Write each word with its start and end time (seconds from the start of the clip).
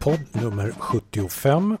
podd 0.00 0.20
nummer 0.32 0.70
75. 0.78 1.76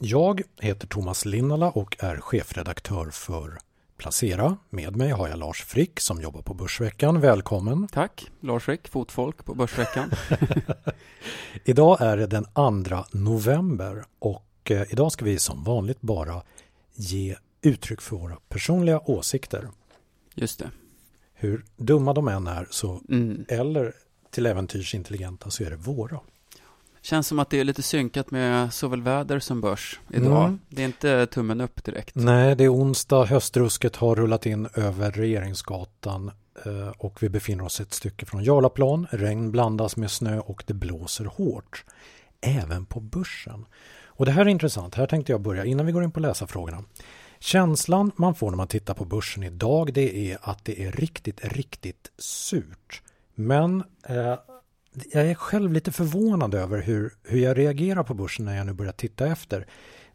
Jag 0.00 0.42
heter 0.60 0.86
Thomas 0.86 1.24
Linnala 1.24 1.70
och 1.70 1.96
är 2.00 2.16
chefredaktör 2.16 3.10
för 3.10 3.58
Placera. 3.96 4.56
Med 4.70 4.96
mig 4.96 5.10
har 5.10 5.28
jag 5.28 5.38
Lars 5.38 5.62
Frick 5.64 6.00
som 6.00 6.22
jobbar 6.22 6.42
på 6.42 6.54
Börsveckan. 6.54 7.20
Välkommen! 7.20 7.88
Tack! 7.88 8.30
Lars 8.40 8.64
Frick, 8.64 8.88
fotfolk 8.88 9.44
på 9.44 9.54
Börsveckan. 9.54 10.10
idag 11.64 12.00
är 12.00 12.16
det 12.16 12.26
den 12.26 12.44
2 12.84 13.04
november 13.12 14.04
och 14.18 14.70
eh, 14.70 14.82
idag 14.92 15.12
ska 15.12 15.24
vi 15.24 15.38
som 15.38 15.64
vanligt 15.64 16.00
bara 16.00 16.42
ge 16.94 17.36
uttryck 17.62 18.00
för 18.00 18.16
våra 18.16 18.36
personliga 18.48 19.00
åsikter. 19.00 19.68
Just 20.34 20.58
det. 20.58 20.70
Hur 21.34 21.64
dumma 21.76 22.12
de 22.14 22.28
än 22.28 22.46
är 22.46 22.66
så, 22.70 23.00
Mm. 23.08 23.44
eller 23.48 23.92
till 24.30 24.46
äventyrs 24.46 24.94
intelligenta 24.94 25.50
så 25.50 25.64
är 25.64 25.70
det 25.70 25.76
våra. 25.76 26.20
Känns 27.06 27.26
som 27.26 27.38
att 27.38 27.50
det 27.50 27.60
är 27.60 27.64
lite 27.64 27.82
synkat 27.82 28.30
med 28.30 28.72
såväl 28.72 29.02
väder 29.02 29.38
som 29.38 29.60
börs 29.60 30.00
idag. 30.12 30.44
Mm. 30.44 30.60
Det 30.68 30.82
är 30.82 30.86
inte 30.86 31.26
tummen 31.26 31.60
upp 31.60 31.84
direkt. 31.84 32.14
Nej, 32.14 32.56
det 32.56 32.64
är 32.64 32.74
onsdag. 32.74 33.24
Höstrusket 33.24 33.96
har 33.96 34.16
rullat 34.16 34.46
in 34.46 34.68
över 34.74 35.10
Regeringsgatan 35.10 36.30
eh, 36.64 36.88
och 36.98 37.22
vi 37.22 37.28
befinner 37.28 37.64
oss 37.64 37.80
ett 37.80 37.94
stycke 37.94 38.26
från 38.26 38.44
Jarlaplan. 38.44 39.06
Regn 39.10 39.50
blandas 39.50 39.96
med 39.96 40.10
snö 40.10 40.38
och 40.38 40.64
det 40.66 40.74
blåser 40.74 41.24
hårt. 41.24 41.84
Även 42.40 42.86
på 42.86 43.00
börsen. 43.00 43.66
Och 44.06 44.26
det 44.26 44.32
här 44.32 44.42
är 44.42 44.48
intressant. 44.48 44.94
Här 44.94 45.06
tänkte 45.06 45.32
jag 45.32 45.40
börja 45.40 45.64
innan 45.64 45.86
vi 45.86 45.92
går 45.92 46.04
in 46.04 46.12
på 46.12 46.20
läsarfrågorna. 46.20 46.84
Känslan 47.38 48.12
man 48.16 48.34
får 48.34 48.50
när 48.50 48.56
man 48.56 48.68
tittar 48.68 48.94
på 48.94 49.04
börsen 49.04 49.42
idag 49.42 49.92
det 49.92 50.32
är 50.32 50.38
att 50.42 50.64
det 50.64 50.82
är 50.84 50.92
riktigt, 50.92 51.44
riktigt 51.44 52.12
surt. 52.18 53.02
Men 53.34 53.82
eh, 54.08 54.34
jag 55.12 55.30
är 55.30 55.34
själv 55.34 55.72
lite 55.72 55.92
förvånad 55.92 56.54
över 56.54 56.82
hur, 56.82 57.14
hur 57.22 57.40
jag 57.40 57.58
reagerar 57.58 58.02
på 58.02 58.14
börsen 58.14 58.44
när 58.44 58.56
jag 58.56 58.66
nu 58.66 58.72
börjar 58.72 58.92
titta 58.92 59.26
efter. 59.26 59.66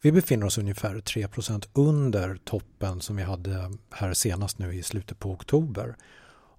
Vi 0.02 0.12
befinner 0.12 0.46
oss 0.46 0.58
ungefär 0.58 0.96
3% 0.96 1.68
under 1.74 2.36
toppen 2.44 3.02
som 3.02 3.16
vi 3.16 3.24
hade 3.24 3.72
här 3.90 4.14
senast 4.14 4.60
nu 4.60 4.74
i 4.74 4.84
slutet 4.84 5.20
på 5.20 5.32
oktober. 5.32 5.96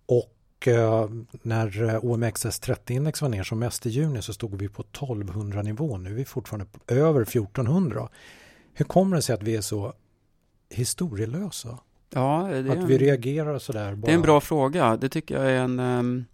Och 0.07 0.69
eh, 0.69 1.09
när 1.43 1.71
OMXS30-index 2.01 3.23
var 3.23 3.29
ner 3.29 3.43
som 3.43 3.59
mest 3.59 3.87
i 3.87 3.91
juni 3.91 4.23
så 4.23 4.33
stod 4.33 4.59
vi 4.59 4.69
på 4.69 4.83
1200 4.83 5.63
nivå. 5.63 5.99
Nu 5.99 6.11
är 6.11 6.15
vi 6.15 6.25
fortfarande 6.25 6.67
över 6.87 7.23
1400. 7.23 8.09
Hur 8.75 8.85
kommer 8.85 9.17
det 9.17 9.23
sig 9.23 9.35
att 9.35 9.43
vi 9.43 9.57
är 9.57 9.61
så 9.61 9.93
historielösa? 10.71 11.79
Ja, 12.11 12.49
det 12.51 12.57
är, 12.57 12.79
Att 12.79 12.85
vi 12.85 12.99
reagerar 12.99 13.59
sådär 13.59 13.95
bara? 13.95 14.07
det 14.07 14.13
är 14.13 14.17
en 14.17 14.23
bra 14.23 14.41
fråga. 14.41 14.97
Det 14.97 15.09
tycker 15.09 15.35
jag 15.35 15.51
är 15.51 15.57
en, 15.57 15.79
ehm, 15.79 16.25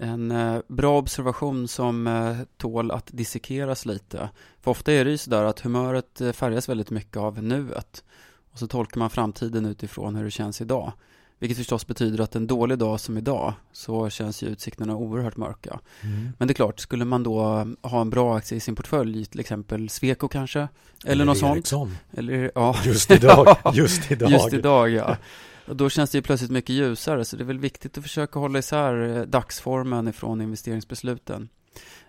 en 0.00 0.30
eh, 0.30 0.60
bra 0.68 0.98
observation 0.98 1.68
som 1.68 2.06
eh, 2.06 2.36
tål 2.56 2.90
att 2.90 3.08
dissekeras 3.12 3.86
lite. 3.86 4.30
För 4.60 4.70
ofta 4.70 4.92
är 4.92 5.04
det 5.04 5.10
ju 5.10 5.18
sådär 5.18 5.44
att 5.44 5.60
humöret 5.60 6.20
eh, 6.20 6.32
färgas 6.32 6.68
väldigt 6.68 6.90
mycket 6.90 7.16
av 7.16 7.42
nuet. 7.42 8.04
Och 8.52 8.58
så 8.58 8.66
tolkar 8.66 8.98
man 8.98 9.10
framtiden 9.10 9.66
utifrån 9.66 10.16
hur 10.16 10.24
det 10.24 10.30
känns 10.30 10.60
idag. 10.60 10.92
Vilket 11.38 11.58
förstås 11.58 11.86
betyder 11.86 12.20
att 12.20 12.36
en 12.36 12.46
dålig 12.46 12.78
dag 12.78 13.00
som 13.00 13.18
idag 13.18 13.52
så 13.72 14.10
känns 14.10 14.42
ju 14.42 14.46
utsikterna 14.46 14.96
oerhört 14.96 15.36
mörka. 15.36 15.80
Mm. 16.02 16.32
Men 16.38 16.48
det 16.48 16.52
är 16.52 16.54
klart, 16.54 16.80
skulle 16.80 17.04
man 17.04 17.22
då 17.22 17.66
ha 17.82 18.00
en 18.00 18.10
bra 18.10 18.36
aktie 18.36 18.56
i 18.56 18.60
sin 18.60 18.74
portfölj, 18.74 19.24
till 19.26 19.40
exempel 19.40 19.88
Sweco 19.88 20.28
kanske, 20.28 20.68
eller, 21.04 21.24
något 21.24 21.38
sånt. 21.38 21.56
Ericsson. 21.56 21.96
Eller, 22.12 22.50
ja, 22.54 22.76
Just 22.84 23.10
idag. 23.10 23.56
Just 23.74 24.10
idag. 24.10 24.30
just 24.30 24.52
idag 24.52 24.90
ja. 24.90 25.16
Och 25.66 25.76
då 25.76 25.90
känns 25.90 26.10
det 26.10 26.18
ju 26.18 26.22
plötsligt 26.22 26.50
mycket 26.50 26.70
ljusare, 26.70 27.24
så 27.24 27.36
det 27.36 27.42
är 27.42 27.46
väl 27.46 27.58
viktigt 27.58 27.98
att 27.98 28.04
försöka 28.04 28.38
hålla 28.38 28.58
isär 28.58 29.16
eh, 29.18 29.22
dagsformen 29.22 30.08
ifrån 30.08 30.40
investeringsbesluten. 30.40 31.48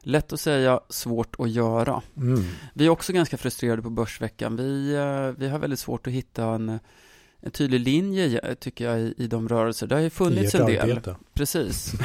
Lätt 0.01 0.33
att 0.33 0.39
säga, 0.39 0.79
svårt 0.89 1.35
att 1.39 1.49
göra. 1.49 2.01
Mm. 2.17 2.43
Vi 2.73 2.85
är 2.85 2.89
också 2.89 3.13
ganska 3.13 3.37
frustrerade 3.37 3.81
på 3.81 3.89
Börsveckan. 3.89 4.55
Vi, 4.55 4.93
eh, 4.93 5.39
vi 5.39 5.49
har 5.49 5.59
väldigt 5.59 5.79
svårt 5.79 6.07
att 6.07 6.13
hitta 6.13 6.45
en, 6.45 6.79
en 7.39 7.51
tydlig 7.51 7.79
linje, 7.79 8.39
eh, 8.39 8.53
tycker 8.53 8.85
jag, 8.85 8.99
i, 8.99 9.13
i 9.17 9.27
de 9.27 9.49
rörelser. 9.49 9.87
Det 9.87 9.95
har 9.95 10.01
ju 10.01 10.09
funnits 10.09 10.55
en 10.55 10.65
del. 10.65 10.91
arbete. 10.91 11.15
Precis. 11.33 11.93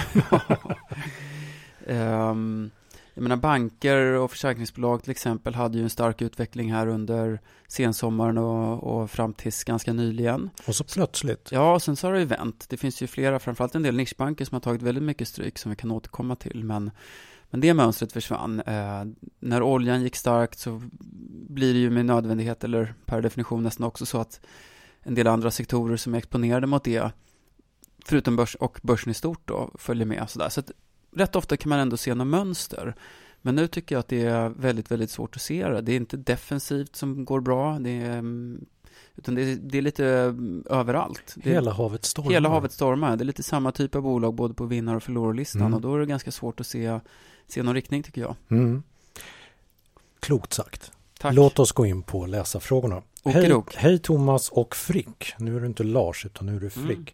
Ehm, 1.87 2.71
jag 3.17 3.23
menar 3.23 3.37
banker 3.37 3.97
och 3.97 4.31
försäkringsbolag 4.31 5.03
till 5.03 5.11
exempel 5.11 5.55
hade 5.55 5.79
ju 5.79 5.85
en 5.85 5.91
stark 5.91 6.23
utveckling 6.23 6.73
här 6.73 6.87
under 6.87 7.41
sensommaren 7.69 8.39
och, 8.39 8.83
och 8.83 9.11
fram 9.11 9.35
tills 9.35 9.65
ganska 9.65 9.93
nyligen. 9.93 10.51
Och 10.67 10.75
så 10.75 10.85
plötsligt. 10.85 11.49
Ja, 11.53 11.75
och 11.75 11.83
sen 11.83 11.97
så 11.97 12.07
har 12.07 12.15
det 12.15 12.21
ju 12.21 12.25
vänt. 12.25 12.67
Det 12.69 12.77
finns 12.77 13.03
ju 13.03 13.07
flera, 13.07 13.39
framförallt 13.39 13.75
en 13.75 13.83
del 13.83 13.97
nischbanker 13.97 14.45
som 14.45 14.55
har 14.55 14.61
tagit 14.61 14.83
väldigt 14.83 15.05
mycket 15.05 15.29
stryk 15.29 15.59
som 15.59 15.71
vi 15.71 15.77
kan 15.77 15.91
återkomma 15.91 16.37
till. 16.37 16.65
Men, 16.65 16.91
men 17.51 17.61
det 17.61 17.75
mönstret 17.75 18.13
försvann. 18.13 18.61
Eh, 18.61 19.05
när 19.41 19.63
oljan 19.63 20.03
gick 20.03 20.17
starkt 20.17 20.59
så 20.59 20.83
blir 21.49 21.73
det 21.73 21.81
ju 21.81 21.91
med 21.91 22.07
nödvändighet, 22.07 22.65
eller 22.65 22.95
per 23.05 23.23
definition 23.23 23.63
nästan 23.63 23.87
också 23.87 24.07
så 24.07 24.19
att 24.21 24.41
en 25.03 25.15
del 25.15 25.27
andra 25.27 25.51
sektorer 25.51 25.97
som 25.97 26.15
är 26.15 26.19
exponerade 26.19 26.67
mot 26.67 26.85
det, 26.85 27.11
förutom 28.05 28.37
börs 28.37 28.55
och 28.55 28.81
börsen 28.83 29.11
i 29.11 29.15
stort 29.15 29.43
då, 29.45 29.71
följer 29.79 30.07
med. 30.07 30.31
Så, 30.31 30.39
där. 30.39 30.49
så 30.49 30.61
att 30.61 30.71
rätt 31.17 31.37
ofta 31.37 31.57
kan 31.57 31.69
man 31.71 31.79
ändå 31.79 31.97
se 31.97 32.15
några 32.15 32.25
mönster. 32.31 32.95
Men 33.43 33.55
nu 33.55 33.67
tycker 33.69 33.95
jag 33.95 34.01
att 34.01 34.09
det 34.09 34.23
är 34.23 34.49
väldigt, 34.49 34.91
väldigt 34.91 35.11
svårt 35.11 35.37
att 35.37 35.43
se 35.43 35.69
det. 35.69 35.81
Det 35.81 35.93
är 35.93 35.97
inte 35.97 36.17
defensivt 36.17 36.97
som 36.97 37.25
går 37.25 37.41
bra, 37.41 37.79
det 37.79 37.91
är, 37.91 38.19
mm, 38.19 38.65
utan 39.17 39.35
det 39.35 39.43
är, 39.43 39.57
det 39.57 39.79
är 39.79 39.83
lite 39.83 40.07
mm, 40.07 40.65
överallt. 40.71 41.35
Det 41.37 41.51
är, 41.51 41.55
Hela 41.55 41.73
havet 41.73 42.05
stormar. 42.05 42.31
hela 42.31 42.49
havet 42.49 42.73
stormar. 42.73 43.17
Det 43.17 43.23
är 43.23 43.27
lite 43.27 43.43
samma 43.43 43.73
typ 43.73 43.95
av 43.95 44.03
bolag 44.03 44.35
både 44.35 44.55
på 44.55 44.65
vinnar 44.65 44.97
och 44.97 45.03
förlorarlistan 45.03 45.61
Mm. 45.63 45.75
och 45.75 45.81
då 45.81 45.95
är 45.95 45.99
det 45.99 46.07
ganska 46.07 46.33
svårt 46.33 46.61
att 46.61 46.67
se, 46.67 47.01
se 47.47 47.63
någon 47.63 47.75
riktning 47.75 48.03
tycker 48.03 48.21
jag. 48.21 48.37
Mm. 48.49 48.83
Klokt 50.21 50.53
sagt. 50.53 50.93
Tack. 51.19 51.35
Låt 51.35 51.59
oss 51.59 51.73
gå 51.73 51.87
in 51.87 52.03
på 52.03 52.27
läsarfrågorna. 52.27 53.03
Hej, 53.25 53.63
hej 53.75 53.99
Thomas 53.99 54.49
och 54.49 54.77
Frick. 54.77 55.35
Nu 55.39 55.57
är 55.57 55.61
du 55.61 55.67
inte 55.67 55.85
Lars 55.85 56.27
utan 56.27 56.47
nu 56.47 56.57
är 56.57 56.61
du 56.61 56.71
Mm. 56.77 57.07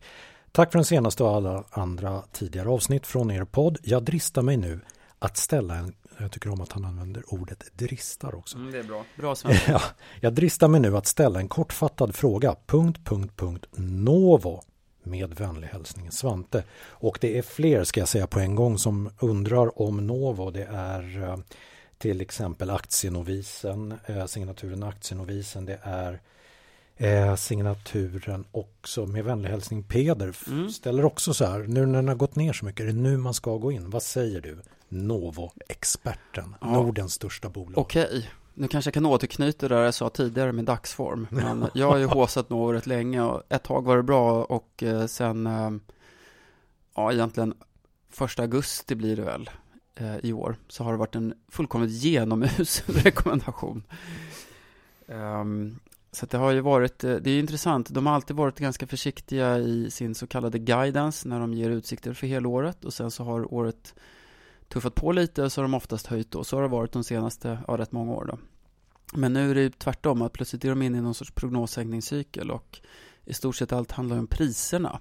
Tack 0.52 0.72
för 0.72 0.78
den 0.78 0.84
senaste 0.84 1.24
och 1.24 1.30
alla 1.36 1.64
andra 1.70 2.22
tidigare 2.32 2.68
avsnitt 2.68 3.06
från 3.06 3.30
er 3.30 3.44
podd. 3.44 3.78
Jag 3.82 4.02
dristar 4.02 4.42
mig 4.42 4.56
nu 4.56 4.80
att 5.18 5.36
ställa 5.36 5.74
en, 5.74 5.94
jag 6.18 6.32
tycker 6.32 6.50
om 6.50 6.60
att 6.60 6.72
han 6.72 6.84
använder 6.84 7.34
ordet 7.34 7.64
dristar 7.72 8.34
också. 8.34 8.58
Mm, 8.58 8.72
det 8.72 8.78
är 8.78 8.82
bra. 8.82 9.04
Bra 9.16 9.34
svenska. 9.34 9.72
Ja, 9.72 9.80
jag 10.20 10.32
dristar 10.32 10.68
mig 10.68 10.80
nu 10.80 10.96
att 10.96 11.06
ställa 11.06 11.40
en 11.40 11.48
kortfattad 11.48 12.14
fråga. 12.14 12.56
Punkt, 12.66 13.00
punkt, 13.04 13.32
punkt, 13.36 13.66
Novo. 13.76 14.62
Med 15.02 15.34
vänlig 15.34 15.68
hälsning 15.68 16.10
Svante. 16.10 16.64
Och 16.88 17.18
det 17.20 17.38
är 17.38 17.42
fler 17.42 17.84
ska 17.84 18.00
jag 18.00 18.08
säga 18.08 18.26
på 18.26 18.40
en 18.40 18.54
gång 18.54 18.78
som 18.78 19.10
undrar 19.20 19.82
om 19.82 20.06
Novo. 20.06 20.50
Det 20.50 20.68
är 20.72 21.22
eh, 21.22 21.36
till 21.98 22.20
exempel 22.20 22.70
aktienovisen, 22.70 23.94
eh, 24.06 24.26
signaturen 24.26 24.82
aktienovisen. 24.82 25.64
Det 25.64 25.78
är 25.82 26.20
eh, 26.96 27.36
signaturen 27.36 28.44
också 28.52 29.06
med 29.06 29.24
vänlig 29.24 29.50
hälsning 29.50 29.82
Peder. 29.82 30.36
Mm. 30.46 30.70
Ställer 30.70 31.04
också 31.04 31.34
så 31.34 31.44
här, 31.44 31.58
nu 31.58 31.86
när 31.86 31.98
den 31.98 32.08
har 32.08 32.14
gått 32.14 32.36
ner 32.36 32.52
så 32.52 32.64
mycket, 32.64 32.80
är 32.80 32.86
det 32.86 32.92
nu 32.92 33.16
man 33.16 33.34
ska 33.34 33.56
gå 33.56 33.72
in? 33.72 33.90
Vad 33.90 34.02
säger 34.02 34.40
du? 34.40 34.58
Novo-experten, 34.88 36.54
Ja. 36.60 36.66
Nordens 36.72 37.12
största 37.12 37.48
bolag. 37.48 37.78
Okej, 37.78 38.30
nu 38.54 38.68
kanske 38.68 38.88
jag 38.88 38.94
kan 38.94 39.06
återknyta 39.06 39.68
det 39.68 39.74
jag 39.74 39.94
sa 39.94 40.08
tidigare 40.08 40.52
med 40.52 40.64
dagsform. 40.64 41.26
Men 41.30 41.66
jag 41.74 41.90
har 41.90 41.98
ju 41.98 42.06
håsat 42.06 42.50
Novo 42.50 42.72
rätt 42.72 42.86
länge 42.86 43.22
och 43.22 43.42
ett 43.48 43.62
tag 43.62 43.84
var 43.84 43.96
det 43.96 44.02
bra 44.02 44.44
och 44.44 44.82
eh, 44.82 45.06
sen, 45.06 45.46
eh, 45.46 45.70
ja 46.94 47.12
egentligen 47.12 47.54
första 48.10 48.42
augusti 48.42 48.94
blir 48.94 49.16
det 49.16 49.22
väl 49.22 49.50
eh, 49.94 50.16
i 50.16 50.32
år, 50.32 50.56
så 50.68 50.84
har 50.84 50.92
det 50.92 50.98
varit 50.98 51.14
en 51.14 51.34
fullkomligt 51.48 52.02
genomusel 52.02 52.94
rekommendation. 53.04 53.82
Ehm, 55.08 55.78
så 56.12 56.26
det 56.26 56.36
har 56.36 56.50
ju 56.50 56.60
varit, 56.60 57.04
eh, 57.04 57.14
det 57.14 57.30
är 57.30 57.34
ju 57.34 57.40
intressant, 57.40 57.90
de 57.90 58.06
har 58.06 58.14
alltid 58.14 58.36
varit 58.36 58.58
ganska 58.58 58.86
försiktiga 58.86 59.58
i 59.58 59.90
sin 59.90 60.14
så 60.14 60.26
kallade 60.26 60.58
guidance 60.58 61.28
när 61.28 61.40
de 61.40 61.54
ger 61.54 61.70
utsikter 61.70 62.12
för 62.12 62.26
helåret 62.26 62.84
och 62.84 62.94
sen 62.94 63.10
så 63.10 63.24
har 63.24 63.54
året 63.54 63.94
tuffat 64.68 64.94
på 64.94 65.12
lite 65.12 65.42
och 65.42 65.52
så 65.52 65.60
har 65.60 65.64
de 65.64 65.74
oftast 65.74 66.06
höjt 66.06 66.34
och 66.34 66.46
Så 66.46 66.56
har 66.56 66.62
det 66.62 66.68
varit 66.68 66.92
de 66.92 67.04
senaste, 67.04 67.58
ja, 67.68 67.78
rätt 67.78 67.92
många 67.92 68.12
år 68.12 68.24
då. 68.24 68.38
Men 69.14 69.32
nu 69.32 69.50
är 69.50 69.54
det 69.54 69.60
ju 69.60 69.70
tvärtom, 69.70 70.22
att 70.22 70.32
plötsligt 70.32 70.64
är 70.64 70.68
de 70.68 70.82
inne 70.82 70.98
i 70.98 71.00
någon 71.00 71.14
sorts 71.14 71.30
prognossänkningscykel 71.30 72.50
och 72.50 72.80
i 73.24 73.34
stort 73.34 73.56
sett 73.56 73.72
allt 73.72 73.92
handlar 73.92 74.18
om 74.18 74.26
priserna. 74.26 75.00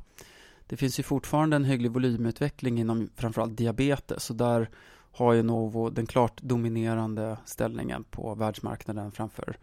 Det 0.67 0.77
finns 0.77 0.99
ju 0.99 1.03
fortfarande 1.03 1.55
en 1.55 1.65
hygglig 1.65 1.91
volymutveckling 1.91 2.79
inom 2.79 3.09
framförallt 3.15 3.57
diabetes 3.57 4.29
och 4.29 4.35
där 4.35 4.69
har 5.11 5.33
ju 5.33 5.43
Novo 5.43 5.89
den 5.89 6.05
klart 6.05 6.41
dominerande 6.41 7.37
ställningen 7.45 8.03
på 8.03 8.35
världsmarknaden 8.35 9.11
framför 9.11 9.57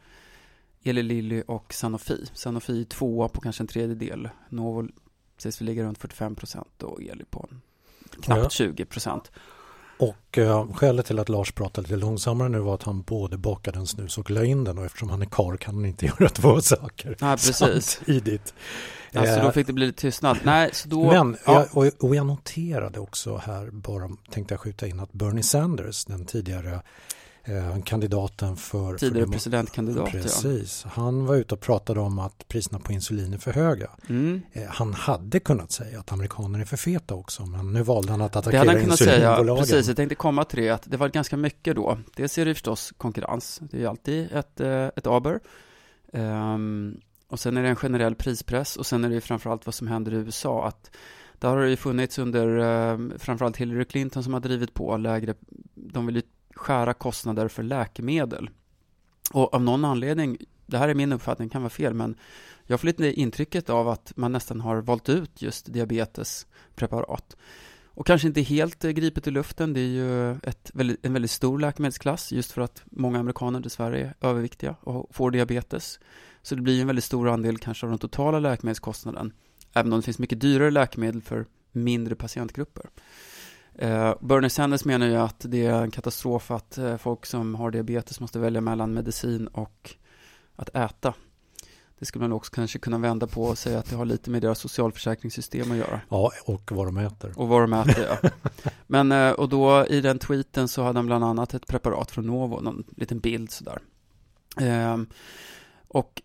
Eli 0.85 1.03
Lilly 1.03 1.43
och 1.47 1.73
Sanofi. 1.73 2.27
Sanofi 2.35 2.81
är 2.81 2.85
tvåa 2.85 3.29
på 3.29 3.41
kanske 3.41 3.63
en 3.63 3.67
tredjedel. 3.67 4.29
Novo 4.49 4.89
sägs 5.39 5.61
vi 5.61 5.65
ligga 5.65 5.83
runt 5.83 5.99
45 5.99 6.35
procent 6.35 6.83
och 6.83 7.03
Eli 7.03 7.25
på 7.31 7.49
knappt 8.23 8.43
Ja. 8.43 8.49
20 8.51 8.85
procent. 8.85 9.31
Och 9.99 10.39
eh, 10.39 10.73
skälet 10.73 11.07
till 11.07 11.19
att 11.19 11.29
Lars 11.29 11.53
pratade 11.53 11.89
lite 11.89 11.97
långsammare 12.01 12.49
nu 12.49 12.59
var 12.59 12.75
att 12.75 12.83
han 12.83 13.03
både 13.03 13.39
bakade 13.39 13.79
en 13.79 13.87
snus 13.87 14.19
och 14.19 14.31
la 14.31 14.45
in 14.45 14.65
den 14.65 14.79
och 14.79 14.85
eftersom 14.85 15.11
han 15.11 15.23
är 15.23 15.27
karl 15.27 15.57
kan 15.57 15.75
han 15.75 15.85
inte 15.85 16.07
göra 16.21 16.29
två 16.29 16.61
saker 16.61 17.17
Nej, 17.21 17.37
precis. 17.37 17.91
samtidigt. 17.91 18.55
Alltså 19.15 19.35
Eh, 19.35 19.45
då 19.45 19.53
fick 19.53 19.67
det 19.67 19.73
bli 19.73 19.87
lite 19.87 20.01
tystnad. 20.01 20.39
Nej, 20.45 20.71
så 20.73 20.89
då... 20.89 21.05
Men, 21.05 21.37
ja, 21.47 21.53
jag, 21.53 21.77
och, 21.77 22.05
och 22.05 22.17
jag 22.17 22.27
noterade 22.27 23.01
också 23.01 23.37
här, 23.37 23.71
bara 23.71 24.11
tänkte 24.31 24.55
jag 24.55 24.61
skjuta 24.61 24.87
in 24.87 25.01
att 25.01 25.13
Bernie 25.13 25.43
Sanders, 25.43 26.05
den 26.05 26.25
tidigare 26.25 26.83
Eh, 27.49 27.83
kandidaten 27.85 28.57
för... 28.57 28.99
Tidigare 28.99 29.27
för 29.27 29.33
presidentkandidat, 29.33 30.11
Precis. 30.11 30.83
Ja. 30.85 30.91
Han 30.95 31.27
var 31.27 31.35
ute 31.35 31.55
och 31.55 31.61
pratade 31.61 32.01
om 32.01 32.19
att 32.19 32.49
priserna 32.49 32.79
på 32.79 32.93
insulin 32.93 33.33
är 33.33 33.39
för 33.39 33.53
höga. 33.53 33.91
Mm. 34.09 34.43
Eh, 34.53 34.63
han 34.69 34.95
hade 34.95 35.41
kunnat 35.41 35.73
säga 35.73 36.01
att 36.01 36.13
amerikaner 36.13 36.61
är 36.61 36.65
för 36.65 36.77
feta 36.77 37.15
också, 37.15 37.47
men 37.47 37.73
nu 37.73 37.83
valde 37.83 38.11
han 38.11 38.21
att 38.21 38.37
attackera 38.37 38.51
det 38.51 38.59
hade 38.59 38.71
han 38.71 38.81
kunnat 38.81 38.99
säga, 38.99 39.57
Precis, 39.57 39.89
jag 39.89 39.97
tänkte 39.97 40.15
komma 40.15 40.45
till 40.45 40.63
det, 40.63 40.71
att 40.71 40.83
det 40.91 40.97
var 40.97 41.09
ganska 41.09 41.37
mycket 41.37 41.77
då. 41.77 41.99
Dels 42.17 42.39
är 42.39 42.45
det 42.45 42.55
förstås 42.55 42.93
konkurrens, 42.97 43.61
det 43.71 43.83
är 43.83 43.89
alltid 43.89 44.33
ett, 44.33 44.61
eh, 44.61 44.87
ett 44.97 45.07
aber. 45.07 45.41
Um, 46.13 47.01
och 47.29 47.41
sen 47.41 47.57
är 47.57 47.63
det 47.63 47.69
en 47.69 47.77
generell 47.77 48.15
prispress 48.15 48.77
och 48.77 48.87
sen 48.87 49.05
är 49.05 49.11
det 49.11 49.21
framförallt 49.21 49.67
vad 49.67 49.75
som 49.75 49.87
händer 49.87 50.13
i 50.13 50.17
USA, 50.17 50.67
att 50.67 50.91
där 51.39 51.49
har 51.49 51.61
det 51.61 51.71
ju 51.71 51.77
funnits 51.77 52.19
under 52.19 52.59
eh, 52.59 53.19
framförallt 53.19 53.57
Hillary 53.57 53.85
Clinton 53.85 54.25
som 54.25 54.33
har 54.33 54.41
drivit 54.41 54.75
på 54.75 54.97
lägre, 54.97 55.35
de 55.75 56.07
vill 56.07 56.17
ju 56.17 56.23
skära 56.59 56.95
kostnader 56.95 57.49
för 57.49 57.63
läkemedel. 57.63 58.51
Och 59.33 59.55
av 59.55 59.63
någon 59.63 59.85
anledning, 59.85 60.39
det 60.67 60.79
här 60.79 60.89
är 60.89 60.95
min 60.95 61.13
uppfattning, 61.13 61.49
kan 61.49 61.63
vara 61.63 61.71
fel, 61.71 61.95
men 61.95 62.17
jag 62.67 62.81
får 62.81 62.87
lite 62.87 63.13
intrycket 63.13 63.71
av 63.71 63.89
att 63.89 64.13
man 64.17 64.33
nästan 64.33 64.61
har 64.61 64.77
valt 64.77 65.09
ut 65.09 65.43
just 65.43 65.73
diabetespreparat. 65.73 67.37
Och 67.99 68.07
kanske 68.07 68.29
inte 68.29 68.41
helt 68.41 68.85
eh, 68.85 68.91
gripet 68.91 69.27
i 69.27 69.31
luften, 69.31 69.73
det 69.73 69.81
är 69.81 69.85
ju 69.85 70.33
ett, 70.33 70.71
en 71.03 71.13
väldigt 71.13 71.31
stor 71.31 71.59
läkemedelsklass 71.59 72.33
just 72.33 72.53
för 72.53 72.63
att 72.63 72.83
många 72.85 73.19
amerikaner 73.19 73.61
dessvärre 73.61 74.01
är 74.01 74.15
överviktiga 74.21 74.77
och 74.81 75.15
får 75.15 75.31
diabetes. 75.31 76.01
Så 76.43 76.55
det 76.55 76.63
blir 76.63 76.81
en 76.81 76.87
väldigt 76.87 77.05
stor 77.05 77.29
andel 77.29 77.59
kanske 77.59 77.87
av 77.87 77.91
den 77.91 77.99
totala 77.99 78.39
läkemedelskostnaden, 78.39 79.33
även 79.73 79.93
om 79.93 79.99
det 79.99 80.05
finns 80.05 80.19
mycket 80.19 80.41
dyrare 80.41 80.71
läkemedel 80.71 81.23
för 81.23 81.47
mindre 81.73 82.15
patientgrupper. 82.15 82.87
Eh, 83.79 84.15
Bernie 84.21 84.51
Sanders 84.51 84.85
menar 84.85 85.07
ju 85.07 85.17
att 85.17 85.41
det 85.49 85.67
är 85.67 85.83
en 85.83 85.91
katastrof 85.91 86.51
att 86.51 86.79
eh, 86.79 86.97
folk 86.97 87.27
som 87.27 87.55
har 87.55 87.71
diabetes 87.71 88.21
måste 88.21 88.39
välja 88.39 88.61
mellan 88.61 88.95
medicin 88.95 89.47
och 89.47 89.95
att 90.57 90.69
äta. 90.77 91.15
Det 91.99 92.05
skulle 92.05 92.23
man 92.23 92.33
också 92.33 92.53
kanske 92.53 92.79
kunna 92.79 92.99
vända 92.99 93.27
på 93.27 93.43
och 93.43 93.59
säga 93.59 93.79
att 93.79 93.91
det 93.91 93.97
har 93.97 94.05
lite 94.05 94.31
med 94.31 94.43
deras 94.43 94.59
socialförsäkringssystem 94.59 95.71
att 95.71 95.77
göra. 95.77 96.01
Ja, 96.09 96.33
och 96.45 96.73
vad 96.73 96.87
de 96.87 96.97
äter. 96.97 97.33
Och 97.37 97.49
vad 97.49 97.63
de 97.63 97.73
äter, 97.73 98.07
ja. 98.23 98.31
Men, 98.87 99.13
eh, 99.13 99.31
och 99.31 99.49
då 99.49 99.87
i 99.87 100.01
den 100.01 100.19
tweeten 100.19 100.69
så 100.69 100.83
hade 100.83 100.99
han 100.99 101.07
bland 101.07 101.25
annat 101.25 101.55
ett 101.55 101.67
preparat 101.67 102.11
från 102.11 102.27
Novo, 102.27 102.61
någon 102.61 102.85
liten 102.97 103.19
bild 103.19 103.51
sådär. 103.51 103.79
Eh, 104.61 104.97
och 105.89 106.23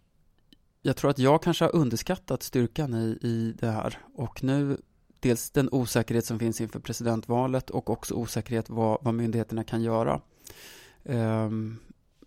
jag 0.82 0.96
tror 0.96 1.12
att 1.12 1.20
jag 1.20 1.44
kanske 1.44 1.66
har 1.66 1.76
underskattat 1.76 2.44
styrkan 2.44 2.94
i, 2.94 3.28
i 3.28 3.56
det 3.60 3.72
här. 3.72 3.98
Och 4.16 4.44
nu 4.44 4.78
dels 5.24 5.50
den 5.50 5.70
osäkerhet 5.72 6.25
som 6.25 6.40
finns 6.40 6.62
inför 6.62 6.80
presidentvalet 6.80 7.70
och 7.70 7.90
också 7.90 8.14
osäkerhet 8.14 8.70
vad, 8.70 8.98
vad 9.02 9.14
myndigheterna 9.14 9.64
kan 9.64 9.81
göra. 9.81 10.22
Um, 11.04 11.80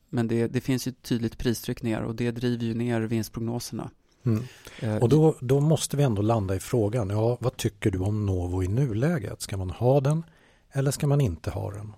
men 0.08 0.28
det, 0.28 0.46
det, 0.46 0.60
finns 0.60 0.86
ju 0.86 0.92
tydligt 0.92 1.38
pristryck 1.38 1.82
ner 1.82 2.02
och 2.02 2.14
det 2.14 2.30
driver 2.30 2.64
ju 2.64 2.74
ner 2.74 3.00
vinstprognoserna. 3.00 3.90
Mm. 4.22 4.42
Uh, 4.82 4.96
och 4.96 5.08
då, 5.08 5.34
då 5.40 5.60
måste 5.60 5.96
vi 5.96 6.02
ändå 6.02 6.22
landa 6.22 6.54
i 6.54 6.60
frågan, 6.60 7.10
ja, 7.10 7.38
vad 7.40 7.56
tycker 7.56 7.90
du 7.90 7.98
om 7.98 8.26
Novo 8.26 8.62
i 8.62 8.68
nuläget? 8.68 9.42
Ska 9.42 9.56
man 9.56 9.70
ha 9.70 10.00
den 10.00 10.24
eller 10.72 10.90
ska 10.90 11.06
man 11.06 11.20
inte 11.20 11.50
ha 11.50 11.70
den? 11.70 11.92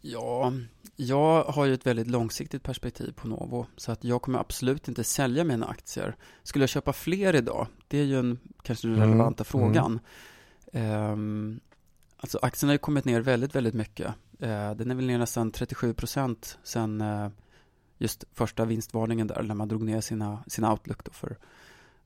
Ja, 0.00 0.52
jag 0.96 1.44
har 1.44 1.64
ju 1.64 1.74
ett 1.74 1.86
väldigt 1.86 2.06
långsiktigt 2.06 2.62
perspektiv 2.62 3.12
på 3.12 3.28
Novo, 3.28 3.66
så 3.76 3.92
att 3.92 4.04
jag 4.04 4.22
kommer 4.22 4.38
absolut 4.38 4.88
inte 4.88 5.04
sälja 5.04 5.44
mina 5.44 5.66
aktier. 5.66 6.16
Skulle 6.42 6.62
jag 6.62 6.68
köpa 6.68 6.92
fler 6.92 7.36
idag? 7.36 7.66
Det 7.88 7.98
är 7.98 8.04
ju 8.04 8.18
en, 8.18 8.38
kanske 8.62 8.88
den 8.88 8.96
mm, 8.96 9.08
relevanta 9.08 9.44
mm. 9.44 9.44
frågan. 9.44 10.00
Mm. 10.72 11.12
Um, 11.12 11.60
alltså 12.16 12.38
aktien 12.42 12.68
har 12.68 12.74
ju 12.74 12.78
kommit 12.78 13.04
ner 13.04 13.20
väldigt, 13.20 13.54
väldigt 13.54 13.74
mycket. 13.74 14.06
Uh, 14.42 14.70
den 14.70 14.90
är 14.90 14.94
väl 14.94 15.06
ner 15.06 15.18
nästan 15.18 15.50
37 15.50 15.94
procent 15.94 16.58
sen 16.62 17.00
uh, 17.00 17.28
just 17.98 18.24
första 18.32 18.64
vinstvarningen 18.64 19.26
där, 19.26 19.42
när 19.42 19.54
man 19.54 19.68
drog 19.68 19.82
ner 19.82 20.00
sina, 20.00 20.44
sina 20.46 20.72
outlook 20.72 21.04
då 21.04 21.10
för, 21.12 21.38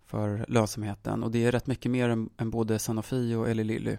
för 0.06 0.44
lönsamheten. 0.48 1.22
Och 1.22 1.30
det 1.30 1.44
är 1.44 1.52
rätt 1.52 1.66
mycket 1.66 1.90
mer 1.90 2.08
än, 2.08 2.30
än 2.36 2.50
både 2.50 2.78
Sanofi 2.78 3.34
och 3.34 3.50
Eli 3.50 3.64
Lilly 3.64 3.96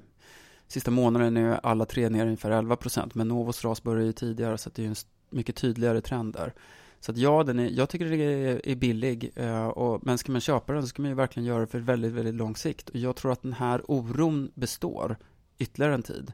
Sista 0.68 0.92
månaden 0.92 1.38
är 1.38 1.60
alla 1.64 1.86
tre 1.86 2.10
ner 2.10 2.26
ungefär 2.26 2.52
11 2.52 2.76
procent, 2.76 3.16
men 3.16 3.28
Novos 3.28 3.64
ras 3.66 3.84
började 3.84 4.06
ju 4.06 4.14
tidigare 4.14 4.58
så 4.58 4.70
det 4.70 4.84
är 4.84 4.88
en 4.88 4.96
mycket 5.30 5.56
tydligare 5.56 6.02
trend 6.02 6.34
där. 6.34 6.54
Så 7.00 7.12
att 7.12 7.18
ja, 7.18 7.44
den 7.44 7.60
är, 7.60 7.70
jag 7.70 7.90
tycker 7.90 8.06
det 8.06 8.24
är, 8.24 8.68
är 8.68 8.76
billig, 8.76 9.32
eh, 9.36 9.68
och, 9.68 10.06
men 10.06 10.18
ska 10.18 10.32
man 10.32 10.42
köpa 10.42 10.74
den 10.74 10.82
så 10.82 10.88
ska 10.88 11.02
man 11.02 11.12
ju 11.12 11.16
verkligen 11.16 11.48
göra 11.48 11.60
det 11.60 11.68
för 11.68 11.80
väldigt, 11.80 12.12
väldigt 12.12 12.36
lång 12.36 12.56
sikt. 12.56 12.90
Och 12.90 12.96
jag 12.96 13.16
tror 13.16 13.32
att 13.32 13.42
den 13.42 13.54
här 13.54 13.92
oron 13.92 14.52
består 14.56 15.18
ytterligare 15.58 15.94
en 15.94 16.04
tid. 16.04 16.34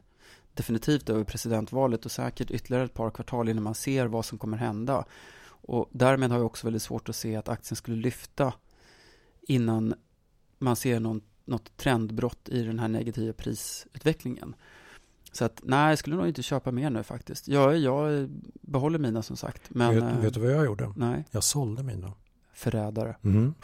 Definitivt 0.54 1.10
över 1.10 1.24
presidentvalet 1.24 2.04
och 2.04 2.12
säkert 2.12 2.50
ytterligare 2.50 2.84
ett 2.84 2.94
par 2.94 3.10
kvartal 3.10 3.48
innan 3.48 3.62
man 3.62 3.74
ser 3.74 4.06
vad 4.06 4.24
som 4.24 4.38
kommer 4.38 4.56
hända. 4.56 5.04
Och 5.44 5.88
därmed 5.92 6.30
har 6.30 6.38
jag 6.38 6.46
också 6.46 6.66
väldigt 6.66 6.82
svårt 6.82 7.08
att 7.08 7.16
se 7.16 7.36
att 7.36 7.48
aktien 7.48 7.76
skulle 7.76 7.96
lyfta 7.96 8.54
innan 9.42 9.94
man 10.58 10.76
ser 10.76 11.00
någon 11.00 11.20
något 11.44 11.76
trendbrott 11.76 12.48
i 12.48 12.62
den 12.62 12.78
här 12.78 12.88
negativa 12.88 13.32
prisutvecklingen. 13.32 14.54
Så 15.32 15.44
att 15.44 15.60
nej, 15.62 15.88
jag 15.88 15.98
skulle 15.98 16.16
nog 16.16 16.28
inte 16.28 16.42
köpa 16.42 16.70
mer 16.72 16.90
nu 16.90 17.02
faktiskt. 17.02 17.48
Jag, 17.48 17.78
jag 17.78 18.28
behåller 18.60 18.98
mina 18.98 19.22
som 19.22 19.36
sagt. 19.36 19.62
Men, 19.68 19.94
vet, 19.94 20.24
vet, 20.24 20.34
du 20.34 20.40
vad 20.40 20.52
jag 20.52 20.64
gjorde? 20.64 20.92
Nej. 20.96 21.24
Jag 21.30 21.44
sålde 21.44 21.82
mina. 21.82 22.12
Förrädare. 22.54 23.16
Mm. 23.24 23.54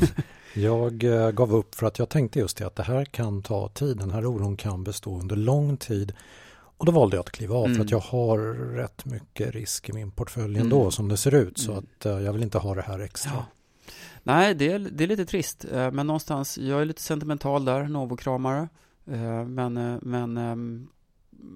jag 0.54 1.04
eh, 1.04 1.30
gav 1.30 1.54
upp 1.54 1.74
för 1.74 1.86
att 1.86 1.98
jag 1.98 2.08
tänkte 2.08 2.38
just 2.38 2.56
det 2.56 2.66
att 2.66 2.76
det 2.76 2.82
här 2.82 3.04
kan 3.04 3.42
ta 3.42 3.68
tid. 3.68 3.96
Den 3.96 4.10
här 4.10 4.26
oron 4.26 4.56
kan 4.56 4.84
bestå 4.84 5.20
under 5.20 5.36
lång 5.36 5.76
tid. 5.76 6.12
Och 6.50 6.86
då 6.86 6.92
valde 6.92 7.16
jag 7.16 7.22
att 7.22 7.30
kliva 7.30 7.56
av 7.56 7.64
mm. 7.64 7.76
för 7.76 7.84
att 7.84 7.90
mm. 7.90 8.00
jag 8.00 8.18
har 8.18 8.38
rätt 8.74 9.04
mycket 9.04 9.54
risk 9.54 9.88
i 9.88 9.92
min 9.92 10.10
portfölj 10.10 10.58
ändå 10.58 10.80
mm. 10.80 10.90
som 10.90 11.08
det 11.08 11.16
ser 11.16 11.34
ut. 11.34 11.58
Så 11.58 11.72
mm. 11.72 11.84
att 11.84 12.06
uh, 12.06 12.22
jag 12.22 12.32
vill 12.32 12.42
inte 12.42 12.58
ha 12.58 12.74
det 12.74 12.82
här 12.82 12.98
extra. 12.98 13.32
Ja. 13.34 13.46
Nej, 14.22 14.54
det 14.54 14.72
är, 14.72 14.78
det 14.78 15.04
är 15.04 15.08
lite 15.08 15.24
trist, 15.24 15.64
eh, 15.64 15.90
men 15.90 16.06
någonstans, 16.06 16.58
jag 16.58 16.80
är 16.80 16.84
lite 16.84 17.02
sentimental 17.02 17.64
där, 17.64 17.84
Novo-kramare. 17.84 18.68
Eh, 19.06 19.44
men, 19.44 19.76
eh, 19.76 19.98
men 20.02 20.36
ehm, 20.36 20.88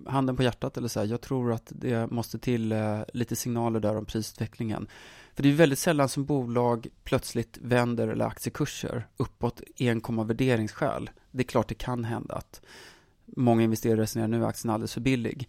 handen 0.07 0.37
på 0.37 0.43
hjärtat, 0.43 0.77
eller 0.77 0.89
så 0.89 1.01
här, 1.01 1.07
jag 1.07 1.21
tror 1.21 1.53
att 1.53 1.73
det 1.75 2.11
måste 2.11 2.39
till 2.39 2.75
lite 3.13 3.37
signaler 3.37 3.81
där 3.81 3.97
om 3.97 4.05
prisutvecklingen. 4.05 4.89
För 5.35 5.43
det 5.43 5.49
är 5.49 5.53
väldigt 5.53 5.79
sällan 5.79 6.09
som 6.09 6.25
bolag 6.25 6.87
plötsligt 7.05 7.59
vänder 7.63 8.09
eller 8.09 8.25
aktiekurser 8.25 9.07
uppåt 9.17 9.61
enkom 9.79 10.19
av 10.19 10.27
värderingsskäl. 10.27 11.11
Det 11.31 11.43
är 11.43 11.47
klart 11.47 11.69
det 11.69 11.75
kan 11.75 12.05
hända 12.05 12.35
att 12.35 12.63
många 13.27 13.63
investerare 13.63 14.01
resonerar 14.01 14.29
nu 14.29 14.43
är 14.43 14.49
aktien 14.49 14.71
alldeles 14.71 14.95
för 14.95 15.01
billig. 15.01 15.49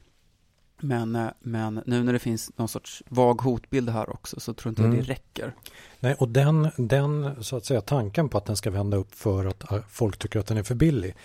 Men, 0.80 1.16
eh, 1.16 1.28
men 1.40 1.82
nu 1.86 2.04
när 2.04 2.14
det 2.14 2.20
finns 2.20 2.52
någon 2.56 2.68
sorts 2.68 3.04
vag 3.10 3.42
hotbild 3.42 3.90
här 3.90 4.10
också 4.10 4.40
så 4.40 4.54
tror 4.54 4.70
inte 4.70 4.82
mm. 4.82 4.96
jag 4.96 5.06
det 5.06 5.12
räcker. 5.12 5.56
Nej, 6.00 6.16
och 6.20 6.30
den, 6.30 6.70
den 6.78 7.44
så 7.44 7.58
att 7.58 7.66
säga 7.66 7.82
tanken 7.82 8.30
på 8.30 8.38
att 8.38 8.46
den 8.46 8.56
ska 8.56 8.72
vända 8.72 8.98
upp 8.98 9.16
för 9.16 9.46
att 9.46 9.72
eh, 9.72 9.80
folk 9.90 10.18
tycker 10.18 10.40
att 10.40 10.48
den 10.48 10.58
är 10.58 10.64
för 10.64 10.76
billig. 10.76 11.16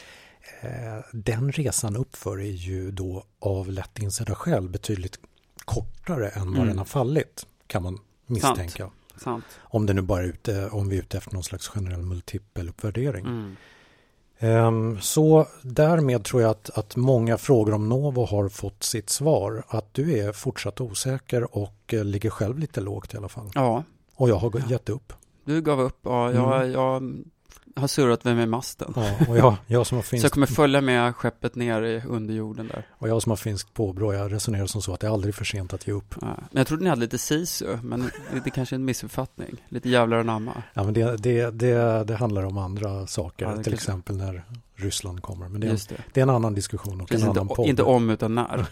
Eh, 0.60 1.04
den 1.12 1.52
resan 1.52 1.96
uppför 1.96 2.40
är 2.40 2.50
ju 2.50 2.90
då 2.90 3.24
av 3.38 3.70
lätt 3.70 3.98
insedda 3.98 4.34
skäl 4.34 4.68
betydligt 4.68 5.18
kortare 5.64 6.28
än 6.28 6.46
vad 6.46 6.54
mm. 6.54 6.68
den 6.68 6.78
har 6.78 6.84
fallit 6.84 7.46
kan 7.66 7.82
man 7.82 7.98
misstänka. 8.26 8.82
Sant. 8.82 8.92
Sant. 9.16 9.44
Om 9.58 9.86
det 9.86 9.92
nu 9.92 10.02
bara 10.02 10.22
är 10.22 10.26
ute, 10.26 10.68
om 10.68 10.88
vi 10.88 10.96
är 10.96 11.02
ute 11.02 11.18
efter 11.18 11.34
någon 11.34 11.44
slags 11.44 11.68
generell 11.68 12.02
multipeluppvärdering. 12.02 13.26
Mm. 13.26 13.56
Ehm, 14.38 15.00
så 15.00 15.46
därmed 15.62 16.24
tror 16.24 16.42
jag 16.42 16.50
att, 16.50 16.78
att 16.78 16.96
många 16.96 17.38
frågor 17.38 17.74
om 17.74 17.88
Novo 17.88 18.24
har 18.24 18.48
fått 18.48 18.82
sitt 18.82 19.10
svar. 19.10 19.62
Att 19.68 19.94
du 19.94 20.18
är 20.18 20.32
fortsatt 20.32 20.80
osäker 20.80 21.56
och 21.56 21.94
eh, 21.94 22.04
ligger 22.04 22.30
själv 22.30 22.58
lite 22.58 22.80
lågt 22.80 23.14
i 23.14 23.16
alla 23.16 23.28
fall. 23.28 23.50
Ja. 23.54 23.84
Och 24.16 24.28
jag 24.28 24.36
har 24.36 24.70
gett 24.70 24.88
upp. 24.88 25.12
Du 25.44 25.60
gav 25.62 25.80
upp, 25.80 25.98
ja. 26.02 26.32
Jag, 26.32 26.56
mm. 26.56 26.72
jag 26.72 27.24
har 27.78 27.88
surrat 27.88 28.24
mig 28.24 28.34
med 28.34 28.48
masten. 28.48 28.92
Ja, 28.96 29.12
och 29.28 29.38
jag, 29.38 29.56
jag 29.66 29.86
som 29.86 29.98
har 29.98 30.02
finskt... 30.02 30.20
Så 30.22 30.24
jag 30.24 30.32
kommer 30.32 30.46
följa 30.46 30.80
med 30.80 31.16
skeppet 31.16 31.54
ner 31.54 31.82
i 31.82 32.02
under 32.06 32.34
jorden 32.34 32.68
där. 32.68 32.86
Och 32.90 33.08
jag 33.08 33.22
som 33.22 33.30
har 33.30 33.36
finskt 33.36 33.74
påbrå, 33.74 34.14
jag 34.14 34.32
resonerar 34.32 34.66
som 34.66 34.82
så 34.82 34.94
att 34.94 35.00
det 35.00 35.06
är 35.06 35.10
aldrig 35.10 35.34
för 35.34 35.44
sent 35.44 35.72
att 35.72 35.86
ge 35.86 35.92
upp. 35.92 36.14
Ja, 36.20 36.26
men 36.26 36.60
jag 36.60 36.66
trodde 36.66 36.84
ni 36.84 36.90
hade 36.90 37.00
lite 37.00 37.18
sisu, 37.18 37.76
men 37.82 38.00
det, 38.32 38.40
det 38.44 38.50
kanske 38.50 38.74
är 38.74 38.78
en 38.78 38.84
missuppfattning. 38.84 39.64
Lite 39.68 39.88
jävlar 39.88 40.18
anamma. 40.18 40.62
Ja, 40.74 40.84
men 40.84 40.94
det, 40.94 41.16
det, 41.16 41.50
det, 41.50 42.04
det 42.04 42.14
handlar 42.14 42.42
om 42.42 42.58
andra 42.58 43.06
saker, 43.06 43.44
ja, 43.44 43.50
till 43.50 43.64
kanske... 43.64 43.74
exempel 43.74 44.16
när 44.16 44.44
Ryssland 44.74 45.22
kommer. 45.22 45.48
Men 45.48 45.60
det 45.60 45.66
är, 45.66 45.70
en, 45.70 45.78
det. 46.12 46.20
är 46.20 46.22
en 46.22 46.30
annan 46.30 46.54
diskussion 46.54 47.00
och 47.00 47.12
en 47.12 47.22
annan 47.22 47.48
podd. 47.48 47.66
Inte 47.66 47.82
om, 47.82 48.10
utan 48.10 48.34
när. 48.34 48.66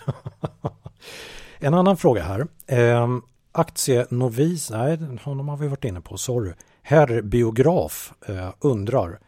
en 1.58 1.74
annan 1.74 1.96
fråga 1.96 2.22
här. 2.22 2.46
Eh, 2.66 3.08
aktienovis, 3.52 4.70
nej, 4.70 4.98
honom 5.22 5.48
har 5.48 5.56
vi 5.56 5.68
varit 5.68 5.84
inne 5.84 6.00
på, 6.00 6.16
sorry. 6.16 6.52
Herr 6.88 7.22
Biograf 7.22 8.12
eh, 8.26 8.52
undrar 8.60 9.18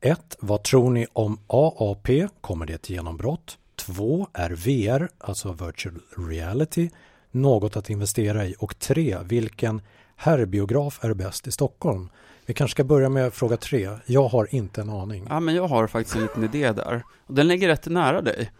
1. 0.00 0.36
Vad 0.40 0.62
tror 0.62 0.90
ni 0.90 1.06
om 1.12 1.38
AAP? 1.46 2.08
Kommer 2.40 2.66
det 2.66 2.72
ett 2.74 2.90
genombrott? 2.90 3.58
2. 3.76 4.28
Är 4.32 4.50
VR, 4.50 5.08
alltså 5.18 5.52
virtual 5.52 6.00
reality, 6.28 6.90
något 7.30 7.76
att 7.76 7.90
investera 7.90 8.46
i? 8.46 8.54
Och 8.58 8.78
3. 8.78 9.18
Vilken 9.24 9.82
herrbiograf 10.16 11.04
är 11.04 11.14
bäst 11.14 11.46
i 11.46 11.52
Stockholm? 11.52 12.08
Vi 12.46 12.54
kanske 12.54 12.74
ska 12.74 12.84
börja 12.84 13.08
med 13.08 13.34
fråga 13.34 13.56
3. 13.56 13.90
Jag 14.06 14.28
har 14.28 14.54
inte 14.54 14.80
en 14.80 14.90
aning. 14.90 15.26
Ja, 15.28 15.40
men 15.40 15.54
jag 15.54 15.68
har 15.68 15.86
faktiskt 15.86 16.16
en 16.16 16.22
liten 16.22 16.44
idé 16.44 16.72
där. 16.72 17.02
Den 17.26 17.48
ligger 17.48 17.68
rätt 17.68 17.86
nära 17.86 18.22
dig. 18.22 18.50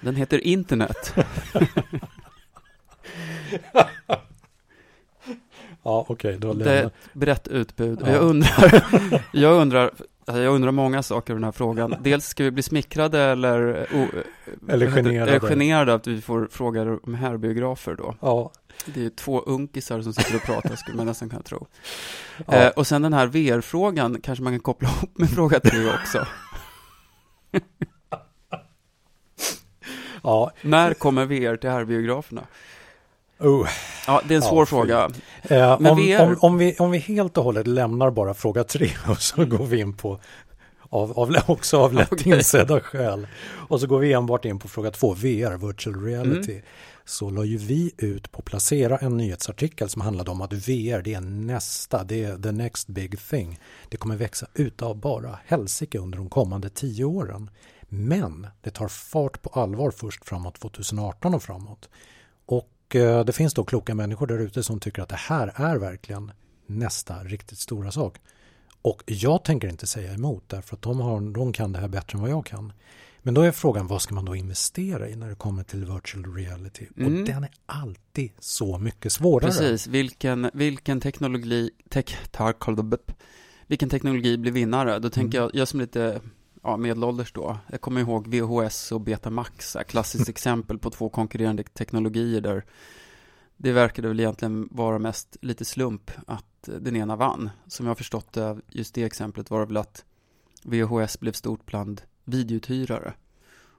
Den 0.00 0.16
heter 0.16 0.38
internet. 0.38 1.14
ja, 5.82 6.06
okej, 6.08 6.36
okay, 6.36 6.54
Det 6.54 6.70
är 6.70 6.86
ett 6.86 6.92
brett 7.12 7.48
utbud. 7.48 8.00
Ja. 8.02 8.10
Jag 8.10 8.22
undrar, 8.22 8.84
jag 9.32 9.60
undrar, 9.60 9.90
alltså 10.24 10.42
jag 10.42 10.54
undrar 10.54 10.70
många 10.70 11.02
saker 11.02 11.32
i 11.32 11.36
den 11.36 11.44
här 11.44 11.52
frågan. 11.52 11.94
Dels 12.00 12.26
ska 12.26 12.44
vi 12.44 12.50
bli 12.50 12.62
smickrade 12.62 13.20
eller, 13.20 13.86
o, 13.94 14.06
eller 14.68 14.90
generade. 14.90 15.30
Eller 15.30 15.40
generade 15.40 15.94
att 15.94 16.06
vi 16.06 16.20
får 16.20 16.48
frågor 16.50 17.00
om 17.02 17.14
herbiografer 17.14 17.94
då. 17.94 18.14
Ja. 18.20 18.52
Det 18.86 19.04
är 19.04 19.10
två 19.10 19.40
unkisar 19.40 20.02
som 20.02 20.12
sitter 20.12 20.36
och 20.36 20.42
pratar, 20.42 20.76
skulle 20.76 20.96
man 20.96 21.06
nästan 21.06 21.28
kunna 21.28 21.42
tro. 21.42 21.66
Ja. 22.46 22.54
Eh, 22.54 22.68
och 22.68 22.86
sen 22.86 23.02
den 23.02 23.12
här 23.12 23.26
VR-frågan 23.26 24.20
kanske 24.20 24.42
man 24.42 24.52
kan 24.52 24.60
koppla 24.60 24.88
ihop 24.88 25.18
med 25.18 25.30
fråga 25.30 25.60
tre 25.60 25.90
också. 26.02 26.26
ja. 30.22 30.52
När 30.62 30.94
kommer 30.94 31.24
VR 31.24 31.56
till 31.56 31.70
herbiograferna? 31.70 32.42
Oh. 33.40 33.68
Ja, 34.06 34.22
det 34.28 34.34
är 34.34 34.36
en 34.36 34.42
svår 34.42 34.62
ja, 34.62 34.66
fråga. 34.66 35.10
Eh, 35.42 35.80
Men 35.80 35.92
om, 35.92 35.98
VR... 35.98 36.22
om, 36.22 36.36
om, 36.40 36.58
vi, 36.58 36.76
om 36.76 36.90
vi 36.90 36.98
helt 36.98 37.38
och 37.38 37.44
hållet 37.44 37.66
lämnar 37.66 38.10
bara 38.10 38.34
fråga 38.34 38.64
tre 38.64 38.90
och 39.08 39.22
så 39.22 39.44
går 39.44 39.66
vi 39.66 39.80
in 39.80 39.92
på 39.92 40.20
av, 40.90 41.18
av, 41.18 41.36
också 41.46 41.78
av 41.78 41.92
lätt 41.94 42.12
okay. 42.12 42.32
insedda 42.32 42.80
skäl. 42.80 43.26
Och 43.68 43.80
så 43.80 43.86
går 43.86 43.98
vi 43.98 44.12
enbart 44.12 44.44
in 44.44 44.58
på 44.58 44.68
fråga 44.68 44.90
två, 44.90 45.14
VR, 45.14 45.66
virtual 45.66 46.04
reality. 46.04 46.52
Mm. 46.52 46.64
Så 47.04 47.30
la 47.30 47.44
ju 47.44 47.56
vi 47.56 47.92
ut 47.98 48.32
på 48.32 48.42
Placera 48.42 48.98
en 48.98 49.16
nyhetsartikel 49.16 49.88
som 49.88 50.02
handlade 50.02 50.30
om 50.30 50.40
att 50.40 50.52
VR 50.52 51.02
det 51.02 51.14
är 51.14 51.20
nästa, 51.20 52.04
det 52.04 52.24
är 52.24 52.36
the 52.36 52.52
next 52.52 52.88
big 52.88 53.18
thing. 53.30 53.60
Det 53.88 53.96
kommer 53.96 54.16
växa 54.16 54.46
utav 54.54 54.96
bara 54.96 55.38
helsike 55.46 55.98
under 55.98 56.18
de 56.18 56.30
kommande 56.30 56.68
tio 56.70 57.04
åren. 57.04 57.50
Men 57.88 58.46
det 58.60 58.70
tar 58.70 58.88
fart 58.88 59.42
på 59.42 59.60
allvar 59.60 59.90
först 59.90 60.24
framåt 60.24 60.60
2018 60.60 61.34
och 61.34 61.42
framåt. 61.42 61.88
Och 62.46 62.68
eh, 62.96 63.24
det 63.24 63.32
finns 63.32 63.54
då 63.54 63.64
kloka 63.64 63.94
människor 63.94 64.26
där 64.26 64.38
ute 64.38 64.62
som 64.62 64.80
tycker 64.80 65.02
att 65.02 65.08
det 65.08 65.16
här 65.16 65.52
är 65.54 65.76
verkligen 65.76 66.32
nästa 66.66 67.24
riktigt 67.24 67.58
stora 67.58 67.90
sak. 67.90 68.16
Och 68.82 69.02
jag 69.06 69.44
tänker 69.44 69.68
inte 69.68 69.86
säga 69.86 70.14
emot 70.14 70.44
därför 70.46 70.76
att 70.76 70.82
de, 70.82 71.00
har, 71.00 71.20
de 71.20 71.52
kan 71.52 71.72
det 71.72 71.78
här 71.78 71.88
bättre 71.88 72.16
än 72.16 72.22
vad 72.22 72.30
jag 72.30 72.46
kan. 72.46 72.72
Men 73.22 73.34
då 73.34 73.42
är 73.42 73.52
frågan 73.52 73.86
vad 73.86 74.02
ska 74.02 74.14
man 74.14 74.24
då 74.24 74.36
investera 74.36 75.08
i 75.08 75.16
när 75.16 75.28
det 75.28 75.34
kommer 75.34 75.62
till 75.62 75.84
virtual 75.84 76.34
reality? 76.34 76.86
Mm. 76.96 77.20
Och 77.20 77.26
den 77.26 77.44
är 77.44 77.50
alltid 77.66 78.30
så 78.38 78.78
mycket 78.78 79.12
svårare. 79.12 79.50
Precis, 79.50 79.86
vilken, 79.86 80.50
vilken 80.54 81.00
teknologi, 81.00 81.70
tech, 81.88 82.16
vilken 83.66 83.88
teknologi 83.88 84.38
blir 84.38 84.52
vinnare? 84.52 84.98
Då 84.98 85.10
tänker 85.10 85.38
mm. 85.38 85.50
jag, 85.52 85.60
jag 85.60 85.68
som 85.68 85.80
lite 85.80 86.20
ja, 86.62 86.76
medelålders 86.76 87.32
då, 87.32 87.58
jag 87.70 87.80
kommer 87.80 88.00
ihåg 88.00 88.28
VHS 88.28 88.92
och 88.92 89.00
Betamax, 89.00 89.76
klassiskt 89.88 90.28
exempel 90.28 90.78
på 90.78 90.90
två 90.90 91.08
konkurrerande 91.08 91.62
teknologier 91.62 92.40
där 92.40 92.64
det 93.56 93.72
verkade 93.72 94.08
väl 94.08 94.20
egentligen 94.20 94.68
vara 94.70 94.98
mest 94.98 95.36
lite 95.40 95.64
slump 95.64 96.10
att 96.26 96.44
den 96.62 96.96
ena 96.96 97.16
vann. 97.16 97.50
Som 97.66 97.86
jag 97.86 97.90
har 97.90 97.94
förstått 97.94 98.32
det, 98.32 98.58
just 98.68 98.94
det 98.94 99.04
exemplet 99.04 99.50
var 99.50 99.60
det 99.60 99.66
väl 99.66 99.76
att 99.76 100.04
VHS 100.62 101.20
blev 101.20 101.32
stort 101.32 101.66
bland 101.66 102.02
videouthyrare. 102.24 103.14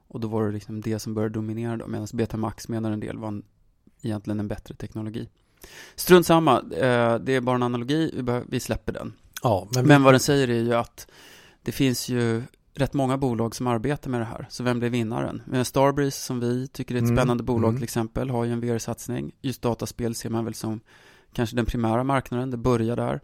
Och 0.07 0.19
då 0.19 0.27
var 0.27 0.45
det 0.45 0.51
liksom 0.51 0.81
det 0.81 0.99
som 0.99 1.13
började 1.13 1.33
dominera 1.33 1.77
då, 1.77 1.87
medan 1.87 2.07
Betamax 2.13 2.67
menar 2.67 2.91
en 2.91 2.99
del 2.99 3.17
var 3.17 3.27
en, 3.27 3.43
egentligen 4.01 4.39
en 4.39 4.47
bättre 4.47 4.75
teknologi. 4.75 5.29
Strunt 5.95 6.25
samma, 6.25 6.59
eh, 6.59 7.15
det 7.19 7.31
är 7.31 7.41
bara 7.41 7.55
en 7.55 7.63
analogi, 7.63 8.25
vi 8.47 8.59
släpper 8.59 8.93
den. 8.93 9.13
Ja, 9.43 9.67
men, 9.75 9.87
men 9.87 10.03
vad 10.03 10.13
den 10.13 10.19
säger 10.19 10.49
är 10.49 10.61
ju 10.61 10.73
att 10.73 11.07
det 11.61 11.71
finns 11.71 12.09
ju 12.09 12.43
rätt 12.79 12.93
många 12.93 13.17
bolag 13.17 13.55
som 13.55 13.67
arbetar 13.67 14.11
med 14.11 14.21
det 14.21 14.25
här. 14.25 14.47
Så 14.49 14.63
vem 14.63 14.79
blir 14.79 14.89
vinnaren? 14.89 15.41
Men 15.45 15.65
Starbreeze 15.65 16.19
som 16.19 16.39
vi 16.39 16.67
tycker 16.67 16.95
är 16.95 16.99
ett 16.99 17.03
mm. 17.03 17.17
spännande 17.17 17.43
bolag 17.43 17.69
mm. 17.69 17.77
till 17.77 17.83
exempel 17.83 18.29
har 18.29 18.45
ju 18.45 18.53
en 18.53 18.61
VR-satsning. 18.61 19.31
Just 19.41 19.61
dataspel 19.61 20.15
ser 20.15 20.29
man 20.29 20.45
väl 20.45 20.53
som 20.53 20.79
kanske 21.33 21.55
den 21.55 21.65
primära 21.65 22.03
marknaden. 22.03 22.51
Det 22.51 22.57
börjar 22.57 22.95
där. 22.95 23.21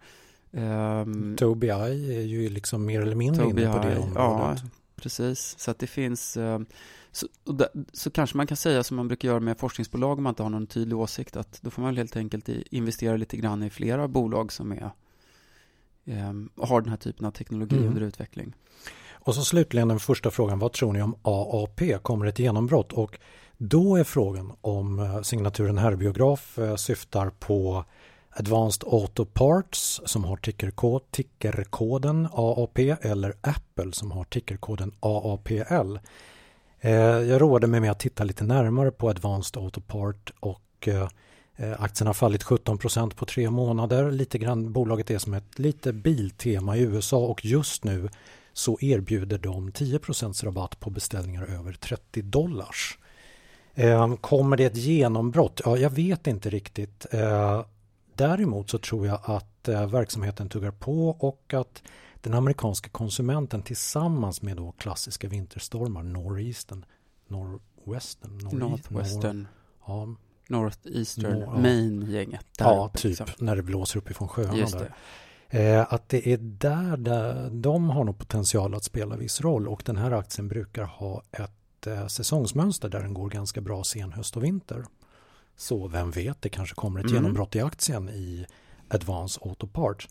Um, 1.02 1.36
Tobii 1.36 1.70
är 1.70 2.22
ju 2.22 2.50
liksom 2.50 2.86
mer 2.86 3.02
eller 3.02 3.16
mindre 3.16 3.44
inne 3.44 3.74
på 3.74 3.80
det 3.80 3.98
området. 3.98 4.16
Ja, 4.16 4.56
precis. 4.96 5.56
Så 5.60 5.72
att 5.72 5.80
det 5.80 5.88
finns 5.88 6.38
um, 6.38 6.66
så, 7.12 7.28
där, 7.44 7.68
så 7.94 8.12
kanske 8.12 8.38
man 8.38 8.48
kan 8.48 8.58
säga 8.58 8.84
som 8.84 8.98
man 8.98 9.08
brukar 9.08 9.28
göra 9.28 9.40
med 9.40 9.60
forskningsbolag 9.60 10.18
om 10.18 10.24
man 10.24 10.32
inte 10.32 10.44
har 10.44 10.50
någon 10.50 10.68
tydlig 10.68 10.98
åsikt 10.98 11.36
att 11.36 11.62
då 11.62 11.70
får 11.70 11.82
man 11.82 11.98
helt 11.98 12.16
enkelt 12.16 12.50
investera 12.50 13.18
lite 13.18 13.38
grann 13.38 13.64
i 13.64 13.70
flera 13.70 14.08
bolag 14.08 14.52
som 14.52 14.72
är 14.72 14.92
um, 16.06 16.50
har 16.56 16.82
den 16.82 16.90
här 16.90 16.98
typen 16.98 17.26
av 17.26 17.32
teknologi 17.32 17.78
mm. 17.78 17.88
under 17.88 18.02
utveckling. 18.02 18.54
Och 19.26 19.36
så 19.36 19.44
slutligen 19.44 19.88
den 19.88 20.00
första 20.00 20.32
frågan, 20.32 20.60
vad 20.60 20.74
tror 20.74 20.94
ni 20.94 21.02
om 21.02 21.16
AAP? 21.22 22.04
Kommer 22.04 22.26
ett 22.26 22.40
genombrott? 22.40 22.94
Och 22.94 23.20
då 23.58 23.96
är 23.96 24.04
frågan 24.04 24.54
om 24.62 25.00
eh, 25.00 25.22
signaturen 25.22 25.78
herrbiograf 25.78 26.60
eh, 26.60 26.76
syftar 26.76 27.30
på 27.30 27.86
Advanced 28.30 28.88
Auto 28.88 29.26
Parts 29.26 30.02
som 30.06 30.24
har 30.24 30.38
tickerkod, 30.38 31.02
tickerkoden 31.12 32.28
AAP 32.32 32.80
eller 33.02 33.34
Apple 33.42 33.92
som 33.92 34.12
har 34.12 34.24
tickerkoden 34.24 34.92
AAPL. 35.00 35.98
Eh, 36.80 36.94
jag 37.02 37.42
roade 37.42 37.68
mig 37.68 37.80
med 37.80 37.92
att 37.92 38.00
titta 38.00 38.24
lite 38.24 38.44
närmare 38.44 38.92
på 38.92 39.10
Advanced 39.10 39.64
Auto 39.64 39.82
Part 39.82 40.34
och 40.40 40.90
aktien 41.78 42.08
har 42.08 42.14
fallit 42.14 42.44
17% 42.44 43.16
på 43.16 43.26
tre 43.26 43.50
månader. 43.50 44.12
Lite 44.12 44.38
grann, 44.38 44.74
bolaget 44.74 45.12
är 45.12 45.18
som 45.18 45.34
ett 45.34 45.60
lite 45.60 45.94
biltema 45.94 46.78
i 46.78 46.82
USA 46.82 47.18
och 47.18 47.46
just 47.46 47.84
nu 47.84 48.10
så 48.58 48.78
erbjuder 48.82 49.38
de 49.38 49.72
10% 49.72 50.46
rabatt 50.46 50.80
på 50.80 50.90
beställningar 50.90 51.44
över 51.44 51.74
30 51.74 52.22
dollars. 52.22 52.98
Ehm, 53.74 54.18
kommer 54.18 54.58
det 54.58 54.66
ett 54.66 54.78
genombrott? 54.78 55.62
Ja, 55.66 55.78
jag 55.78 55.90
vet 55.90 56.28
inte 56.28 56.50
riktigt. 56.50 57.06
Ehm, 57.12 57.64
däremot 58.14 58.70
så 58.70 58.78
tror 58.78 59.08
jag 59.08 59.20
att 59.24 59.68
eh, 59.68 59.88
verksamheten 59.88 60.50
tuggar 60.50 60.72
på 60.72 61.10
och 61.10 61.54
att 61.54 61.84
den 62.22 62.34
amerikanska 62.34 62.90
konsumenten 62.90 63.62
tillsammans 63.62 64.42
med 64.42 64.58
då 64.58 64.72
klassiska 64.72 65.28
vinterstormar, 65.28 66.04
northeastern, 66.04 66.86
northwestern, 67.28 68.38
northwestern, 68.38 69.48
northeastern, 70.50 71.40
nor, 71.40 71.58
Maine-gänget. 71.58 72.46
Ja, 72.60 72.92
typ 72.94 73.20
liksom. 73.20 73.28
när 73.40 73.56
det 73.56 73.64
blåser 73.64 74.00
uppifrån 74.00 74.28
sjöarna 74.28 74.66
där. 74.66 74.96
Eh, 75.50 75.94
att 75.94 76.10
det 76.10 76.28
är 76.28 76.38
där, 76.38 76.98
där 76.98 77.50
de 77.50 77.90
har 77.90 78.04
nog 78.04 78.18
potential 78.18 78.76
att 78.76 78.84
spela 78.84 79.16
viss 79.16 79.42
roll 79.42 79.68
och 79.68 79.82
den 79.86 79.98
här 79.98 80.12
aktien 80.12 80.48
brukar 80.48 80.84
ha 80.84 81.24
ett 81.32 81.88
eh, 81.88 82.08
säsongsmönster 82.08 82.90
där 82.90 83.00
den 83.00 83.14
går 83.14 83.30
ganska 83.30 83.62
bra 83.62 83.84
sen 83.84 84.12
höst 84.12 84.38
och 84.38 84.44
vinter. 84.44 84.86
Så 85.56 85.88
vem 85.88 86.12
vet, 86.12 86.42
det 86.42 86.50
kanske 86.50 86.76
kommer 86.76 87.00
ett 87.00 87.06
mm. 87.06 87.16
genombrott 87.16 87.56
i 87.56 87.62
aktien 87.62 88.10
i 88.10 88.46
Advance 88.88 89.40
Auto 89.44 89.68
Parts. 89.68 90.10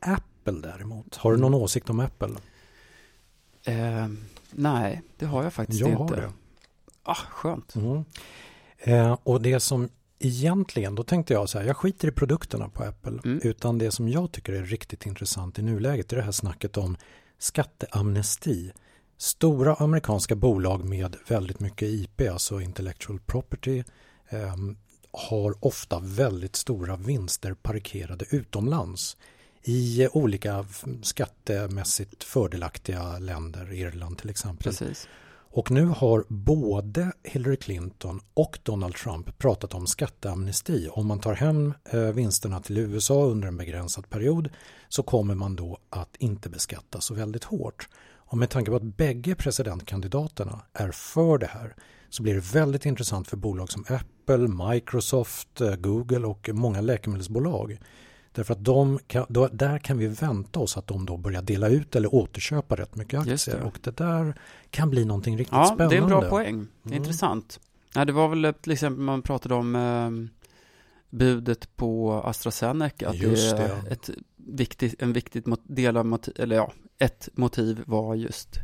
Apple 0.00 0.60
däremot, 0.60 1.16
har 1.16 1.32
du 1.32 1.38
någon 1.38 1.52
mm. 1.54 1.62
åsikt 1.62 1.90
om 1.90 2.00
Apple? 2.00 2.34
Eh, 3.64 4.08
nej, 4.50 5.02
det 5.18 5.26
har 5.26 5.42
jag 5.42 5.52
faktiskt 5.52 5.80
jag 5.80 5.90
inte. 5.90 6.02
Jag 6.02 6.08
har 6.08 6.16
det. 6.16 6.32
Ah, 7.02 7.14
skönt. 7.14 7.74
Mm. 7.74 8.04
Eh, 8.78 9.18
och 9.22 9.42
det 9.42 9.60
som 9.60 9.88
egentligen, 10.24 10.94
då 10.94 11.02
tänkte 11.02 11.32
jag 11.32 11.48
så 11.48 11.58
här, 11.58 11.66
jag 11.66 11.76
skiter 11.76 12.08
i 12.08 12.12
produkterna 12.12 12.68
på 12.68 12.84
Apple, 12.84 13.18
mm. 13.24 13.40
utan 13.42 13.78
det 13.78 13.90
som 13.90 14.08
jag 14.08 14.32
tycker 14.32 14.52
är 14.52 14.64
riktigt 14.64 15.06
intressant 15.06 15.58
i 15.58 15.62
nuläget 15.62 16.12
är 16.12 16.16
det 16.16 16.22
här 16.22 16.32
snacket 16.32 16.76
om 16.76 16.96
skatteamnesti. 17.38 18.72
Stora 19.18 19.74
amerikanska 19.74 20.34
bolag 20.34 20.84
med 20.84 21.16
väldigt 21.28 21.60
mycket 21.60 21.88
IP, 21.88 22.20
alltså 22.20 22.60
intellectual 22.60 23.20
property, 23.20 23.84
eh, 24.28 24.56
har 25.12 25.64
ofta 25.64 26.00
väldigt 26.02 26.56
stora 26.56 26.96
vinster 26.96 27.54
parkerade 27.54 28.24
utomlands 28.30 29.16
i 29.62 30.08
olika 30.12 30.66
skattemässigt 31.02 32.24
fördelaktiga 32.24 33.18
länder, 33.18 33.72
Irland 33.72 34.18
till 34.18 34.30
exempel. 34.30 34.64
Precis. 34.64 35.08
Och 35.56 35.70
nu 35.70 35.86
har 35.86 36.24
både 36.28 37.12
Hillary 37.22 37.56
Clinton 37.56 38.20
och 38.34 38.58
Donald 38.62 38.94
Trump 38.94 39.38
pratat 39.38 39.74
om 39.74 39.86
skatteamnesti. 39.86 40.88
Om 40.92 41.06
man 41.06 41.20
tar 41.20 41.34
hem 41.34 41.74
eh, 41.92 42.00
vinsterna 42.00 42.60
till 42.60 42.78
USA 42.78 43.24
under 43.24 43.48
en 43.48 43.56
begränsad 43.56 44.10
period 44.10 44.48
så 44.88 45.02
kommer 45.02 45.34
man 45.34 45.56
då 45.56 45.78
att 45.90 46.16
inte 46.18 46.48
beskatta 46.48 47.00
så 47.00 47.14
väldigt 47.14 47.44
hårt. 47.44 47.88
Och 48.16 48.38
med 48.38 48.50
tanke 48.50 48.70
på 48.70 48.76
att 48.76 48.82
bägge 48.82 49.34
presidentkandidaterna 49.34 50.60
är 50.72 50.90
för 50.90 51.38
det 51.38 51.46
här 51.46 51.74
så 52.10 52.22
blir 52.22 52.34
det 52.34 52.52
väldigt 52.54 52.86
intressant 52.86 53.28
för 53.28 53.36
bolag 53.36 53.72
som 53.72 53.84
Apple, 53.88 54.68
Microsoft, 54.70 55.60
eh, 55.60 55.76
Google 55.76 56.26
och 56.26 56.50
många 56.52 56.80
läkemedelsbolag 56.80 57.78
Därför 58.34 58.52
att 58.54 58.64
de 58.64 58.98
kan, 59.06 59.26
då, 59.28 59.48
där 59.48 59.78
kan 59.78 59.98
vi 59.98 60.06
vänta 60.06 60.60
oss 60.60 60.76
att 60.76 60.86
de 60.86 61.06
då 61.06 61.16
börjar 61.16 61.42
dela 61.42 61.68
ut 61.68 61.96
eller 61.96 62.14
återköpa 62.14 62.76
rätt 62.76 62.94
mycket 62.94 63.20
aktier. 63.20 63.56
Det. 63.58 63.64
Och 63.64 63.78
det 63.82 63.96
där 63.96 64.34
kan 64.70 64.90
bli 64.90 65.04
någonting 65.04 65.38
riktigt 65.38 65.54
ja, 65.56 65.64
spännande. 65.64 65.84
Ja, 65.96 66.00
det 66.00 66.12
är 66.12 66.14
en 66.14 66.20
bra 66.20 66.30
poäng. 66.30 66.66
Mm. 66.84 66.96
Intressant. 66.96 67.60
Ja, 67.94 68.04
det 68.04 68.12
var 68.12 68.28
väl 68.28 68.54
till 68.54 68.72
exempel 68.72 69.00
man 69.00 69.22
pratade 69.22 69.54
om 69.54 69.74
eh, 69.76 70.10
budet 71.10 71.76
på 71.76 72.12
AstraZeneca. 72.12 73.08
Att 73.08 73.16
just 73.16 73.56
det, 73.56 73.80
det. 73.84 73.90
Ett 73.90 74.10
viktigt, 74.36 75.02
en 75.02 75.12
viktig 75.12 75.44
del 75.62 75.96
av 75.96 76.06
motiv, 76.06 76.34
eller 76.38 76.56
ja, 76.56 76.72
ett 76.98 77.28
motiv 77.34 77.82
var 77.86 78.14
just 78.14 78.58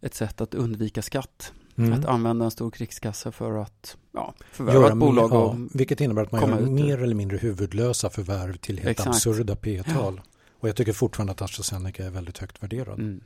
ett 0.00 0.14
sätt 0.14 0.40
att 0.40 0.54
undvika 0.54 1.02
skatt. 1.02 1.52
Mm. 1.86 1.98
Att 1.98 2.04
använda 2.04 2.44
en 2.44 2.50
stor 2.50 2.70
krigskassa 2.70 3.32
för 3.32 3.58
att 3.58 3.96
ja, 4.12 4.34
förvärva 4.52 4.88
ett 4.88 4.96
bolag. 4.96 5.32
Och 5.32 5.38
ja, 5.38 5.56
vilket 5.74 6.00
innebär 6.00 6.22
att 6.22 6.32
man 6.32 6.50
gör 6.50 6.60
mer 6.60 7.02
eller 7.02 7.14
mindre 7.14 7.36
huvudlösa 7.36 8.10
förvärv 8.10 8.56
till 8.56 8.78
helt 8.78 8.90
Exakt. 8.90 9.08
absurda 9.08 9.56
P 9.56 9.82
tal 9.82 10.14
ja. 10.16 10.22
Och 10.60 10.68
jag 10.68 10.76
tycker 10.76 10.92
fortfarande 10.92 11.32
att 11.32 11.42
AstraZeneca 11.42 12.04
är 12.04 12.10
väldigt 12.10 12.38
högt 12.38 12.62
värderad. 12.62 12.98
Mm. 12.98 13.20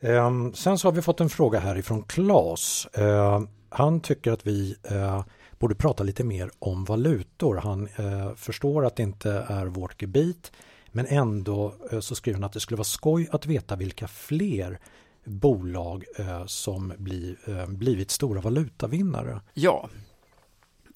Um, 0.00 0.54
sen 0.54 0.78
så 0.78 0.88
har 0.88 0.92
vi 0.92 1.02
fått 1.02 1.20
en 1.20 1.28
fråga 1.28 1.58
här 1.58 1.78
ifrån 1.78 2.02
Claes. 2.02 2.86
Uh, 2.98 3.42
han 3.68 4.00
tycker 4.00 4.32
att 4.32 4.46
vi 4.46 4.76
uh, 4.92 5.24
borde 5.58 5.74
prata 5.74 6.04
lite 6.04 6.24
mer 6.24 6.50
om 6.58 6.84
valutor. 6.84 7.56
Han 7.56 7.88
uh, 8.00 8.34
förstår 8.34 8.86
att 8.86 8.96
det 8.96 9.02
inte 9.02 9.30
är 9.48 9.66
vårt 9.66 10.02
gebit 10.02 10.52
men 10.88 11.06
ändå 11.06 11.74
så 12.00 12.14
skriver 12.14 12.36
han 12.36 12.44
att 12.44 12.52
det 12.52 12.60
skulle 12.60 12.76
vara 12.76 12.84
skoj 12.84 13.28
att 13.32 13.46
veta 13.46 13.76
vilka 13.76 14.08
fler 14.08 14.78
bolag 15.26 16.04
eh, 16.18 16.46
som 16.46 16.92
bli, 16.98 17.36
eh, 17.46 17.66
blivit 17.66 18.10
stora 18.10 18.40
valutavinnare? 18.40 19.40
Ja, 19.54 19.88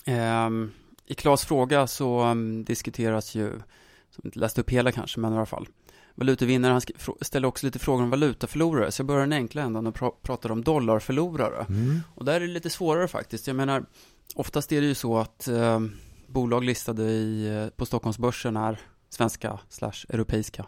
eh, 0.04 0.50
i 1.06 1.14
Klas 1.14 1.44
fråga 1.44 1.86
så 1.86 2.24
um, 2.24 2.64
diskuteras 2.64 3.34
ju, 3.34 3.50
som 4.10 4.22
inte 4.24 4.38
läst 4.38 4.58
upp 4.58 4.70
hela 4.70 4.92
kanske, 4.92 5.20
men 5.20 5.32
i 5.32 5.36
alla 5.36 5.46
fall, 5.46 5.68
valutavinnare, 6.14 6.72
han 6.72 6.80
ställer 7.20 7.48
också 7.48 7.66
lite 7.66 7.78
frågor 7.78 8.02
om 8.02 8.10
valutaförlorare, 8.10 8.92
så 8.92 9.00
jag 9.00 9.06
börjar 9.06 9.20
den 9.20 9.32
enkla 9.32 9.62
änden 9.62 9.86
och 9.86 9.94
pr 9.94 10.10
pratar 10.22 10.52
om 10.52 10.64
dollarförlorare. 10.64 11.66
Mm. 11.68 12.00
Och 12.14 12.24
där 12.24 12.34
är 12.34 12.40
det 12.40 12.46
lite 12.46 12.70
svårare 12.70 13.08
faktiskt. 13.08 13.46
Jag 13.46 13.56
menar, 13.56 13.84
oftast 14.34 14.72
är 14.72 14.80
det 14.80 14.86
ju 14.86 14.94
så 14.94 15.18
att 15.18 15.48
eh, 15.48 15.80
bolag 16.26 16.64
listade 16.64 17.02
i, 17.02 17.56
eh, 17.56 17.68
på 17.68 17.86
Stockholmsbörsen 17.86 18.56
är 18.56 18.80
svenska 19.08 19.58
slash 19.68 20.06
europeiska. 20.08 20.66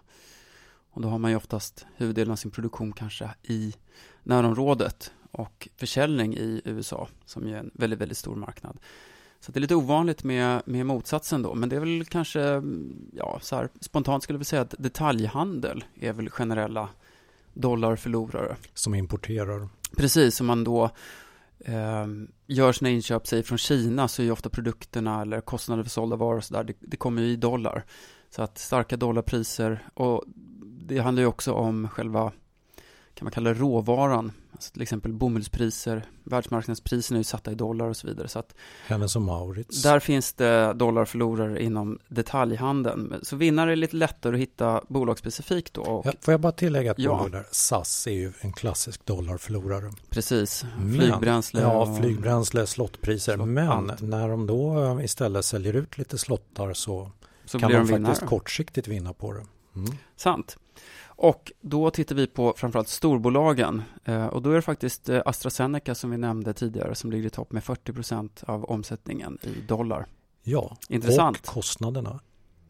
Och 0.92 1.02
då 1.02 1.08
har 1.08 1.18
man 1.18 1.30
ju 1.30 1.36
oftast 1.36 1.86
huvuddelen 1.96 2.32
av 2.32 2.36
sin 2.36 2.50
produktion 2.50 2.92
kanske 2.92 3.30
i 3.42 3.74
närområdet 4.22 5.12
och 5.30 5.68
försäljning 5.76 6.36
i 6.36 6.62
USA 6.64 7.08
som 7.24 7.48
ju 7.48 7.54
är 7.54 7.58
en 7.58 7.70
väldigt, 7.74 7.98
väldigt 7.98 8.18
stor 8.18 8.36
marknad. 8.36 8.78
Så 9.40 9.52
det 9.52 9.58
är 9.58 9.60
lite 9.60 9.74
ovanligt 9.74 10.24
med, 10.24 10.62
med 10.66 10.86
motsatsen 10.86 11.42
då, 11.42 11.54
men 11.54 11.68
det 11.68 11.76
är 11.76 11.80
väl 11.80 12.04
kanske, 12.04 12.62
ja, 13.12 13.38
så 13.42 13.56
här, 13.56 13.68
spontant 13.80 14.22
skulle 14.22 14.36
vilja 14.36 14.44
säga 14.44 14.62
att 14.62 14.74
detaljhandel 14.78 15.84
är 16.00 16.12
väl 16.12 16.30
generella 16.30 16.88
dollarförlorare. 17.54 18.56
Som 18.74 18.94
importerar. 18.94 19.68
Precis, 19.96 20.36
som 20.36 20.46
man 20.46 20.64
då 20.64 20.84
eh, 21.58 22.06
gör 22.46 22.72
sina 22.72 22.90
inköp, 22.90 23.26
säg 23.26 23.42
från 23.42 23.58
Kina, 23.58 24.08
så 24.08 24.22
är 24.22 24.26
ju 24.26 24.32
ofta 24.32 24.48
produkterna 24.48 25.22
eller 25.22 25.40
kostnader 25.40 25.82
för 25.82 25.90
sålda 25.90 26.16
varor 26.16 26.36
och 26.36 26.44
sådär, 26.44 26.64
det, 26.64 26.74
det 26.80 26.96
kommer 26.96 27.22
ju 27.22 27.28
i 27.28 27.36
dollar. 27.36 27.84
Så 28.30 28.42
att 28.42 28.58
starka 28.58 28.96
dollarpriser 28.96 29.88
och 29.94 30.24
det 30.86 30.98
handlar 30.98 31.22
ju 31.22 31.26
också 31.26 31.52
om 31.52 31.88
själva, 31.88 32.32
kan 33.14 33.24
man 33.24 33.32
kalla 33.32 33.50
det 33.50 33.60
råvaran, 33.60 34.32
alltså 34.52 34.72
till 34.72 34.82
exempel 34.82 35.12
bomullspriser, 35.12 36.06
världsmarknadspriserna 36.24 37.16
är 37.16 37.20
ju 37.20 37.24
satta 37.24 37.52
i 37.52 37.54
dollar 37.54 37.88
och 37.88 37.96
så 37.96 38.06
vidare. 38.06 38.28
Så 38.28 38.38
att 38.38 38.54
Hennes 38.86 39.16
och 39.16 39.22
Maurits. 39.22 39.82
Där 39.82 40.00
finns 40.00 40.32
det 40.32 40.72
dollarförlorare 40.72 41.62
inom 41.62 41.98
detaljhandeln. 42.08 43.20
Så 43.22 43.36
vinnare 43.36 43.72
är 43.72 43.76
lite 43.76 43.96
lättare 43.96 44.34
att 44.34 44.40
hitta 44.40 44.82
bolagsspecifikt 44.88 45.74
då. 45.74 45.82
Och, 45.82 46.06
ja, 46.06 46.12
får 46.20 46.32
jag 46.32 46.40
bara 46.40 46.52
tillägga 46.52 46.90
ett 46.90 46.98
ja. 46.98 47.10
bolag 47.10 47.32
där, 47.32 47.46
SAS 47.50 48.06
är 48.06 48.10
ju 48.10 48.32
en 48.40 48.52
klassisk 48.52 49.06
dollarförlorare. 49.06 49.92
Precis, 50.10 50.64
flygbränsle. 50.96 51.60
Men, 51.60 51.70
ja, 51.70 51.96
flygbränsle, 52.00 52.66
slottpriser. 52.66 53.34
Slott, 53.34 53.48
Men 53.48 53.68
allt. 53.68 54.00
när 54.00 54.28
de 54.28 54.46
då 54.46 55.00
istället 55.02 55.44
säljer 55.44 55.74
ut 55.74 55.98
lite 55.98 56.18
slottar 56.18 56.72
så, 56.72 57.10
så 57.44 57.58
kan 57.58 57.70
de, 57.70 57.76
de 57.76 58.04
faktiskt 58.04 58.26
kortsiktigt 58.26 58.88
vinna 58.88 59.12
på 59.12 59.32
det. 59.32 59.46
Mm. 59.76 59.90
Sant. 60.16 60.56
Och 61.06 61.52
då 61.60 61.90
tittar 61.90 62.14
vi 62.14 62.26
på 62.26 62.54
framförallt 62.56 62.88
storbolagen. 62.88 63.82
Eh, 64.04 64.26
och 64.26 64.42
då 64.42 64.50
är 64.50 64.54
det 64.54 64.62
faktiskt 64.62 65.08
eh, 65.08 65.22
AstraZeneca 65.26 65.94
som 65.94 66.10
vi 66.10 66.18
nämnde 66.18 66.52
tidigare 66.52 66.94
som 66.94 67.10
ligger 67.10 67.26
i 67.26 67.30
topp 67.30 67.52
med 67.52 67.64
40 67.64 67.92
procent 67.92 68.44
av 68.46 68.64
omsättningen 68.64 69.38
i 69.42 69.60
dollar. 69.68 70.06
Ja, 70.42 70.76
Intressant. 70.88 71.38
och 71.38 71.44
kostnaderna. 71.44 72.20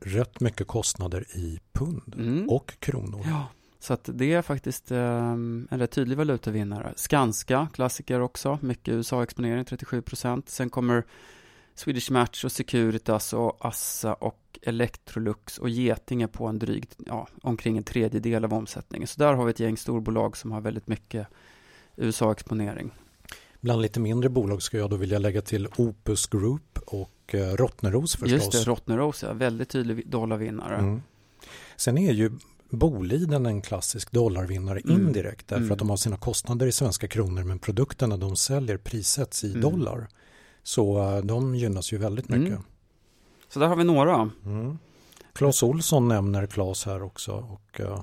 Rätt 0.00 0.40
mycket 0.40 0.66
kostnader 0.66 1.36
i 1.36 1.58
pund 1.72 2.14
mm. 2.18 2.48
och 2.48 2.72
kronor. 2.78 3.22
Ja, 3.26 3.46
så 3.78 3.92
att 3.92 4.08
det 4.12 4.32
är 4.32 4.42
faktiskt 4.42 4.90
um, 4.92 5.68
en 5.70 5.78
rätt 5.78 5.90
tydlig 5.90 6.16
valutavinnare. 6.18 6.92
Skanska, 6.96 7.68
klassiker 7.74 8.20
också, 8.20 8.58
mycket 8.62 8.94
USA-exponering, 8.94 9.64
37 9.64 10.02
procent. 10.02 10.48
Sen 10.48 10.70
kommer 10.70 11.04
Swedish 11.74 12.10
Match 12.10 12.44
och 12.44 12.52
Securitas 12.52 13.32
och 13.32 13.66
Assa 13.66 14.14
och 14.14 14.58
Electrolux 14.62 15.58
och 15.58 15.70
Getinge 15.70 16.28
på 16.28 16.46
en 16.46 16.58
drygt, 16.58 16.96
ja, 17.06 17.28
omkring 17.42 17.76
en 17.76 17.84
tredjedel 17.84 18.44
av 18.44 18.54
omsättningen. 18.54 19.08
Så 19.08 19.18
där 19.18 19.34
har 19.34 19.44
vi 19.44 19.50
ett 19.50 19.60
gäng 19.60 19.76
storbolag 19.76 20.36
som 20.36 20.52
har 20.52 20.60
väldigt 20.60 20.88
mycket 20.88 21.26
USA-exponering. 21.96 22.90
Bland 23.60 23.82
lite 23.82 24.00
mindre 24.00 24.30
bolag 24.30 24.62
ska 24.62 24.76
jag 24.76 24.90
då 24.90 24.96
vilja 24.96 25.18
lägga 25.18 25.42
till 25.42 25.68
Opus 25.76 26.26
Group 26.26 26.78
och 26.86 27.34
eh, 27.34 27.56
Rottneros 27.56 28.16
förstås. 28.16 28.30
Just 28.30 28.52
det, 28.52 28.70
Rottneros 28.70 29.24
är 29.24 29.34
väldigt 29.34 29.68
tydlig 29.68 30.10
dollarvinnare. 30.10 30.76
Mm. 30.76 31.02
Sen 31.76 31.98
är 31.98 32.12
ju 32.12 32.30
Boliden 32.70 33.46
en 33.46 33.62
klassisk 33.62 34.12
dollarvinnare 34.12 34.80
mm. 34.80 34.96
indirekt 34.96 35.48
därför 35.48 35.62
mm. 35.62 35.72
att 35.72 35.78
de 35.78 35.90
har 35.90 35.96
sina 35.96 36.16
kostnader 36.16 36.66
i 36.66 36.72
svenska 36.72 37.08
kronor 37.08 37.44
men 37.44 37.58
produkterna 37.58 38.16
de 38.16 38.36
säljer 38.36 38.76
prissätts 38.76 39.44
i 39.44 39.50
mm. 39.50 39.60
dollar. 39.60 40.08
Så 40.62 40.98
eh, 40.98 41.24
de 41.24 41.54
gynnas 41.54 41.92
ju 41.92 41.98
väldigt 41.98 42.28
mycket. 42.28 42.48
Mm. 42.48 42.62
Så 43.48 43.60
där 43.60 43.66
har 43.66 43.76
vi 43.76 43.84
några. 43.84 44.30
Mm. 44.46 44.78
Claes 45.32 45.62
Olsson 45.62 46.08
nämner 46.08 46.46
Claes 46.46 46.86
här 46.86 47.02
också. 47.02 47.32
Och, 47.32 47.80
eh, 47.80 48.00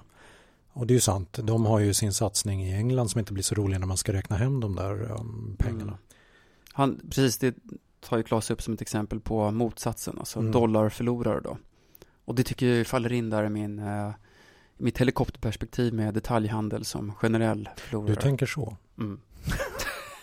och 0.74 0.88
det 0.88 0.91
är 0.91 0.95
ju 0.95 1.02
sant, 1.02 1.39
de 1.43 1.65
har 1.65 1.80
ju 1.80 1.93
sin 1.93 2.13
satsning 2.13 2.63
i 2.63 2.74
England 2.74 3.10
som 3.10 3.19
inte 3.19 3.34
blir 3.34 3.43
så 3.43 3.56
rolig 3.56 3.80
när 3.80 3.88
man 3.88 3.98
ska 3.98 4.13
räkna 4.13 4.38
hem 4.38 4.60
de 4.60 4.76
där 4.76 5.12
um, 5.12 5.56
pengarna. 5.60 5.82
Mm. 5.84 5.98
Han, 6.74 7.00
precis, 7.10 7.38
det 7.38 7.56
tar 8.00 8.17
ju 8.17 8.24
Claes 8.24 8.52
upp 8.52 8.62
som 8.62 8.74
ett 8.74 8.82
exempel 8.82 9.19
på 9.19 9.52
motsatsen, 9.52 10.19
alltså 10.19 10.39
mm. 10.39 10.52
dollarförlorare 10.52 11.39
då. 11.39 11.58
Och 12.26 12.36
det 12.36 12.43
tycker 12.43 12.65
jag 12.65 12.88
faller 12.88 13.12
in 13.12 13.30
där 13.30 13.43
i 13.43 13.50
min, 13.50 13.80
uh, 13.80 14.12
mitt 14.78 14.98
helikopterperspektiv 14.98 15.93
med 15.93 16.13
detaljhandel 16.13 16.86
som 16.86 17.15
generell 17.15 17.69
förlorare. 17.78 18.15
Du 18.15 18.22
tänker 18.22 18.45
så? 18.45 18.78
Mm. 18.98 19.19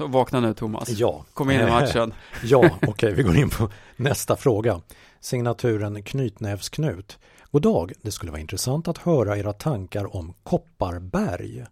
Så 0.00 0.06
vakna 0.06 0.40
nu 0.40 0.54
Thomas. 0.54 0.88
Ja. 0.88 1.24
Kom 1.34 1.50
in 1.50 1.60
i 1.60 1.66
matchen. 1.66 2.14
ja, 2.44 2.58
okej, 2.58 2.88
okay, 2.88 3.14
vi 3.14 3.22
går 3.22 3.36
in 3.36 3.50
på 3.50 3.70
nästa 3.96 4.36
fråga. 4.36 4.80
Signaturen 5.20 6.02
Knytnävsknut. 6.02 7.18
God 7.50 7.62
dag, 7.62 7.92
det 8.02 8.10
skulle 8.10 8.32
vara 8.32 8.40
intressant 8.40 8.88
att 8.88 8.98
höra 8.98 9.38
era 9.38 9.52
tankar 9.52 10.16
om 10.16 10.34
Kopparberg. 10.42 11.64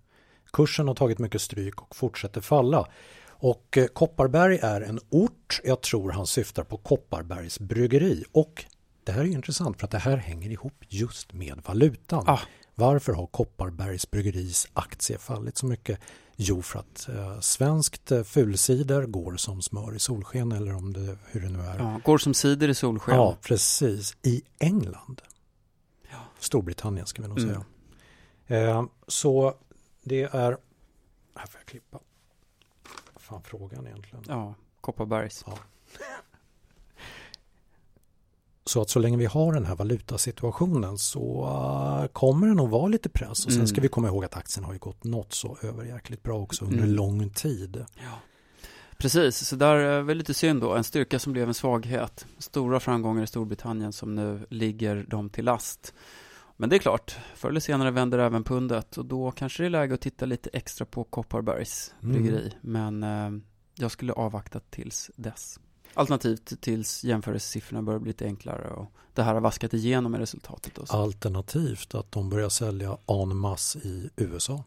Kursen 0.52 0.88
har 0.88 0.94
tagit 0.94 1.18
mycket 1.18 1.40
stryk 1.40 1.82
och 1.82 1.96
fortsätter 1.96 2.40
falla. 2.40 2.86
Och 3.28 3.78
eh, 3.78 3.86
Kopparberg 3.86 4.58
är 4.62 4.80
en 4.80 5.00
ort, 5.10 5.60
jag 5.64 5.80
tror 5.80 6.10
han 6.10 6.26
syftar 6.26 6.64
på 6.64 6.76
Kopparbergs 6.76 7.60
bryggeri. 7.60 8.24
Och 8.32 8.64
det 9.04 9.12
här 9.12 9.20
är 9.20 9.26
intressant 9.26 9.78
för 9.78 9.84
att 9.84 9.90
det 9.90 9.98
här 9.98 10.16
hänger 10.16 10.50
ihop 10.50 10.84
just 10.88 11.32
med 11.32 11.60
valutan. 11.66 12.24
Ah. 12.26 12.40
Varför 12.74 13.12
har 13.12 13.26
Kopparbergs 13.26 14.10
bryggeris 14.10 14.68
aktie 14.72 15.18
fallit 15.18 15.56
så 15.56 15.66
mycket? 15.66 16.00
Jo, 16.40 16.62
för 16.62 16.78
att 16.78 17.08
eh, 17.08 17.40
svenskt 17.40 18.12
eh, 18.12 18.22
fulcider 18.22 19.06
går 19.06 19.36
som 19.36 19.62
smör 19.62 19.94
i 19.94 19.98
solsken 19.98 20.52
eller 20.52 20.74
om 20.74 20.92
det, 20.92 21.18
hur 21.26 21.40
det 21.40 21.48
nu 21.48 21.60
är. 21.60 21.78
Ja, 21.78 22.00
går 22.04 22.18
som 22.18 22.34
cider 22.34 22.68
i 22.68 22.74
solsken. 22.74 23.14
Ja, 23.14 23.36
precis. 23.42 24.16
I 24.22 24.42
England. 24.58 25.22
Ja. 26.10 26.18
Storbritannien 26.38 27.06
ska 27.06 27.22
vi 27.22 27.28
nog 27.28 27.38
mm. 27.38 27.50
säga. 28.46 28.68
Eh, 28.68 28.84
så 29.06 29.54
det 30.02 30.22
är... 30.22 30.56
Här 31.34 31.46
får 31.46 31.60
jag 31.60 31.66
klippa. 31.66 31.98
Fan 33.16 33.42
frågan 33.42 33.86
egentligen? 33.86 34.24
Ja, 34.28 34.54
Kopparbergs. 34.80 35.44
Ja. 35.46 35.58
Så 38.68 38.82
att 38.82 38.90
så 38.90 38.98
länge 38.98 39.16
vi 39.16 39.26
har 39.26 39.52
den 39.52 39.64
här 39.64 39.76
valutasituationen 39.76 40.98
så 40.98 41.44
uh, 42.02 42.06
kommer 42.06 42.46
det 42.46 42.54
nog 42.54 42.70
vara 42.70 42.86
lite 42.86 43.08
press. 43.08 43.46
Och 43.46 43.52
sen 43.52 43.68
ska 43.68 43.74
mm. 43.74 43.82
vi 43.82 43.88
komma 43.88 44.08
ihåg 44.08 44.24
att 44.24 44.36
aktien 44.36 44.64
har 44.64 44.72
ju 44.72 44.78
gått 44.78 45.04
något 45.04 45.32
så 45.32 45.58
överjäkligt 45.62 46.22
bra 46.22 46.38
också 46.38 46.64
under 46.64 46.78
mm. 46.78 46.90
lång 46.90 47.30
tid. 47.30 47.84
Ja. 47.96 48.18
Precis, 48.98 49.46
så 49.46 49.56
där 49.56 49.74
är 49.74 50.02
väl 50.02 50.18
lite 50.18 50.34
synd 50.34 50.60
då. 50.60 50.74
En 50.74 50.84
styrka 50.84 51.18
som 51.18 51.32
blev 51.32 51.48
en 51.48 51.54
svaghet. 51.54 52.26
Stora 52.38 52.80
framgångar 52.80 53.22
i 53.22 53.26
Storbritannien 53.26 53.92
som 53.92 54.14
nu 54.14 54.46
ligger 54.50 55.06
dem 55.08 55.30
till 55.30 55.44
last. 55.44 55.94
Men 56.56 56.70
det 56.70 56.76
är 56.76 56.78
klart, 56.78 57.16
förr 57.34 57.48
eller 57.48 57.60
senare 57.60 57.90
vänder 57.90 58.18
även 58.18 58.44
pundet 58.44 58.96
och 58.98 59.04
då 59.04 59.30
kanske 59.30 59.62
det 59.62 59.66
är 59.66 59.70
läge 59.70 59.94
att 59.94 60.00
titta 60.00 60.26
lite 60.26 60.50
extra 60.52 60.86
på 60.86 61.04
Kopparbergs 61.04 61.94
mm. 62.02 62.12
bryggeri. 62.14 62.52
Mm. 62.62 62.98
Men 62.98 63.02
eh, 63.02 63.42
jag 63.74 63.90
skulle 63.90 64.12
avvakta 64.12 64.60
tills 64.60 65.10
dess. 65.16 65.58
Alternativt 65.98 66.60
tills 66.60 67.04
jämförelsesiffrorna 67.04 67.82
börjar 67.82 68.00
bli 68.00 68.10
lite 68.10 68.24
enklare 68.24 68.70
och 68.70 68.92
det 69.14 69.22
här 69.22 69.34
har 69.34 69.40
vaskat 69.40 69.74
igenom 69.74 70.14
i 70.14 70.18
resultatet. 70.18 70.74
Då. 70.74 70.84
Alternativt 70.88 71.94
att 71.94 72.12
de 72.12 72.30
börjar 72.30 72.48
sälja 72.48 72.98
en 73.06 73.36
masse 73.36 73.78
i 73.78 74.10
USA. 74.16 74.64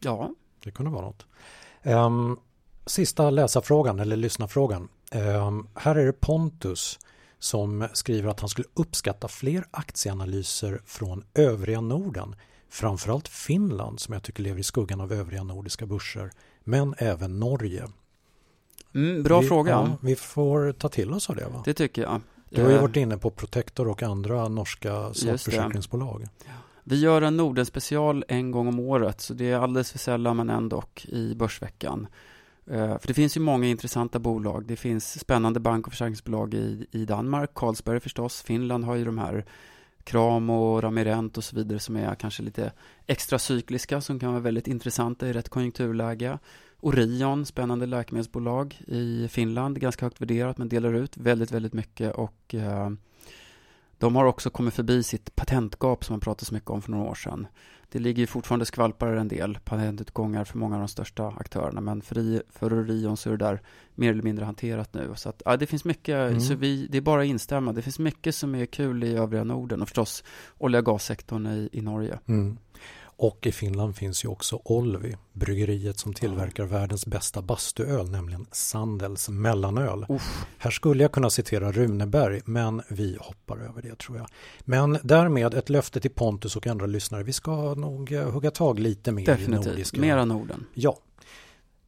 Ja. 0.00 0.30
Det 0.64 0.70
kunde 0.70 0.90
vara 0.90 1.04
något. 1.04 1.26
Um, 1.82 2.40
sista 2.86 3.30
läsarfrågan 3.30 4.00
eller 4.00 4.16
lyssnarfrågan. 4.16 4.88
Um, 5.12 5.68
här 5.74 5.94
är 5.94 6.06
det 6.06 6.12
Pontus 6.12 6.98
som 7.38 7.88
skriver 7.92 8.30
att 8.30 8.40
han 8.40 8.48
skulle 8.48 8.68
uppskatta 8.74 9.28
fler 9.28 9.64
aktieanalyser 9.70 10.82
från 10.86 11.24
övriga 11.34 11.80
Norden. 11.80 12.36
framförallt 12.68 13.28
Finland 13.28 14.00
som 14.00 14.14
jag 14.14 14.22
tycker 14.22 14.42
lever 14.42 14.60
i 14.60 14.62
skuggan 14.62 15.00
av 15.00 15.12
övriga 15.12 15.42
nordiska 15.42 15.86
börser, 15.86 16.30
men 16.64 16.94
även 16.98 17.40
Norge. 17.40 17.88
Mm, 18.94 19.22
bra 19.22 19.40
vi, 19.40 19.46
fråga. 19.46 19.70
Ja, 19.70 19.96
vi 20.00 20.16
får 20.16 20.72
ta 20.72 20.88
till 20.88 21.12
oss 21.12 21.30
av 21.30 21.36
det. 21.36 21.44
Va? 21.44 21.62
Det 21.64 21.74
tycker 21.74 22.02
jag. 22.02 22.20
Du 22.48 22.62
har 22.62 22.70
ju 22.70 22.76
Eh, 22.76 22.82
varit 22.82 22.96
inne 22.96 23.18
på 23.18 23.30
Protector 23.30 23.88
och 23.88 24.02
andra 24.02 24.48
norska 24.48 25.14
sakförsäkringsbolag. 25.14 26.26
Vi 26.84 27.00
gör 27.00 27.22
en 27.22 27.36
Norden 27.36 27.66
special 27.66 28.24
en 28.28 28.50
gång 28.50 28.68
om 28.68 28.80
året, 28.80 29.20
så 29.20 29.34
det 29.34 29.50
är 29.50 29.58
alldeles 29.58 29.92
för 29.92 29.98
sällan 29.98 30.36
men 30.36 30.50
ändå 30.50 30.82
i 31.04 31.34
Börsveckan. 31.34 32.06
Eh, 32.66 32.98
För 32.98 33.06
det 33.06 33.14
finns 33.14 33.36
ju 33.36 33.40
många 33.40 33.66
intressanta 33.66 34.18
bolag. 34.18 34.64
Det 34.66 34.76
finns 34.76 35.20
spännande 35.20 35.60
bank 35.60 35.86
och 35.86 35.92
försäkringsbolag 35.92 36.54
i, 36.54 36.86
i 36.90 37.04
Danmark, 37.04 37.50
Carlsberg 37.54 38.00
förstås. 38.00 38.42
Finland 38.42 38.84
har 38.84 38.94
ju 38.94 39.04
de 39.04 39.18
här 39.18 39.44
Kram 40.04 40.50
och 40.50 40.82
Ramirent 40.82 41.38
och 41.38 41.44
så 41.44 41.56
vidare 41.56 41.78
som 41.78 41.96
är 41.96 42.14
kanske 42.14 42.42
lite 42.42 42.72
extra 43.06 43.38
cykliska 43.38 44.00
som 44.00 44.20
kan 44.20 44.30
vara 44.30 44.40
väldigt 44.40 44.66
intressanta 44.66 45.28
i 45.28 45.32
rätt 45.32 45.48
konjunkturläge. 45.48 46.38
Orion, 46.82 47.46
spännande 47.46 47.86
läkemedelsbolag 47.86 48.80
i 48.86 49.28
Finland, 49.28 49.80
ganska 49.80 50.06
högt 50.06 50.20
värderat 50.20 50.58
men 50.58 50.68
delar 50.68 50.94
ut 50.94 51.16
väldigt, 51.16 51.50
väldigt 51.52 51.72
mycket 51.72 52.14
och 52.14 52.54
eh, 52.54 52.90
de 53.98 54.16
har 54.16 54.24
också 54.24 54.50
kommit 54.50 54.74
förbi 54.74 55.02
sitt 55.02 55.34
patentgap 55.34 56.04
som 56.04 56.12
man 56.12 56.20
pratade 56.20 56.44
så 56.44 56.54
mycket 56.54 56.70
om 56.70 56.82
för 56.82 56.90
några 56.90 57.10
år 57.10 57.14
sedan. 57.14 57.46
Det 57.88 57.98
ligger 57.98 58.26
fortfarande 58.26 58.64
skvalpar 58.66 59.06
en 59.12 59.28
del 59.28 59.58
patentutgångar 59.64 60.44
för 60.44 60.58
många 60.58 60.74
av 60.74 60.80
de 60.80 60.88
största 60.88 61.26
aktörerna 61.28 61.80
men 61.80 62.02
för, 62.02 62.18
i, 62.18 62.42
för 62.50 62.72
Orion 62.72 63.16
så 63.16 63.28
är 63.28 63.36
det 63.36 63.44
där 63.44 63.60
mer 63.94 64.10
eller 64.10 64.22
mindre 64.22 64.44
hanterat 64.44 64.94
nu. 64.94 65.12
Så 65.16 65.28
att, 65.28 65.42
ja, 65.44 65.56
det 65.56 65.66
finns 65.66 65.84
mycket, 65.84 66.16
Mm. 66.30 66.40
så 66.40 66.54
vi, 66.54 66.86
det 66.90 66.98
är 66.98 67.02
bara 67.02 67.20
att 67.20 67.26
instämma. 67.26 67.72
Det 67.72 67.82
finns 67.82 67.98
mycket 67.98 68.34
som 68.34 68.54
är 68.54 68.66
kul 68.66 69.04
i 69.04 69.14
övriga 69.16 69.44
Norden 69.44 69.82
och 69.82 69.88
förstås 69.88 70.24
olja 70.58 70.78
och 70.78 70.84
gassektorn 70.86 71.46
i, 71.46 71.68
i 71.72 71.80
Norge. 71.80 72.18
Mm. 72.26 72.58
Och 73.16 73.46
i 73.46 73.52
Finland 73.52 73.96
finns 73.96 74.24
ju 74.24 74.28
också 74.28 74.60
Olvi, 74.64 75.16
bryggeriet 75.32 75.98
som 75.98 76.14
tillverkar 76.14 76.64
världens 76.64 77.06
bästa 77.06 77.42
bastuöl, 77.42 78.10
nämligen 78.10 78.46
Sandels 78.52 79.28
mellanöl. 79.28 80.06
Uff. 80.08 80.46
Här 80.58 80.70
skulle 80.70 81.02
jag 81.04 81.12
kunna 81.12 81.30
citera 81.30 81.72
Runeberg, 81.72 82.40
men 82.44 82.82
vi 82.88 83.18
hoppar 83.20 83.56
över 83.56 83.82
det 83.82 83.98
tror 83.98 84.18
jag. 84.18 84.26
Men 84.60 84.98
därmed 85.02 85.54
ett 85.54 85.68
löfte 85.68 86.00
till 86.00 86.10
Pontus 86.10 86.56
och 86.56 86.66
andra 86.66 86.86
lyssnare. 86.86 87.22
Vi 87.22 87.32
ska 87.32 87.74
nog 87.74 88.12
eh, 88.12 88.30
hugga 88.30 88.50
tag 88.50 88.78
lite 88.78 89.12
mer 89.12 89.22
i 89.22 89.26
Definitivt, 89.26 89.66
nordiska. 89.66 90.00
mera 90.00 90.24
Norden. 90.24 90.66
Ja. 90.74 90.98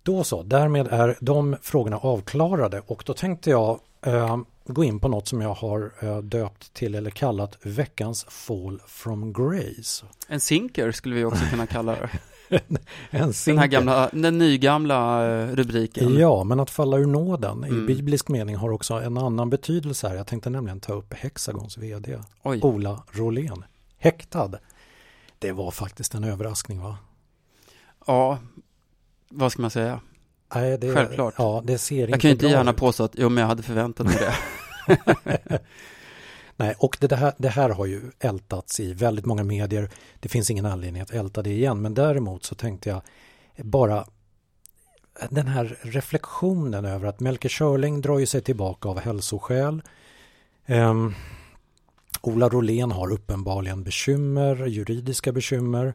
Då 0.02 0.24
så, 0.24 0.42
därmed 0.42 0.86
är 0.90 1.16
de 1.20 1.56
frågorna 1.62 1.96
avklarade 1.96 2.82
och 2.86 3.02
då 3.06 3.14
tänkte 3.14 3.50
jag 3.50 3.80
eh, 4.02 4.38
gå 4.66 4.84
in 4.84 5.00
på 5.00 5.08
något 5.08 5.28
som 5.28 5.40
jag 5.40 5.54
har 5.54 5.92
eh, 6.00 6.18
döpt 6.18 6.74
till 6.74 6.94
eller 6.94 7.10
kallat 7.10 7.58
veckans 7.62 8.24
fall 8.24 8.80
from 8.86 9.32
grace. 9.32 10.06
En 10.28 10.40
sinker 10.40 10.92
skulle 10.92 11.14
vi 11.14 11.24
också 11.24 11.44
kunna 11.50 11.66
kalla 11.66 11.92
det. 11.92 12.10
En 13.10 13.32
Den 13.46 13.58
här 13.58 13.66
gamla, 13.66 14.10
den 14.12 14.38
nygamla 14.38 15.26
eh, 15.32 15.48
rubriken. 15.54 16.18
Ja, 16.18 16.44
men 16.44 16.60
att 16.60 16.70
falla 16.70 16.96
ur 16.98 17.06
nåden 17.06 17.64
i 17.64 17.68
Mm. 17.68 17.86
biblisk 17.86 18.28
mening 18.28 18.56
har 18.56 18.70
också 18.70 18.94
en 18.94 19.18
annan 19.18 19.50
betydelse 19.50 20.08
här. 20.08 20.14
Jag 20.16 20.26
tänkte 20.26 20.50
nämligen 20.50 20.80
ta 20.80 20.92
upp 20.92 21.14
Hexagons 21.14 21.78
vd, 21.78 22.18
Oj, 22.42 22.60
Ola 22.62 23.02
Rolén, 23.12 23.64
häktad. 23.98 24.50
Det 25.38 25.52
var 25.52 25.70
faktiskt 25.70 26.14
en 26.14 26.24
överraskning 26.24 26.80
va? 26.80 26.96
ja, 28.06 28.38
vad 29.28 29.52
ska 29.52 29.62
man 29.62 29.70
säga? 29.70 30.00
Nej, 30.54 30.78
det, 30.78 30.94
Självklart. 30.94 31.34
Ja, 31.38 31.62
det 31.64 31.78
ser 31.78 31.96
Jag 32.00 32.08
inte 32.08 32.18
kan 32.18 32.28
ju 32.28 32.32
inte 32.32 32.46
gärna 32.46 32.70
ut. 32.70 32.76
påstå 32.76 33.04
att, 33.04 33.12
jo 33.14 33.28
men 33.28 33.40
jag 33.40 33.48
hade 33.48 33.62
förväntat 33.62 34.06
mig 34.06 34.16
det. 34.18 34.34
Nej, 36.56 36.74
och 36.78 36.96
det 37.00 37.16
här, 37.16 37.32
det 37.38 37.48
här 37.48 37.70
har 37.70 37.86
ju 37.86 38.00
ältats 38.20 38.80
i 38.80 38.92
väldigt 38.92 39.26
många 39.26 39.44
medier. 39.44 39.90
Det 40.20 40.28
finns 40.28 40.50
ingen 40.50 40.66
anledning 40.66 41.02
att 41.02 41.10
älta 41.10 41.42
det 41.42 41.50
igen, 41.50 41.82
men 41.82 41.94
däremot 41.94 42.44
så 42.44 42.54
tänkte 42.54 42.88
jag 42.88 43.02
bara 43.66 44.06
den 45.30 45.46
här 45.46 45.78
reflektionen 45.82 46.84
över 46.84 47.08
att 47.08 47.20
Melker 47.20 47.48
Schörling 47.48 48.00
drar 48.00 48.18
ju 48.18 48.26
sig 48.26 48.40
tillbaka 48.40 48.88
av 48.88 49.00
hälsoskäl. 49.00 49.82
Ehm, 50.66 51.14
Ola 52.20 52.48
Rolén 52.48 52.92
har 52.92 53.12
uppenbarligen 53.12 53.82
bekymmer, 53.84 54.66
juridiska 54.66 55.32
bekymmer. 55.32 55.94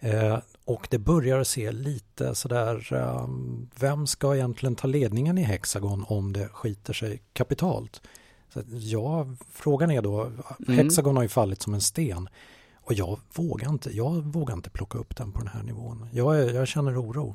Eh, 0.00 0.38
och 0.66 0.86
det 0.90 0.98
börjar 0.98 1.44
se 1.44 1.72
lite 1.72 2.34
sådär, 2.34 2.92
um, 2.92 3.70
vem 3.80 4.06
ska 4.06 4.34
egentligen 4.34 4.76
ta 4.76 4.88
ledningen 4.88 5.38
i 5.38 5.42
Hexagon 5.42 6.04
om 6.08 6.32
det 6.32 6.48
skiter 6.48 6.92
sig 6.92 7.22
kapitalt? 7.32 8.02
Så 8.48 8.62
ja, 8.68 9.26
frågan 9.50 9.90
är 9.90 10.02
då, 10.02 10.22
Mm. 10.24 10.78
Hexagon 10.78 11.16
har 11.16 11.22
ju 11.22 11.28
fallit 11.28 11.62
som 11.62 11.74
en 11.74 11.80
sten. 11.80 12.28
Och 12.74 12.94
jag 12.94 13.20
vågar 13.34 13.70
inte, 13.70 13.96
jag 13.96 14.12
vågar 14.12 14.54
inte 14.54 14.70
plocka 14.70 14.98
upp 14.98 15.16
den 15.16 15.32
på 15.32 15.38
den 15.38 15.48
här 15.48 15.62
nivån. 15.62 16.08
Jag, 16.12 16.54
jag 16.54 16.68
känner 16.68 17.02
oro. 17.02 17.34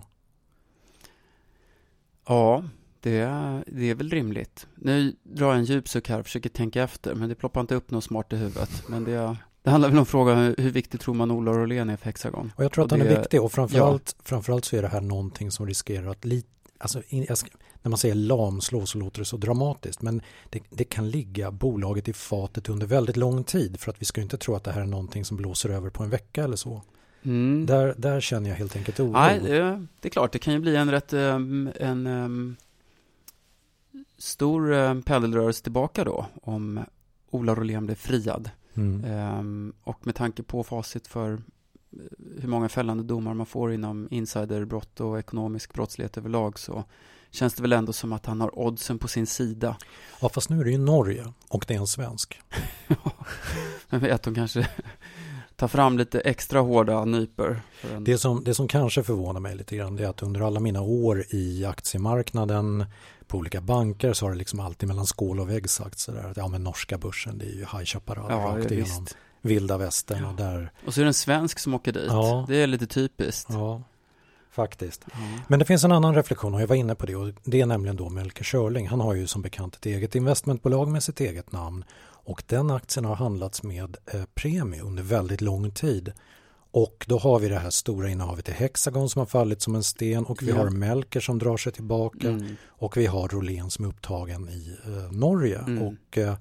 Ja, 2.27 2.63
det 2.99 3.17
är, 3.19 3.63
det 3.67 3.89
är 3.89 3.95
väl 3.95 4.09
rimligt. 4.09 4.67
Nu 4.75 5.15
drar 5.23 5.47
jag 5.47 5.57
en 5.57 5.65
djup 5.65 5.89
suck 5.89 6.09
här 6.09 6.19
och 6.19 6.25
försöker 6.25 6.49
tänka 6.49 6.83
efter, 6.83 7.15
men 7.15 7.29
det 7.29 7.35
ploppar 7.35 7.61
inte 7.61 7.75
upp 7.75 7.91
något 7.91 8.03
smart 8.03 8.33
i 8.33 8.35
huvudet. 8.35 8.83
Men 8.87 9.03
det, 9.03 9.37
det 9.63 9.69
handlar 9.69 9.89
väl 9.89 9.99
om 9.99 10.05
frågan 10.05 10.55
hur, 10.57 10.71
viktigt 10.71 11.01
tror 11.01 11.15
man 11.15 11.31
Ola 11.31 11.51
Rolén 11.51 11.89
är 11.89 11.97
för 11.97 12.05
Hexagon? 12.05 12.51
Och 12.55 12.63
jag 12.63 12.71
tror 12.71 12.85
Och 12.85 12.91
att 12.91 12.99
den 12.99 13.07
är 13.07 13.19
viktig 13.19 13.41
och 13.41 13.51
framförallt, 13.51 14.15
framförallt 14.23 14.65
så 14.65 14.75
är 14.75 14.81
det 14.81 14.87
här 14.87 15.01
någonting 15.01 15.51
som 15.51 15.67
riskerar 15.67 16.07
att 16.07 16.25
lite 16.25 16.47
Alltså, 16.81 17.01
in, 17.07 17.35
ska, 17.35 17.49
när 17.81 17.89
man 17.89 17.97
säger 17.97 18.15
lamslå 18.15 18.85
så 18.85 18.97
låter 18.97 19.19
det 19.19 19.25
så 19.25 19.37
dramatiskt 19.37 20.01
men 20.01 20.21
det, 20.49 20.59
det 20.69 20.83
kan 20.83 21.09
ligga 21.09 21.51
bolaget 21.51 22.07
i 22.07 22.13
fatet 22.13 22.69
under 22.69 22.87
väldigt 22.87 23.17
lång 23.17 23.43
tid 23.43 23.79
för 23.79 23.91
att 23.91 24.01
vi 24.01 24.05
ska 24.05 24.21
inte 24.21 24.37
tro 24.37 24.55
att 24.55 24.63
det 24.63 24.71
här 24.71 24.81
är 24.81 24.85
någonting 24.85 25.25
som 25.25 25.37
blåser 25.37 25.69
över 25.69 25.89
på 25.89 26.03
en 26.03 26.09
vecka 26.09 26.43
eller 26.43 26.55
så. 26.55 26.81
Mm. 27.23 27.65
Där, 27.65 27.95
där 27.97 28.21
känner 28.21 28.49
jag 28.49 28.57
helt 28.57 28.75
enkelt 28.75 28.99
oro. 28.99 29.11
Nej, 29.11 29.39
det, 29.39 29.85
det 29.99 30.07
är 30.07 30.09
klart, 30.09 30.31
det 30.31 30.39
kan 30.39 30.53
ju 30.53 30.59
bli 30.59 30.75
en 30.75 30.91
rätt 30.91 31.13
um, 31.13 31.69
en 31.79 32.07
um, 32.07 32.55
stor 34.17 34.71
um, 34.71 35.03
pendelrörelse 35.03 35.63
tillbaka 35.63 36.03
då 36.03 36.25
om 36.41 36.79
Ola 37.29 37.55
Rolén 37.55 37.85
blir 37.85 37.95
friad. 37.95 38.49
Mm. 38.75 39.05
Ehm, 39.05 39.73
och 39.83 40.07
med 40.07 40.15
tanke 40.15 40.43
på 40.43 40.63
facit 40.63 41.07
för 41.07 41.33
eh, 41.33 41.39
hur 42.41 42.47
många 42.47 42.69
fällande 42.69 43.03
domar 43.03 43.33
man 43.33 43.45
får 43.45 43.73
inom 43.73 44.07
insiderbrott 44.11 44.99
och 44.99 45.19
ekonomisk 45.19 45.73
brottslighet 45.73 46.17
överlag 46.17 46.59
så 46.59 46.83
känns 47.31 47.53
det 47.53 47.61
väl 47.61 47.73
ändå 47.73 47.93
som 47.93 48.13
att 48.13 48.25
han 48.25 48.41
har 48.41 48.59
oddsen 48.59 48.99
på 48.99 49.07
sin 49.07 49.27
sida. 49.27 49.77
Ja 50.21 50.29
fast 50.29 50.49
nu 50.49 50.59
är 50.59 50.63
det 50.63 50.71
ju 50.71 50.77
Norge 50.77 51.33
och 51.49 51.65
det 51.67 51.73
är 51.73 51.79
en 51.79 51.87
svensk. 51.87 52.41
Men 53.89 53.99
vet, 53.99 54.23
de 54.23 54.35
kanske 54.35 54.67
tar 55.55 55.67
fram 55.67 55.97
lite 55.97 56.19
extra 56.19 56.59
hårda 56.59 57.05
nyper. 57.05 57.61
En... 57.93 58.03
Det 58.03 58.17
som, 58.17 58.43
det 58.43 58.53
som 58.53 58.67
kanske 58.67 59.03
förvånar 59.03 59.39
mig 59.39 59.55
lite 59.55 59.75
grann 59.75 59.99
är 59.99 60.07
att 60.07 60.23
under 60.23 60.41
alla 60.41 60.59
mina 60.59 60.81
år 60.81 61.25
i 61.29 61.65
aktiemarknaden 61.65 62.85
på 63.31 63.37
olika 63.37 63.61
banker 63.61 64.13
så 64.13 64.25
har 64.25 64.31
det 64.31 64.37
liksom 64.37 64.59
alltid 64.59 64.87
mellan 64.89 65.05
skål 65.07 65.39
och 65.39 65.49
vägg 65.49 65.69
sagt 65.69 65.99
sådär 65.99 66.23
att 66.31 66.37
ja 66.37 66.47
men 66.47 66.63
norska 66.63 66.97
börsen 66.97 67.37
det 67.37 67.45
är 67.45 67.53
ju 67.53 67.59
High 67.59 67.83
Chaparral 67.83 68.31
ja, 68.31 68.37
rakt 68.37 68.71
igenom 68.71 69.03
visst. 69.03 69.17
vilda 69.41 69.77
västern 69.77 70.23
Ja. 70.23 70.29
och 70.29 70.35
där 70.35 70.71
Och 70.85 70.93
så 70.93 71.01
är 71.01 71.05
det 71.05 71.09
en 71.09 71.13
svensk 71.13 71.59
som 71.59 71.73
åker 71.73 71.91
dit. 71.91 72.05
Ja. 72.07 72.45
Det 72.47 72.55
är 72.55 72.67
lite 72.67 72.87
typiskt. 72.87 73.49
Ja, 73.49 73.83
faktiskt. 74.51 75.05
Ja. 75.11 75.17
Men 75.47 75.59
det 75.59 75.65
finns 75.65 75.83
en 75.83 75.91
annan 75.91 76.15
reflektion 76.15 76.53
och 76.53 76.61
jag 76.61 76.67
var 76.67 76.75
inne 76.75 76.95
på 76.95 77.05
det 77.05 77.15
och 77.15 77.33
det 77.43 77.61
är 77.61 77.65
nämligen 77.65 77.95
då 77.95 78.09
Melker 78.09 78.43
Schörling. 78.43 78.87
Han 78.87 78.99
har 78.99 79.13
ju 79.13 79.27
som 79.27 79.41
bekant 79.41 79.75
ett 79.75 79.85
eget 79.85 80.15
investmentbolag 80.15 80.87
med 80.87 81.03
sitt 81.03 81.19
eget 81.19 81.51
namn 81.51 81.83
och 82.23 82.43
den 82.47 82.71
aktien 82.71 83.05
har 83.05 83.15
handlats 83.15 83.63
med 83.63 83.97
eh, 84.13 84.21
premie 84.33 84.81
under 84.81 85.03
väldigt 85.03 85.41
lång 85.41 85.71
tid. 85.71 86.13
Och 86.73 87.05
då 87.07 87.17
har 87.17 87.39
vi 87.39 87.49
det 87.49 87.59
här 87.59 87.69
stora 87.69 88.09
innehavet 88.09 88.49
i 88.49 88.51
Hexagon 88.51 89.09
som 89.09 89.19
har 89.19 89.25
fallit 89.25 89.61
som 89.61 89.75
en 89.75 89.83
sten 89.83 90.25
och 90.25 90.43
vi 90.43 90.49
Ja. 90.49 90.55
har 90.57 90.69
Melker 90.69 91.19
som 91.19 91.39
drar 91.39 91.57
sig 91.57 91.71
tillbaka 91.71 92.27
Mm. 92.29 92.55
och 92.67 92.97
vi 92.97 93.05
har 93.05 93.27
Rolén 93.27 93.69
som 93.71 93.85
är 93.85 93.89
upptagen 93.89 94.49
i 94.49 94.77
eh, 94.85 95.11
Norge. 95.11 95.57
Mm. 95.59 95.83
Och 95.83 96.17
eh, 96.17 96.35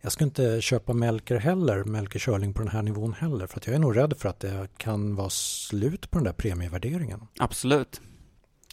jag 0.00 0.12
ska 0.12 0.24
inte 0.24 0.60
köpa 0.60 0.92
Melker 0.92 1.36
heller, 1.36 1.84
Melker 1.84 2.18
Schörling 2.18 2.54
på 2.54 2.58
den 2.62 2.68
här 2.68 2.82
nivån 2.82 3.12
heller 3.12 3.46
för 3.46 3.56
att 3.56 3.66
jag 3.66 3.74
är 3.74 3.78
nog 3.80 3.96
rädd 3.96 4.14
för 4.18 4.28
att 4.28 4.40
det 4.40 4.68
kan 4.76 5.14
vara 5.16 5.30
slut 5.30 6.10
på 6.10 6.18
den 6.18 6.24
där 6.24 6.32
premievärderingen. 6.32 7.20
Absolut. 7.38 8.00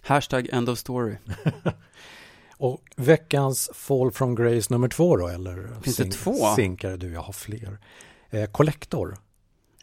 Hashtag 0.01 0.49
end 0.51 0.69
of 0.69 0.77
story. 0.79 1.15
Och 2.57 2.81
veckans 2.95 3.69
Fall 3.73 4.11
from 4.11 4.35
Grace 4.35 4.73
nummer 4.73 4.87
två 4.87 5.17
då, 5.17 5.27
eller? 5.27 5.81
Finns 5.81 5.97
det 5.97 6.11
två? 6.11 6.55
Sinkare, 6.55 6.97
du, 6.97 7.13
jag 7.13 7.21
har 7.21 7.33
fler. 7.33 7.77
Eh, 8.29 8.45
Collector, 8.51 9.17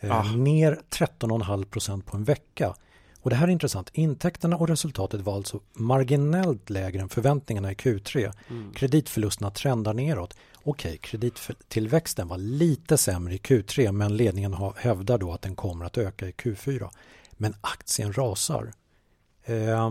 eh, 0.01 0.13
Ah. 0.19 0.23
ner 0.37 0.81
13,5 0.91 1.65
procent 1.65 2.07
på 2.07 2.17
en 2.17 2.25
vecka. 2.25 2.75
Och 3.21 3.31
det 3.31 3.37
här 3.37 3.49
är 3.49 3.53
intressant. 3.53 3.91
Intäkterna 3.93 4.57
och 4.57 4.69
resultatet 4.69 5.21
var 5.21 5.35
alltså 5.37 5.61
marginellt 5.73 6.71
lägre 6.71 7.01
än 7.03 7.09
förväntningarna 7.09 7.73
i 7.73 7.75
Q3. 7.75 8.33
Mm. 8.51 8.73
Kreditförlusterna 8.73 9.51
trendar 9.51 9.95
neråt. 9.95 10.35
Okej, 10.63 10.99
kredittillväxten 10.99 12.29
var 12.29 12.39
lite 12.39 12.99
sämre 12.99 13.35
i 13.35 13.39
Q3 13.39 13.93
men 13.93 14.17
ledningen 14.17 14.57
hävdar 14.77 15.19
då 15.19 15.33
att 15.33 15.43
den 15.43 15.57
kommer 15.57 15.85
att 15.85 15.99
öka 15.99 16.29
i 16.29 16.33
Q4. 16.33 16.91
Men 17.33 17.55
aktien 17.61 18.13
rasar. 18.13 18.73
Eh, 19.45 19.91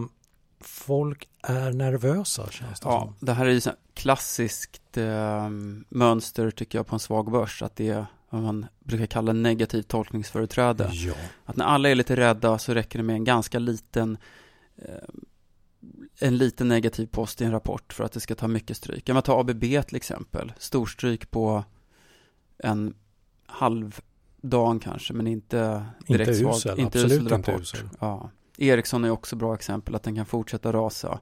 folk 0.61 1.27
är 1.43 1.71
nervösa 1.71 2.49
känns 2.51 2.79
det 2.79 2.87
Ja, 2.89 2.99
som. 3.19 3.25
det 3.25 3.33
här 3.33 3.45
är 3.45 3.49
ju 3.51 3.61
klassiskt 3.93 4.97
eh, 4.97 5.49
mönster 5.89 6.51
tycker 6.51 6.77
jag 6.79 6.87
på 6.87 6.95
en 6.95 6.99
svag 6.99 7.31
börs. 7.31 7.61
Att 7.63 7.75
det 7.75 7.89
är 7.89 8.05
vad 8.35 8.43
man 8.43 8.65
brukar 8.79 9.05
kalla 9.05 9.33
negativt 9.33 9.87
tolkningsföreträde. 9.87 10.89
Ja. 10.93 11.13
Att 11.45 11.55
när 11.55 11.65
alla 11.65 11.89
är 11.89 11.95
lite 11.95 12.15
rädda 12.15 12.57
så 12.57 12.73
räcker 12.73 12.99
det 12.99 13.03
med 13.03 13.15
en 13.15 13.23
ganska 13.23 13.59
liten 13.59 14.17
eh, 14.75 14.89
en 16.19 16.37
liten 16.37 16.67
negativ 16.67 17.05
post 17.07 17.41
i 17.41 17.45
en 17.45 17.51
rapport 17.51 17.93
för 17.93 18.03
att 18.03 18.11
det 18.11 18.19
ska 18.19 18.35
ta 18.35 18.47
mycket 18.47 18.77
stryk. 18.77 19.05
Kan 19.05 19.13
man 19.13 19.23
ta 19.23 19.39
ABB 19.39 19.61
till 19.61 19.95
exempel, 19.95 20.53
storstryk 20.57 21.31
på 21.31 21.63
en 22.57 22.93
halv 23.45 23.99
dag 24.41 24.81
kanske, 24.81 25.13
men 25.13 25.27
inte 25.27 25.85
direkt 26.07 26.29
Inte 26.29 26.35
svag. 26.35 26.55
usel, 26.55 26.79
inte 26.79 26.87
absolut 26.99 27.11
usel 27.11 27.21
inte 27.33 27.51
rapport. 27.51 27.61
usel. 27.61 27.89
Ja. 27.99 28.29
Ericsson 28.57 29.03
är 29.05 29.09
också 29.09 29.35
bra 29.35 29.53
exempel, 29.53 29.95
att 29.95 30.03
den 30.03 30.15
kan 30.15 30.25
fortsätta 30.25 30.73
rasa. 30.73 31.19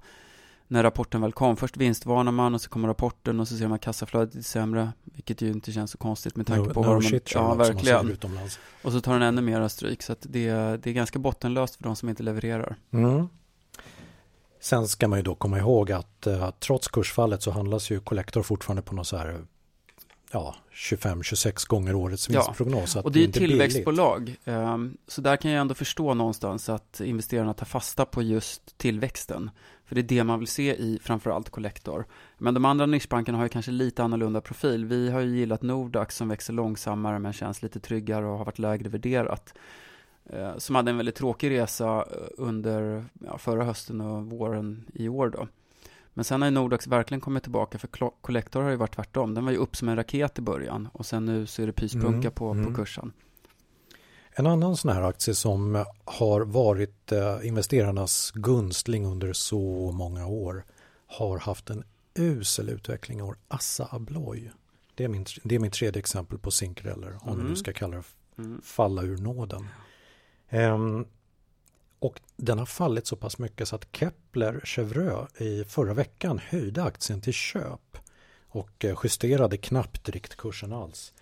När 0.74 0.84
rapporten 0.84 1.22
väl 1.22 1.32
kom, 1.34 1.58
först 1.58 1.78
vinstvarnar 1.78 2.32
man 2.32 2.54
och 2.54 2.62
så 2.62 2.70
kommer 2.70 2.88
rapporten 2.88 3.40
och 3.40 3.48
så 3.48 3.58
ser 3.58 3.68
man 3.68 3.80
kassaflödet 3.80 4.36
är 4.36 4.42
sämre, 4.42 4.92
vilket 5.04 5.42
ju 5.42 5.48
inte 5.52 5.72
känns 5.72 5.92
så 5.92 5.98
konstigt 5.98 6.36
med 6.36 6.48
tanke 6.48 6.68
No, 6.70 6.74
på 6.74 6.82
no 6.82 6.88
vad 6.88 7.02
de... 7.02 7.10
shit, 7.10 7.32
Ja, 7.34 7.54
verkligen. 7.54 8.10
utomlands. 8.12 8.60
Och 8.82 8.92
så 8.92 9.02
tar 9.02 9.14
den 9.14 9.22
ännu 9.22 9.42
mera 9.42 9.70
stryk, 9.70 10.02
så 10.04 10.14
att 10.14 10.22
det, 10.30 10.50
det 10.84 10.88
är 10.90 10.94
ganska 10.94 11.20
bottenlöst 11.20 11.76
för 11.76 11.84
de 11.84 11.96
som 11.96 12.10
inte 12.10 12.24
levererar. 12.24 12.76
Mm. 12.92 13.28
Sen 14.62 14.88
ska 14.88 15.08
man 15.08 15.20
ju 15.20 15.24
då 15.24 15.36
komma 15.36 15.58
ihåg 15.60 15.92
att 15.92 16.28
eh, 16.28 16.50
trots 16.60 16.88
kursfallet 16.88 17.44
så 17.44 17.52
handlas 17.52 17.92
ju 17.92 18.00
Collector 18.00 18.44
fortfarande 18.44 18.82
på 18.82 18.96
något 18.96 19.08
så 19.08 19.18
här 19.18 19.46
ja, 20.32 20.56
25-26 20.74 21.68
gånger 21.68 21.96
årets 21.96 22.30
Ja, 22.30 22.44
vinstprognos. 22.46 22.96
att 22.96 23.06
Och 23.06 23.12
det 23.12 23.20
är 23.20 23.22
ju 23.22 23.26
inte 23.28 23.40
billigt. 23.40 23.52
tillväxtbolag, 23.52 24.36
ehm, 24.46 24.98
så 25.08 25.22
där 25.22 25.38
kan 25.38 25.52
jag 25.52 25.62
ändå 25.62 25.76
förstå 25.76 26.14
någonstans 26.14 26.70
att 26.70 27.02
investerarna 27.02 27.54
tar 27.54 27.66
fasta 27.66 28.06
på 28.06 28.22
just 28.22 28.78
tillväxten. 28.78 29.50
För 29.86 29.96
det 29.96 30.02
är 30.02 30.04
det 30.04 30.24
man 30.24 30.40
vill 30.40 30.48
se 30.48 30.76
i 30.76 31.00
framförallt 31.02 31.50
Collector. 31.50 32.06
Men 32.38 32.54
de 32.54 32.66
andra 32.66 32.86
nischbankerna 32.86 33.38
har 33.38 33.46
ju 33.46 33.50
kanske 33.50 33.72
lite 33.72 34.04
annorlunda 34.04 34.42
profil. 34.42 34.86
Vi 34.86 35.10
har 35.12 35.20
ju 35.20 35.38
gillat 35.38 35.62
Nordax 35.62 36.16
som 36.16 36.28
växer 36.30 36.54
långsammare 36.54 37.20
men 37.20 37.34
känns 37.34 37.62
lite 37.64 37.80
tryggare 37.80 38.26
och 38.26 38.38
har 38.38 38.46
varit 38.46 38.60
lägre 38.60 38.90
värderat. 38.90 39.54
Eh, 40.26 40.58
Som 40.58 40.76
hade 40.76 40.92
en 40.92 40.98
väldigt 40.98 41.16
tråkig 41.16 41.52
resa 41.52 41.98
eh, 41.98 42.28
under 42.38 43.06
ja, 43.26 43.38
förra 43.38 43.64
hösten 43.64 44.02
och 44.02 44.26
våren 44.26 44.86
i 44.94 45.08
år 45.10 45.30
då. 45.30 45.48
Men 46.14 46.26
sen 46.26 46.42
har 46.42 46.48
ju 46.50 46.54
Nordax 46.56 46.88
verkligen 46.88 47.22
kommit 47.22 47.44
tillbaka 47.44 47.78
för 47.78 47.90
Collector 48.22 48.62
har 48.62 48.70
ju 48.70 48.76
varit 48.76 48.96
tvärtom. 48.96 49.34
Den 49.34 49.46
var 49.46 49.52
ju 49.52 49.58
upp 49.58 49.76
som 49.76 49.90
en 49.90 49.96
raket 49.96 50.40
i 50.40 50.42
början 50.42 50.88
och 50.94 51.06
sen 51.06 51.26
nu 51.26 51.46
så 51.46 51.62
är 51.62 51.66
det 51.68 51.74
pyspunka 51.74 52.18
Mm, 52.18 52.32
på, 52.32 52.52
mm. 52.52 52.66
på 52.66 52.74
kursen. 52.74 53.12
En 54.36 54.48
annan 54.48 54.78
sån 54.78 54.92
här 54.92 55.02
aktie 55.02 55.34
som 55.36 55.86
har 56.06 56.42
varit 56.42 57.12
eh, 57.12 57.40
investerarnas 57.48 58.32
gunstling 58.36 59.06
under 59.06 59.34
så 59.34 59.92
många 59.92 60.28
år 60.28 60.66
har 61.08 61.38
haft 61.40 61.70
en 61.70 61.84
usel 62.16 62.70
utveckling 62.70 63.20
i 63.20 63.22
år. 63.22 63.38
Assa 63.48 63.88
Abloy. 63.92 64.52
Det 64.96 65.04
är, 65.04 65.08
min, 65.08 65.26
det 65.44 65.56
är 65.56 65.60
min 65.60 65.72
tredje 65.72 66.00
exempel 66.00 66.38
på 66.38 66.52
zinkereller, 66.52 67.18
om 67.22 67.36
vi 67.36 67.40
Mm. 67.42 67.48
nu 67.48 67.56
ska 67.56 67.74
kalla 67.74 67.96
det 67.98 68.04
Mm. 68.38 68.62
falla 68.64 69.02
ur 69.04 69.18
nåden. 69.18 69.68
Ehm, 70.50 71.06
och 72.00 72.20
den 72.38 72.60
har 72.60 72.66
fallit 72.66 73.08
så 73.08 73.16
pass 73.16 73.38
mycket 73.38 73.68
så 73.68 73.76
att 73.76 73.88
Kepler 73.92 74.62
Chevreux 74.64 75.42
i 75.42 75.64
förra 75.64 75.94
veckan 75.94 76.40
höjde 76.50 76.84
aktien 76.84 77.22
till 77.22 77.34
köp 77.34 77.98
och 78.48 78.86
eh, 78.86 78.98
justerade 79.04 79.58
knappt 79.58 80.10
riktkursen 80.10 80.74
alls. 80.74 81.14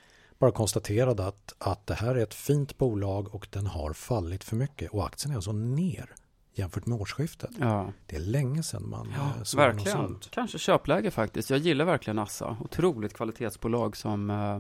Bara 0.42 0.52
konstaterade 0.52 1.26
att, 1.28 1.54
att 1.58 1.88
det 1.88 1.94
här 1.94 2.16
är 2.16 2.24
ett 2.24 2.34
fint 2.34 2.78
bolag 2.78 3.36
och 3.36 3.48
den 3.52 3.68
har 3.68 3.94
fallit 3.94 4.44
för 4.44 4.56
mycket 4.56 4.92
och 4.92 5.06
aktien 5.06 5.32
är 5.32 5.36
alltså 5.36 5.52
ner 5.52 6.10
jämfört 6.54 6.86
med 6.86 7.02
årsskiftet. 7.02 7.50
Ja, 7.60 7.92
Det 8.06 8.16
är 8.16 8.20
länge 8.20 8.64
sedan 8.64 8.90
man 8.90 9.14
ja 9.18 9.24
eh, 9.38 9.44
såg 9.44 9.60
något 9.60 9.68
verkligen. 9.68 9.98
sånt. 9.98 10.32
Kanske 10.32 10.58
köpläge 10.60 11.12
faktiskt. 11.12 11.50
Jag 11.50 11.60
gillar 11.60 11.86
verkligen 11.86 12.20
Assa. 12.20 12.58
Otroligt 12.62 13.14
kvalitetsbolag 13.14 13.98
som 13.98 14.30
eh, 14.30 14.60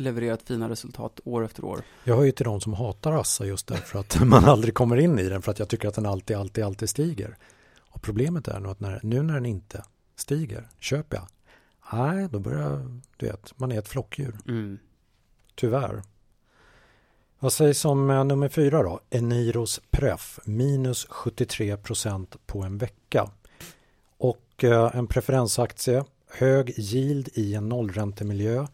levererat 0.00 0.42
fina 0.42 0.68
resultat 0.68 1.20
år 1.24 1.44
efter 1.44 1.64
år. 1.64 1.80
Jag 2.04 2.16
hör 2.16 2.24
ju 2.24 2.32
till 2.32 2.44
de 2.44 2.60
som 2.60 2.74
hatar 2.74 3.12
Assa 3.12 3.44
just 3.46 3.66
därför 3.66 3.98
att 3.98 4.20
man 4.24 4.44
aldrig 4.44 4.74
kommer 4.74 4.96
in 4.96 5.18
i 5.18 5.28
den 5.28 5.42
för 5.42 5.50
att 5.52 5.58
jag 5.58 5.68
tycker 5.68 5.88
att 5.88 5.94
den 5.94 6.06
alltid, 6.06 6.36
alltid, 6.36 6.64
alltid 6.64 6.88
stiger. 6.88 7.36
Och 7.78 8.02
problemet 8.02 8.48
är 8.48 8.60
nu 8.60 8.68
att 8.68 8.80
när, 8.80 9.00
nu 9.02 9.22
när 9.22 9.34
den 9.34 9.46
inte 9.46 9.84
stiger, 10.16 10.68
köper 10.78 11.16
jag. 11.16 11.26
Nej, 11.92 12.28
då 12.30 12.38
börjar, 12.38 13.00
du 13.16 13.26
vet, 13.26 13.58
man 13.58 13.72
är 13.72 13.78
ett 13.78 13.88
flockdjur. 13.88 14.38
Mm. 14.48 14.78
Tyvärr. 15.58 16.02
Vad 17.38 17.52
sägs 17.52 17.84
om 17.84 18.10
eh, 18.10 18.24
nummer 18.24 18.48
fyra 18.48 18.82
då? 18.82 19.00
Eniros 19.10 19.80
Pref, 19.90 20.40
minus 20.44 21.06
73 21.10 21.76
procent 21.76 22.36
på 22.46 22.62
en 22.62 22.78
vecka. 22.78 23.30
Och 24.18 24.64
eh, 24.64 24.96
en 24.96 25.06
preferensaktie, 25.06 26.04
hög 26.30 26.78
yield 26.78 27.28
i 27.34 27.54
en 27.54 27.68
nollräntemiljö. 27.68 28.66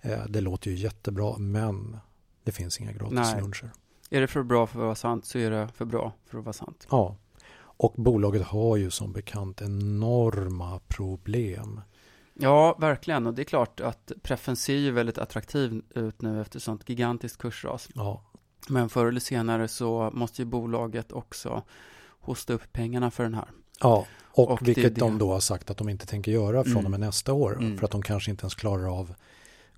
Eh, 0.00 0.26
det 0.28 0.40
låter 0.40 0.70
ju 0.70 0.76
jättebra, 0.76 1.38
men 1.38 1.96
det 2.44 2.52
finns 2.52 2.80
inga 2.80 2.92
gratis 2.92 3.14
Nej. 3.14 3.40
luncher. 3.40 3.70
Är 4.10 4.20
det 4.20 4.26
för 4.26 4.42
bra 4.42 4.66
för 4.66 4.78
att 4.78 4.84
vara 4.84 4.94
sant 4.94 5.24
så 5.24 5.38
är 5.38 5.50
det 5.50 5.68
för 5.74 5.84
bra 5.84 6.12
för 6.26 6.38
att 6.38 6.44
vara 6.44 6.52
sant. 6.52 6.86
Ja, 6.90 7.16
och 7.60 7.92
bolaget 7.96 8.42
har 8.42 8.76
ju 8.76 8.90
som 8.90 9.12
bekant 9.12 9.62
enorma 9.62 10.80
problem. 10.88 11.80
Ja, 12.40 12.76
verkligen. 12.78 13.26
Och 13.26 13.34
det 13.34 13.42
är 13.42 13.44
klart 13.44 13.80
att 13.80 14.12
preffen 14.22 14.56
ser 14.56 14.74
ju 14.76 14.90
väldigt 14.90 15.18
attraktiv 15.18 15.82
ut 15.94 16.22
nu 16.22 16.40
efter 16.40 16.58
sånt 16.58 16.88
gigantiskt 16.88 17.38
kursras. 17.38 17.88
Ja, 17.94 18.22
Men 18.68 18.88
förr 18.88 19.06
eller 19.06 19.20
senare 19.20 19.68
så 19.68 20.10
måste 20.14 20.42
ju 20.42 20.46
bolaget 20.46 21.12
också 21.12 21.62
hosta 22.20 22.52
upp 22.52 22.72
pengarna 22.72 23.10
för 23.10 23.22
den 23.22 23.34
här. 23.34 23.48
ja 23.80 24.06
och, 24.22 24.50
Och 24.50 24.68
vilket 24.68 24.94
det. 24.94 25.00
de 25.00 25.18
då 25.18 25.32
har 25.32 25.40
sagt 25.40 25.70
att 25.70 25.76
de 25.76 25.88
inte 25.88 26.06
tänker 26.06 26.32
göra 26.32 26.64
från 26.64 26.76
och 26.76 26.82
med 26.90 26.98
Mm. 26.98 27.00
nästa 27.06 27.32
år. 27.32 27.56
Mm. 27.58 27.78
För 27.78 27.84
att 27.84 27.90
de 27.90 28.02
kanske 28.02 28.30
inte 28.30 28.42
ens 28.42 28.54
klarar 28.54 28.98
av 29.00 29.14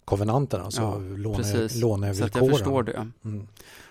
kovenanterna, 0.04 0.64
alltså 0.64 0.80
Ja, 0.82 0.98
låne, 0.98 1.36
precis. 1.36 1.72
Så 1.72 1.76
att 1.76 1.80
lånevillkoren. 1.82 2.44
jag 2.46 2.56
förstår 2.58 2.82
det. 2.82 3.08
Mm. 3.24 3.48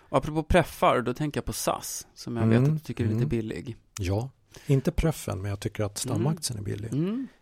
Och 0.09 0.17
apropå 0.17 0.43
preffar, 0.43 1.01
då 1.01 1.13
tänker 1.13 1.37
jag 1.37 1.45
på 1.45 1.53
SAS, 1.53 2.07
som 2.13 2.35
jag 2.37 2.43
Mm, 2.45 2.61
vet 2.63 2.69
att 2.71 2.75
du 2.77 2.83
tycker 2.85 3.03
är 3.03 3.07
lite 3.07 3.17
mm. 3.17 3.29
billig. 3.29 3.75
Ja, 3.99 4.29
inte 4.67 4.91
preffen, 4.91 5.41
men 5.41 5.49
jag 5.49 5.59
tycker 5.59 5.83
att 5.83 5.97
stamaktien 5.97 6.59
är 6.59 6.63
billig. 6.63 6.89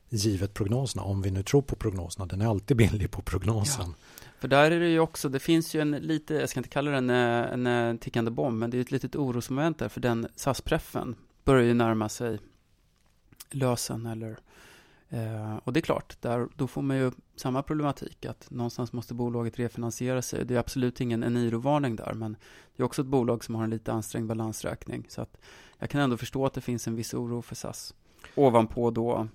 Givet 0.09 0.53
prognoserna, 0.53 1.03
om 1.03 1.21
vi 1.21 1.31
nu 1.31 1.43
tror 1.43 1.61
på 1.61 1.75
prognoserna. 1.75 2.25
Den 2.25 2.41
är 2.41 2.47
alltid 2.47 2.77
billig 2.77 3.11
på 3.11 3.21
prognosen. 3.21 3.93
För 4.39 4.47
där 4.47 4.71
är 4.71 4.79
det 4.79 4.89
ju 4.89 4.99
också, 4.99 5.29
det 5.29 5.39
finns 5.39 5.75
ju 5.75 5.81
en 5.81 5.91
lite, 5.91 6.33
jag 6.33 6.49
ska 6.49 6.59
inte 6.59 6.69
kalla 6.69 6.91
det 6.91 6.97
en, 6.97 7.67
en, 7.67 7.97
tickande 7.97 8.31
bomb, 8.31 8.57
men 8.57 8.69
det 8.69 8.77
är 8.77 8.81
ett 8.81 8.91
litet 8.91 9.15
orosmoment 9.15 9.79
där, 9.79 9.89
för 9.89 10.01
den 10.01 10.27
SAS-preffen 10.35 11.15
börjar 11.43 11.63
ju 11.63 11.73
närma 11.73 12.09
sig 12.09 12.39
lösen 13.51 14.05
eller 14.05 14.37
eh, 15.09 15.57
och 15.63 15.73
det 15.73 15.79
är 15.79 15.81
klart, 15.81 16.21
där, 16.21 16.47
då 16.55 16.67
får 16.67 16.81
man 16.81 16.97
ju 16.97 17.11
samma 17.35 17.63
problematik 17.63 18.25
att 18.25 18.51
någonstans 18.51 18.93
måste 18.93 19.13
bolaget 19.13 19.59
refinansiera 19.59 20.21
sig. 20.21 20.45
Det 20.45 20.55
är 20.55 20.59
absolut 20.59 21.01
ingen 21.01 21.23
Eniro-varning 21.23 21.95
där, 21.95 22.13
men 22.13 22.37
det 22.75 22.83
är 22.83 22.85
också 22.85 23.01
ett 23.01 23.07
bolag 23.07 23.43
som 23.43 23.55
har 23.55 23.63
en 23.63 23.69
lite 23.69 23.91
ansträngd 23.91 24.27
balansräkning. 24.27 25.05
Så 25.09 25.21
att 25.21 25.37
jag 25.79 25.89
kan 25.89 26.01
ändå 26.01 26.17
förstå 26.17 26.45
att 26.45 26.53
det 26.53 26.61
finns 26.61 26.87
en 26.87 26.95
viss 26.95 27.13
oro 27.13 27.41
för 27.41 27.55
SAS. 27.55 27.93
Ovanpå 28.35 28.91
då 28.91 29.27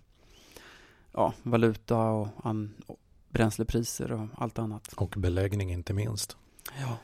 ja, 1.13 1.33
valuta 1.43 1.99
och, 1.99 2.29
an, 2.43 2.75
och 2.87 2.99
bränslepriser 3.29 4.13
och 4.13 4.27
allt 4.35 4.59
annat. 4.59 4.93
Och 4.97 5.15
beläggning 5.17 5.73
inte 5.73 5.93
minst. 5.93 6.37
Ja. 6.81 6.97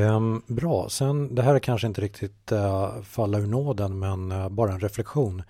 Ehm, 0.00 0.42
bra, 0.46 0.88
sen 0.88 1.34
det 1.34 1.42
här 1.42 1.54
är 1.54 1.58
kanske 1.58 1.86
inte 1.86 2.00
riktigt 2.00 2.52
uh, 2.52 3.02
falla 3.02 3.38
ur 3.38 3.46
nåden 3.46 3.98
men 3.98 4.32
eh, 4.32 4.48
bara 4.48 4.72
en 4.72 4.80
reflektion. 4.80 5.42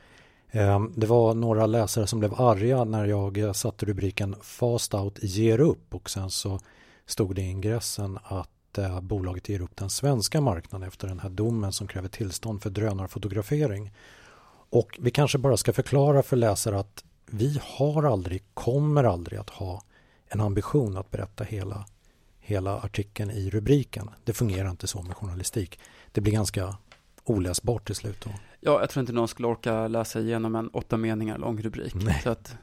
Ehm, 0.51 0.93
det 0.97 1.07
var 1.07 1.35
några 1.35 1.67
läsare 1.67 2.07
som 2.07 2.19
blev 2.19 2.41
arga 2.41 2.85
när 2.85 3.05
jag 3.05 3.39
eh, 3.39 3.53
satte 3.53 3.87
rubriken 3.87 4.37
Fast 4.43 4.95
Out 4.95 5.19
ger 5.23 5.61
upp 5.61 5.95
och 5.95 6.11
sen 6.11 6.31
så 6.31 6.61
stod 7.07 7.35
det 7.35 7.43
i 7.43 7.51
ingressen 7.51 8.19
att 8.25 8.79
eh, 8.79 9.01
bolaget 9.01 9.49
ger 9.49 9.61
upp 9.61 9.77
den 9.77 9.91
svenska 9.91 10.41
marknaden 10.41 10.89
efter 10.89 11.09
den 11.09 11.21
här 11.21 11.31
domen 11.31 11.73
som 11.73 11.87
kräver 11.87 12.09
tillstånd 12.09 12.63
för 12.63 12.71
drönarfotografering. 12.71 13.93
Och 14.71 14.99
vi 15.01 15.11
kanske 15.11 15.39
bara 15.39 15.57
ska 15.57 15.73
förklara 15.73 16.23
för 16.23 16.37
läsare 16.37 16.79
att 16.79 17.05
vi 17.35 17.61
har 17.63 18.03
aldrig, 18.03 18.43
kommer 18.55 19.05
aldrig 19.05 19.41
att 19.41 19.51
ha 19.51 19.83
en 20.27 20.41
ambition 20.41 20.97
att 20.97 21.11
berätta 21.11 21.45
hela 21.45 21.87
hela 22.45 22.81
artikeln 22.81 23.31
i 23.31 23.51
rubriken. 23.51 24.11
Det 24.25 24.33
fungerar 24.33 24.71
inte 24.71 24.87
så 24.87 25.03
med 25.03 25.17
journalistik. 25.17 25.79
Det 26.13 26.21
blir 26.21 26.33
ganska 26.33 26.77
oläsbart 27.25 27.87
till 27.87 27.95
slut. 27.95 28.25
Då. 28.25 28.31
ja, 28.61 28.81
jag 28.81 28.91
tror 28.91 29.01
inte 29.01 29.13
någon 29.13 29.29
skulle 29.29 29.49
orka 29.49 29.89
läsa 29.89 30.21
igenom 30.21 30.55
en 30.55 30.69
åtta 30.69 30.97
meningar 30.97 31.39
lång 31.39 31.63
rubrik. 31.63 31.95
Nej. 31.95 32.21
Så 32.23 32.31
att, 32.31 32.57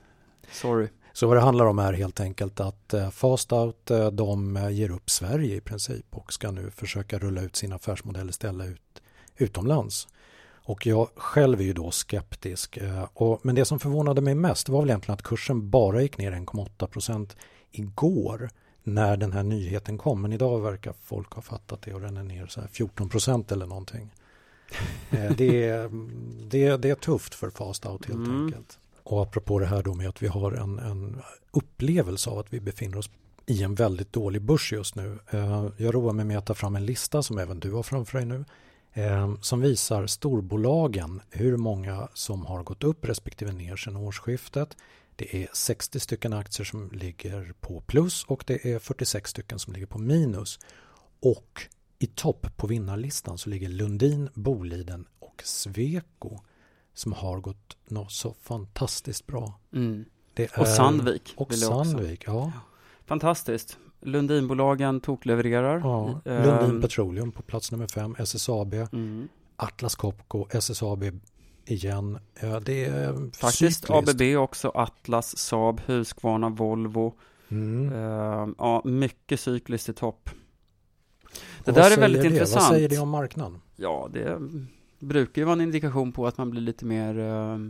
sorry. 0.52 0.88
Så 1.14 1.28
vad 1.28 1.38
det 1.38 1.42
handlar 1.42 1.66
om 1.66 1.80
är 1.80 1.94
helt 1.94 2.20
enkelt 2.20 2.60
att 2.60 2.94
eh, 2.94 3.10
Fast 3.10 3.52
Out 3.52 3.92
eh, 3.92 4.08
de 4.08 4.58
eh, 4.58 4.70
ger 4.70 4.92
upp 4.92 5.10
Sverige 5.10 5.56
i 5.56 5.62
princip 5.62 6.06
och 6.10 6.34
ska 6.34 6.52
nu 6.52 6.72
försöka 6.72 7.20
rulla 7.20 7.42
ut 7.42 7.56
sin 7.56 7.74
affärsmodell 7.74 8.30
istället 8.30 8.70
ut, 8.70 9.02
utomlands. 9.38 10.08
Och 10.64 10.86
jag 10.86 11.08
själv 11.16 11.60
är 11.60 11.64
ju 11.66 11.74
då 11.74 11.92
skeptisk. 11.92 12.78
eh, 12.78 13.04
Och, 13.14 13.40
men 13.44 13.56
det 13.56 13.66
som 13.66 13.80
förvånade 13.80 14.22
mig 14.22 14.36
mest 14.36 14.70
var 14.70 14.80
väl 14.82 14.90
egentligen 14.90 15.14
att 15.14 15.22
kursen 15.24 15.70
bara 15.70 16.02
gick 16.02 16.18
ner 16.18 16.32
1,8 16.32 16.88
procent 16.88 17.36
igår 17.72 18.50
när 18.84 19.18
den 19.18 19.32
här 19.32 19.44
nyheten 19.44 19.98
kom. 19.98 20.22
Men 20.22 20.34
idag 20.34 20.62
verkar 20.62 20.94
folk 21.04 21.34
ha 21.34 21.42
fattat 21.42 21.82
det 21.82 21.94
och 21.94 22.02
den 22.02 22.18
är 22.18 22.24
ner 22.24 22.48
så 22.48 22.62
här 22.62 22.68
14 22.68 23.10
procent 23.10 23.52
eller 23.52 23.66
någonting. 23.66 24.14
Eh, 25.12 25.32
det, 25.38 25.66
är, 25.70 25.90
det, 26.50 26.78
det 26.78 26.90
är 26.90 26.96
tufft 26.96 27.36
för 27.36 27.50
Fast 27.50 27.86
Out 27.86 28.06
helt 28.06 28.18
Mm. 28.28 28.46
enkelt. 28.46 28.80
Och 29.04 29.22
apropå 29.22 29.60
det 29.60 29.66
här 29.66 29.84
då 29.84 29.94
med 29.94 30.10
att 30.10 30.24
vi 30.24 30.28
har 30.28 30.52
en, 30.52 30.80
en 30.80 31.22
upplevelse 31.52 32.30
av 32.30 32.40
att 32.40 32.54
vi 32.54 32.60
befinner 32.60 32.98
oss 32.98 33.10
i 33.46 33.64
en 33.64 33.76
väldigt 33.76 34.14
dålig 34.14 34.42
börs 34.42 34.74
just 34.74 34.96
nu. 34.96 35.20
Eh, 35.30 35.66
jag 35.78 35.96
roar 35.96 36.14
mig 36.14 36.26
med 36.26 36.38
att 36.38 36.46
ta 36.46 36.54
fram 36.54 36.76
en 36.76 36.86
lista 36.86 37.24
som 37.24 37.38
även 37.38 37.60
du 37.60 37.72
har 37.72 37.84
framför 37.84 38.18
dig 38.18 38.28
nu. 38.28 38.46
Eh, 38.94 39.34
som 39.42 39.62
visar 39.62 40.08
storbolagen, 40.08 41.22
hur 41.30 41.58
många 41.58 42.08
som 42.14 42.46
har 42.46 42.64
gått 42.64 42.84
upp 42.84 43.06
respektive 43.06 43.52
ner 43.52 43.76
sedan 43.76 43.96
årsskiftet. 43.96 44.78
Det 45.16 45.44
är 45.44 45.50
60 45.54 46.00
stycken 46.00 46.34
aktier 46.34 46.66
som 46.66 46.90
ligger 46.92 47.54
på 47.60 47.82
plus 47.82 48.24
och 48.24 48.44
det 48.48 48.74
är 48.74 48.80
46 48.80 49.30
stycken 49.30 49.60
som 49.60 49.74
ligger 49.74 49.86
på 49.86 50.00
minus. 50.00 50.60
Och 51.20 51.68
i 52.00 52.08
topp 52.08 52.48
på 52.58 52.68
vinnarlistan 52.68 53.38
så 53.38 53.50
ligger 53.50 53.70
Lundin, 53.70 54.30
Boliden 54.34 55.08
och 55.20 55.42
Sweco 55.46 56.40
som 56.94 57.14
har 57.14 57.40
gått 57.40 57.78
något 57.88 58.12
så 58.12 58.34
fantastiskt 58.34 59.28
bra. 59.28 59.60
Mm. 59.74 60.06
och 60.58 60.68
Sandvik. 60.68 61.34
Och 61.38 61.54
Sandvik, 61.54 62.24
ja. 62.28 62.52
Fantastiskt. 63.06 63.78
Lundinbolagen 64.02 65.00
toklevererar. 65.00 65.80
Ja, 65.80 66.22
Lundin 66.26 66.70
um, 66.70 66.82
Petroleum 66.82 67.32
på 67.32 67.42
plats 67.42 67.72
nummer 67.72 67.88
fem, 67.88 68.16
SSAB, 68.20 68.74
mm. 68.74 69.28
Atlas 69.56 69.96
Copco, 69.96 70.48
SSAB 70.50 71.04
igen. 71.66 72.20
Det 72.62 72.86
är 72.86 73.36
Faktiskt 73.38 73.88
cykliskt. 73.88 73.90
ABB 73.90 74.22
också, 74.38 74.70
Atlas, 74.70 75.38
Saab, 75.38 75.82
Husqvarna, 75.86 76.50
Volvo. 76.50 77.14
Mm. 77.50 77.94
Uh, 77.94 78.50
ja, 78.58 78.82
mycket 78.86 79.40
cykliskt 79.40 79.90
i 79.90 79.94
topp. 79.94 80.30
Det 81.64 81.72
där 81.72 81.92
är 81.92 82.00
väldigt 82.00 82.22
det? 82.22 82.28
intressant. 82.28 82.62
Vad 82.62 82.72
säger 82.72 82.90
det 82.90 82.98
om 82.98 83.10
marknaden? 83.10 83.62
Ja, 83.76 84.10
det 84.14 84.38
brukar 85.00 85.42
ju 85.42 85.46
vara 85.46 85.54
en 85.54 85.62
indikation 85.62 86.12
på 86.12 86.28
att 86.28 86.38
man 86.38 86.50
blir 86.50 86.62
lite 86.62 86.86
mer 86.86 87.20
uh, 87.20 87.70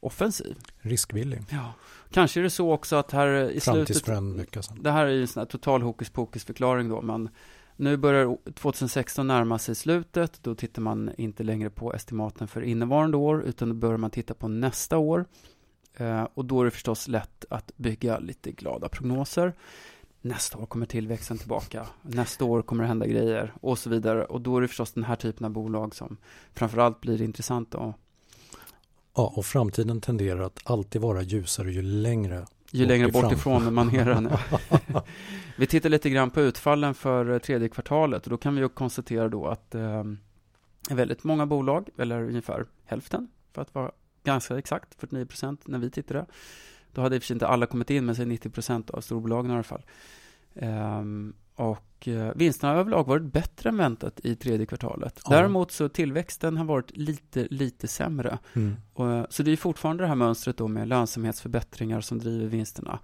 offensiv. 0.00 0.56
Riskvillig. 0.80 1.42
Ja. 1.50 1.72
Kanske 2.14 2.40
är 2.40 2.42
det 2.42 2.50
så 2.50 2.72
också 2.72 2.96
att 2.96 3.10
här 3.10 3.50
i 3.50 3.60
slutet... 3.60 3.96
Det 4.80 4.90
här 4.90 5.06
är 5.06 5.10
ju 5.10 5.20
en 5.20 5.28
sån 5.28 5.40
här 5.40 5.46
total 5.46 5.82
hokus 5.82 6.10
pokus 6.10 6.44
förklaring 6.44 6.88
då, 6.88 7.02
men 7.02 7.28
nu 7.76 7.96
börjar 7.96 8.36
2016 8.54 9.26
närma 9.26 9.58
sig 9.58 9.74
slutet. 9.74 10.38
Då 10.42 10.54
tittar 10.54 10.82
man 10.82 11.10
inte 11.18 11.42
längre 11.42 11.70
på 11.70 11.94
estimaten 11.94 12.48
för 12.48 12.62
innevarande 12.62 13.16
år, 13.16 13.42
utan 13.42 13.68
då 13.68 13.74
börjar 13.74 13.96
man 13.96 14.10
titta 14.10 14.34
på 14.34 14.48
nästa 14.48 14.98
år. 14.98 15.24
Eh, 15.96 16.26
och 16.34 16.44
då 16.44 16.60
är 16.60 16.64
det 16.64 16.70
förstås 16.70 17.08
lätt 17.08 17.44
att 17.50 17.72
bygga 17.76 18.18
lite 18.18 18.52
glada 18.52 18.88
prognoser. 18.88 19.52
Nästa 20.20 20.58
år 20.58 20.66
kommer 20.66 20.86
tillväxten 20.86 21.38
tillbaka. 21.38 21.86
Nästa 22.02 22.44
år 22.44 22.62
kommer 22.62 22.82
det 22.82 22.88
hända 22.88 23.06
grejer 23.06 23.52
och 23.60 23.78
så 23.78 23.90
vidare. 23.90 24.24
Och 24.24 24.40
då 24.40 24.56
är 24.56 24.60
det 24.60 24.68
förstås 24.68 24.92
den 24.92 25.04
här 25.04 25.16
typen 25.16 25.44
av 25.44 25.50
bolag 25.50 25.94
som 25.94 26.16
framförallt 26.52 27.00
blir 27.00 27.22
intressanta 27.22 27.94
Ja, 29.16 29.32
och 29.36 29.46
framtiden 29.46 30.00
tenderar 30.00 30.40
att 30.40 30.60
alltid 30.64 31.00
vara 31.00 31.22
ljusare 31.22 31.72
ju 31.72 31.82
längre 31.82 32.46
ju 32.74 32.86
längre 32.86 33.08
bort 33.08 33.32
ifrån 33.32 33.74
man 33.74 33.96
är 33.96 34.04
den. 34.04 34.30
vi 35.56 35.66
tittar 35.66 35.88
lite 35.88 36.10
grann 36.10 36.30
på 36.30 36.40
utfallen 36.40 36.94
för 36.94 37.30
eh, 37.30 37.38
tredje 37.38 37.68
kvartalet 37.68 38.24
och 38.24 38.30
då 38.30 38.36
kan 38.36 38.56
vi 38.56 38.68
konstatera 38.68 39.28
då 39.28 39.46
att 39.46 39.74
eh, 39.74 40.04
väldigt 40.90 41.24
många 41.24 41.46
bolag, 41.46 41.88
eller 41.98 42.22
ungefär 42.22 42.66
hälften 42.84 43.28
för 43.52 43.62
att 43.62 43.74
vara 43.74 43.92
ganska 44.24 44.58
exakt, 44.58 44.94
49 44.94 45.26
procent 45.26 45.66
när 45.66 45.78
vi 45.78 45.90
tittade. 45.90 46.26
Då 46.92 47.02
hade 47.02 47.16
i 47.16 47.18
och 47.18 47.22
för 47.22 47.26
sig 47.26 47.34
inte 47.34 47.46
alla 47.46 47.66
kommit 47.66 47.90
in, 47.90 48.06
men 48.06 48.16
säg 48.16 48.26
90 48.26 48.50
procent 48.50 48.90
av 48.90 49.00
storbolagen 49.00 49.50
i 49.50 49.54
alla 49.54 49.62
fall. 49.62 49.82
Um, 50.54 51.34
och 51.56 52.08
eh, 52.08 52.32
vinsterna 52.34 52.72
har 52.72 52.80
överlag 52.80 53.06
varit 53.06 53.32
bättre 53.32 53.68
än 53.68 53.76
väntat 53.76 54.20
i 54.24 54.36
tredje 54.36 54.66
kvartalet. 54.66 55.20
Ja. 55.24 55.30
Däremot 55.30 55.72
så 55.72 55.88
tillväxten 55.88 56.56
har 56.56 56.64
varit 56.64 56.96
lite, 56.96 57.46
lite 57.50 57.88
sämre. 57.88 58.38
Mm. 58.54 58.76
Och, 58.92 59.10
eh, 59.10 59.26
så 59.30 59.42
det 59.42 59.52
är 59.52 59.56
fortfarande 59.56 60.02
det 60.02 60.08
här 60.08 60.14
mönstret 60.14 60.56
då 60.56 60.68
med 60.68 60.88
lönsamhetsförbättringar 60.88 62.00
som 62.00 62.18
driver 62.18 62.46
vinsterna. 62.46 62.98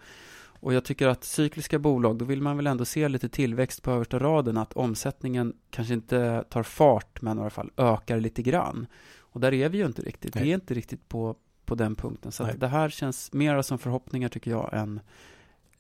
Och 0.63 0.75
jag 0.75 0.85
tycker 0.85 1.09
att 1.09 1.25
cykliska 1.25 1.79
bolag, 1.79 2.19
då 2.19 2.25
vill 2.25 2.43
man 2.43 2.57
väl 2.57 2.67
ändå 2.67 2.85
se 2.85 3.09
lite 3.09 3.29
tillväxt 3.29 3.83
på 3.83 3.91
översta 3.91 4.19
raden, 4.19 4.57
att 4.57 4.73
omsättningen 4.73 5.53
kanske 5.71 5.95
inte 5.95 6.45
tar 6.49 6.63
fart, 6.63 7.23
men 7.23 7.39
i 7.39 7.41
alla 7.41 7.51
fall 7.51 7.71
ökar 7.77 8.21
lite 8.21 8.43
grann. 8.43 8.87
Och 9.19 9.41
där 9.41 9.55
är 9.55 9.69
vi 9.69 9.79
ju 9.79 9.87
inte 9.87 10.03
riktigt. 10.03 10.35
Nej. 10.35 10.45
Vi 10.45 10.51
är 10.51 10.55
inte 10.55 10.75
riktigt 10.75 11.09
på, 11.09 11.37
på 11.65 11.75
den 11.75 11.95
punkten. 11.95 12.33
Så 12.33 12.49
det 12.57 12.69
här 12.69 12.89
känns 12.89 13.33
mer 13.33 13.63
som 13.63 13.79
förhoppningar, 13.79 14.29
tycker 14.29 14.51
jag, 14.51 14.71
än, 14.73 15.01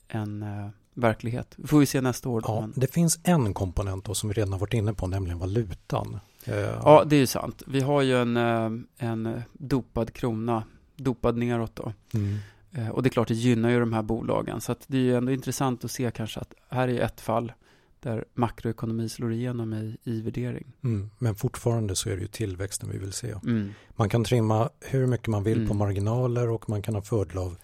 än 0.08 0.42
uh, 0.42 0.68
verklighet. 1.00 1.54
Vi 1.56 1.66
får 1.66 1.80
vi 1.80 1.86
se 1.86 2.00
nästa 2.00 2.28
år. 2.28 2.40
Då, 2.40 2.48
ja. 2.48 2.68
Det 2.74 2.86
finns 2.86 3.18
en 3.22 3.54
komponent 3.54 4.04
då 4.04 4.14
som 4.14 4.28
vi 4.28 4.34
redan 4.34 4.52
har 4.52 4.58
varit 4.58 4.74
inne 4.74 4.94
på, 4.94 5.06
nämligen 5.06 5.38
valutan. 5.38 6.18
Eh, 6.44 6.54
ja, 6.56 7.04
det 7.06 7.16
är 7.16 7.20
ju 7.20 7.26
sant. 7.26 7.62
Vi 7.66 7.80
har 7.80 8.02
ju 8.02 8.16
en, 8.16 8.36
eh, 8.36 8.70
en 8.98 9.42
dopad 9.52 10.12
krona, 10.12 10.64
dopad 10.96 11.36
neråt 11.36 11.76
då. 11.76 11.92
Mm. 12.14 12.38
Eh, 12.72 12.88
och 12.88 13.02
det 13.02 13.08
är 13.08 13.10
klart, 13.10 13.28
det 13.28 13.34
gynnar 13.34 13.70
ju 13.70 13.80
de 13.80 13.92
här 13.92 14.02
bolagen. 14.02 14.60
Så 14.60 14.74
det 14.86 14.96
är 14.96 15.02
ju 15.02 15.16
ändå 15.16 15.32
intressant 15.32 15.84
att 15.84 15.90
se 15.90 16.10
kanske 16.10 16.40
att 16.40 16.54
här 16.68 16.88
är 16.88 17.00
ett 17.00 17.20
fall 17.20 17.52
där 18.00 18.24
makroekonomi 18.34 19.08
slår 19.08 19.32
igenom 19.32 19.74
i, 19.74 19.96
i 20.04 20.20
värdering. 20.20 20.72
Mm, 20.84 21.10
men 21.18 21.34
fortfarande 21.34 21.96
så 21.96 22.10
är 22.10 22.16
det 22.16 22.22
ju 22.22 22.28
tillväxten 22.28 22.90
vi 22.90 22.98
vill 22.98 23.12
se. 23.12 23.34
Mm. 23.44 23.70
Man 23.96 24.08
kan 24.08 24.24
trimma 24.24 24.70
hur 24.80 25.06
mycket 25.06 25.26
man 25.26 25.44
vill 25.44 25.58
på 25.58 25.74
mm. 25.74 25.76
marginaler 25.76 26.50
och 26.50 26.68
man 26.68 26.82
kan 26.82 26.94
ha 26.94 27.02
fördel 27.02 27.38
av 27.38 27.56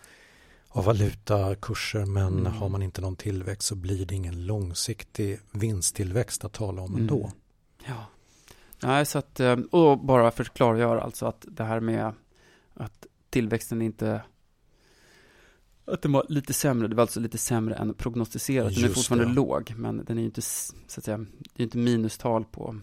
av 0.76 0.84
valutakurser 0.84 2.04
men 2.04 2.38
mm. 2.38 2.52
har 2.52 2.68
man 2.68 2.82
inte 2.82 3.00
någon 3.00 3.16
tillväxt 3.16 3.68
så 3.68 3.74
blir 3.74 4.06
det 4.06 4.14
ingen 4.14 4.46
långsiktig 4.46 5.40
vinsttillväxt 5.52 6.44
att 6.44 6.52
tala 6.52 6.82
om 6.82 6.96
ändå. 6.96 7.18
Mm. 7.18 7.30
Ja, 7.86 8.06
Nej, 8.82 9.06
så 9.06 9.18
att, 9.18 9.40
eh, 9.40 9.56
och 9.70 9.98
bara 9.98 10.30
för 10.30 10.44
att 10.44 10.54
klargöra 10.54 11.02
alltså 11.02 11.26
att 11.26 11.44
det 11.48 11.64
här 11.64 11.80
med 11.80 12.12
att 12.74 13.06
tillväxten 13.30 13.82
inte 13.82 14.22
att 15.84 16.02
den 16.02 16.12
var 16.12 16.26
lite 16.28 16.52
sämre, 16.52 16.88
det 16.88 16.94
var 16.94 17.02
alltså 17.02 17.20
lite 17.20 17.38
sämre 17.38 17.74
än 17.74 17.94
prognostiserat. 17.94 18.74
Den 18.74 18.84
är 18.84 18.88
fortfarande 18.88 19.26
det. 19.26 19.32
låg, 19.32 19.74
men 19.76 20.04
den 20.04 20.18
är 20.18 20.22
ju 20.22 20.26
inte, 20.26 20.42
så 20.42 20.74
att 20.96 21.04
säga, 21.04 21.18
det 21.54 21.62
är 21.62 21.64
inte 21.64 21.78
minustal 21.78 22.44
på, 22.44 22.80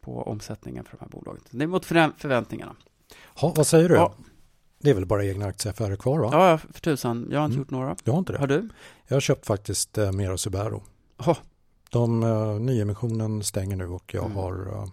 på 0.00 0.22
omsättningen 0.22 0.84
för 0.84 0.96
de 0.96 1.04
här 1.04 1.08
bolagen. 1.08 1.42
Det 1.50 1.62
är 1.62 1.66
mot 1.66 1.84
förväntningarna. 1.84 2.76
Ha, 3.34 3.52
vad 3.56 3.66
säger 3.66 3.88
du? 3.88 3.94
Ja. 3.94 4.14
Det 4.86 4.90
är 4.90 4.94
väl 4.94 5.06
bara 5.06 5.24
egna 5.24 5.46
aktieaffärer 5.46 5.96
kvar 5.96 6.18
va? 6.18 6.28
Ja, 6.32 6.58
för 6.58 6.80
tusan. 6.80 7.28
Jag 7.30 7.38
har 7.38 7.44
inte 7.44 7.54
mm. 7.54 7.60
gjort 7.60 7.70
några. 7.70 7.96
Du 8.04 8.10
har 8.10 8.18
inte 8.18 8.32
det? 8.32 8.38
Har 8.38 8.46
du? 8.46 8.68
Jag 9.06 9.16
har 9.16 9.20
köpt 9.20 9.46
faktiskt 9.46 9.98
eh, 9.98 10.12
Mera 10.12 10.38
Subaru. 10.38 10.80
Oh. 11.18 11.36
De, 11.90 12.22
uh, 12.22 12.60
nyemissionen 12.60 13.42
stänger 13.42 13.76
nu 13.76 13.86
och 13.86 14.14
jag 14.14 14.24
mm. 14.24 14.36
har 14.36 14.68
uh, 14.68 14.86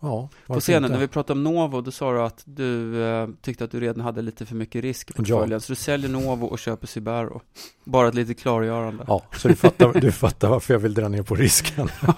Ja, 0.00 0.28
På 0.46 0.60
scenen, 0.60 0.90
när 0.90 0.98
vi 0.98 1.08
pratade 1.08 1.38
om 1.38 1.44
Novo, 1.44 1.80
då 1.80 1.90
sa 1.90 2.12
du 2.12 2.22
att 2.22 2.42
du 2.44 2.64
uh, 2.64 3.28
tyckte 3.40 3.64
att 3.64 3.70
du 3.70 3.80
redan 3.80 4.04
hade 4.04 4.22
lite 4.22 4.46
för 4.46 4.54
mycket 4.54 4.82
risk 4.82 5.10
i 5.10 5.12
portföljen. 5.12 5.50
Ja. 5.50 5.60
Så 5.60 5.72
du 5.72 5.76
säljer 5.76 6.10
Novo 6.10 6.46
och 6.46 6.58
köper 6.58 6.86
Subaru. 6.86 7.38
Bara 7.84 8.08
ett 8.08 8.14
litet 8.14 8.38
klargörande. 8.38 9.04
Ja, 9.06 9.22
så 9.36 9.48
du 9.48 9.56
fattar, 9.56 10.00
du 10.00 10.12
fattar 10.12 10.48
varför 10.48 10.74
jag 10.74 10.78
vill 10.78 10.94
dra 10.94 11.08
ner 11.08 11.22
på 11.22 11.34
risken. 11.34 11.88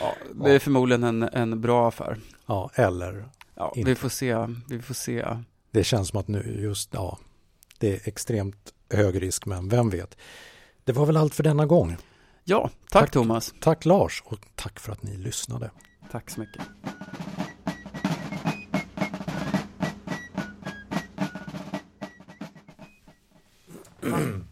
ja, 0.00 0.14
det 0.32 0.52
är 0.52 0.58
förmodligen 0.58 1.04
en, 1.04 1.22
en 1.22 1.60
bra 1.60 1.88
affär. 1.88 2.18
Ja, 2.46 2.70
eller 2.74 3.24
Ja, 3.60 3.72
vi 3.76 3.94
får 3.94 4.08
se. 4.08 4.46
Vi 4.68 4.82
får 4.82 4.94
se. 4.94 5.26
Det 5.70 5.84
känns 5.84 6.08
som 6.08 6.20
att 6.20 6.28
nu 6.28 6.56
just, 6.60 6.94
ja, 6.94 7.18
det 7.78 7.94
är 7.94 8.08
extremt 8.08 8.74
hög 8.90 9.22
risk, 9.22 9.46
men 9.46 9.68
vem 9.68 9.90
vet. 9.90 10.16
Det 10.84 10.92
var 10.92 11.06
väl 11.06 11.16
allt 11.16 11.34
för 11.34 11.42
denna 11.42 11.66
gång. 11.66 11.96
Ja, 12.44 12.62
tack, 12.62 13.02
tack 13.02 13.10
Thomas. 13.10 13.54
Tack 13.60 13.84
Lars 13.84 14.22
och 14.26 14.38
tack 14.54 14.80
för 14.80 14.92
att 14.92 15.02
ni 15.02 15.16
lyssnade. 15.16 15.70
Tack 16.10 16.30
så 16.30 16.40
mycket. 16.40 16.62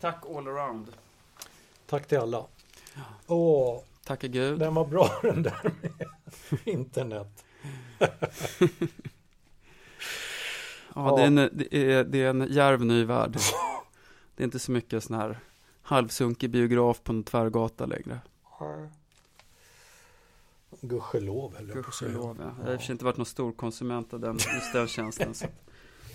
Tack 0.01 0.25
all 0.37 0.47
around. 0.49 0.87
Tack 1.87 2.07
till 2.07 2.19
alla. 2.19 2.45
Åh, 3.27 3.81
Tacka 4.05 4.27
Gud. 4.27 4.59
Den 4.59 4.75
var 4.75 4.87
bra 4.87 5.11
den 5.23 5.43
där 5.43 5.73
med 6.51 6.61
internet. 6.65 7.45
Ja, 10.95 11.17
Det, 11.17 11.23
är 11.23 11.27
en, 11.27 11.35
det, 11.35 11.75
är, 11.75 12.05
det 12.05 12.23
är 12.23 12.31
en 12.31 12.47
järv 12.51 12.85
ny 12.85 13.05
värld. 13.05 13.39
Det 14.37 14.43
är 14.43 14.45
inte 14.45 14.59
så 14.59 14.73
mycket 14.73 15.05
sån 15.05 15.17
här 15.17 15.39
halvsunkig 15.83 16.51
biograf 16.51 17.03
på 17.03 17.13
en 17.13 17.25
tvärgata 17.25 17.87
längre. 17.87 18.21
Gudskelov 20.81 21.57
höll 21.57 21.69
jag 21.69 21.83
på 21.83 21.89
att 21.89 21.95
säga. 21.95 22.13
Ja. 22.13 22.35
Jag 22.39 22.65
har 22.65 22.73
i 22.73 22.77
och 22.77 22.81
för 22.81 22.87
sig 22.87 22.93
inte 22.93 23.05
varit 23.05 23.17
någon 23.17 23.27
stor 23.27 23.53
konsument 23.53 24.13
av 24.13 24.21
den, 24.21 24.35
just 24.35 24.73
den 24.73 24.89
tjänsten. 24.89 25.35
så 25.35 25.47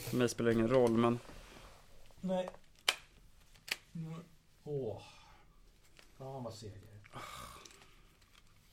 för 0.09 0.17
mig 0.17 0.29
spelar 0.29 0.49
det 0.49 0.53
ingen 0.53 0.69
roll, 0.69 0.91
men... 0.91 1.19
Nej. 2.21 2.49
Åh. 4.63 5.01
Fan 6.17 6.43
vad 6.43 6.53
seg 6.53 6.71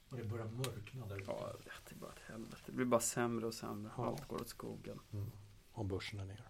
Och 0.08 0.16
det 0.16 0.24
börjar 0.24 0.46
mörkna 0.46 1.06
där 1.06 1.22
Ja, 1.26 1.52
det 1.64 1.70
är 1.70 1.74
bara 2.00 2.10
ett 2.10 2.32
helvete. 2.32 2.62
Det 2.66 2.72
blir 2.72 2.86
bara 2.86 3.00
sämre 3.00 3.46
och 3.46 3.54
sämre. 3.54 3.92
Ja. 3.96 4.06
Allt 4.06 4.28
går 4.28 4.40
åt 4.40 4.48
skogen. 4.48 5.00
Mm. 5.12 5.30
Och 5.72 5.84
börsen 5.84 6.20
är 6.20 6.24
ner. 6.24 6.38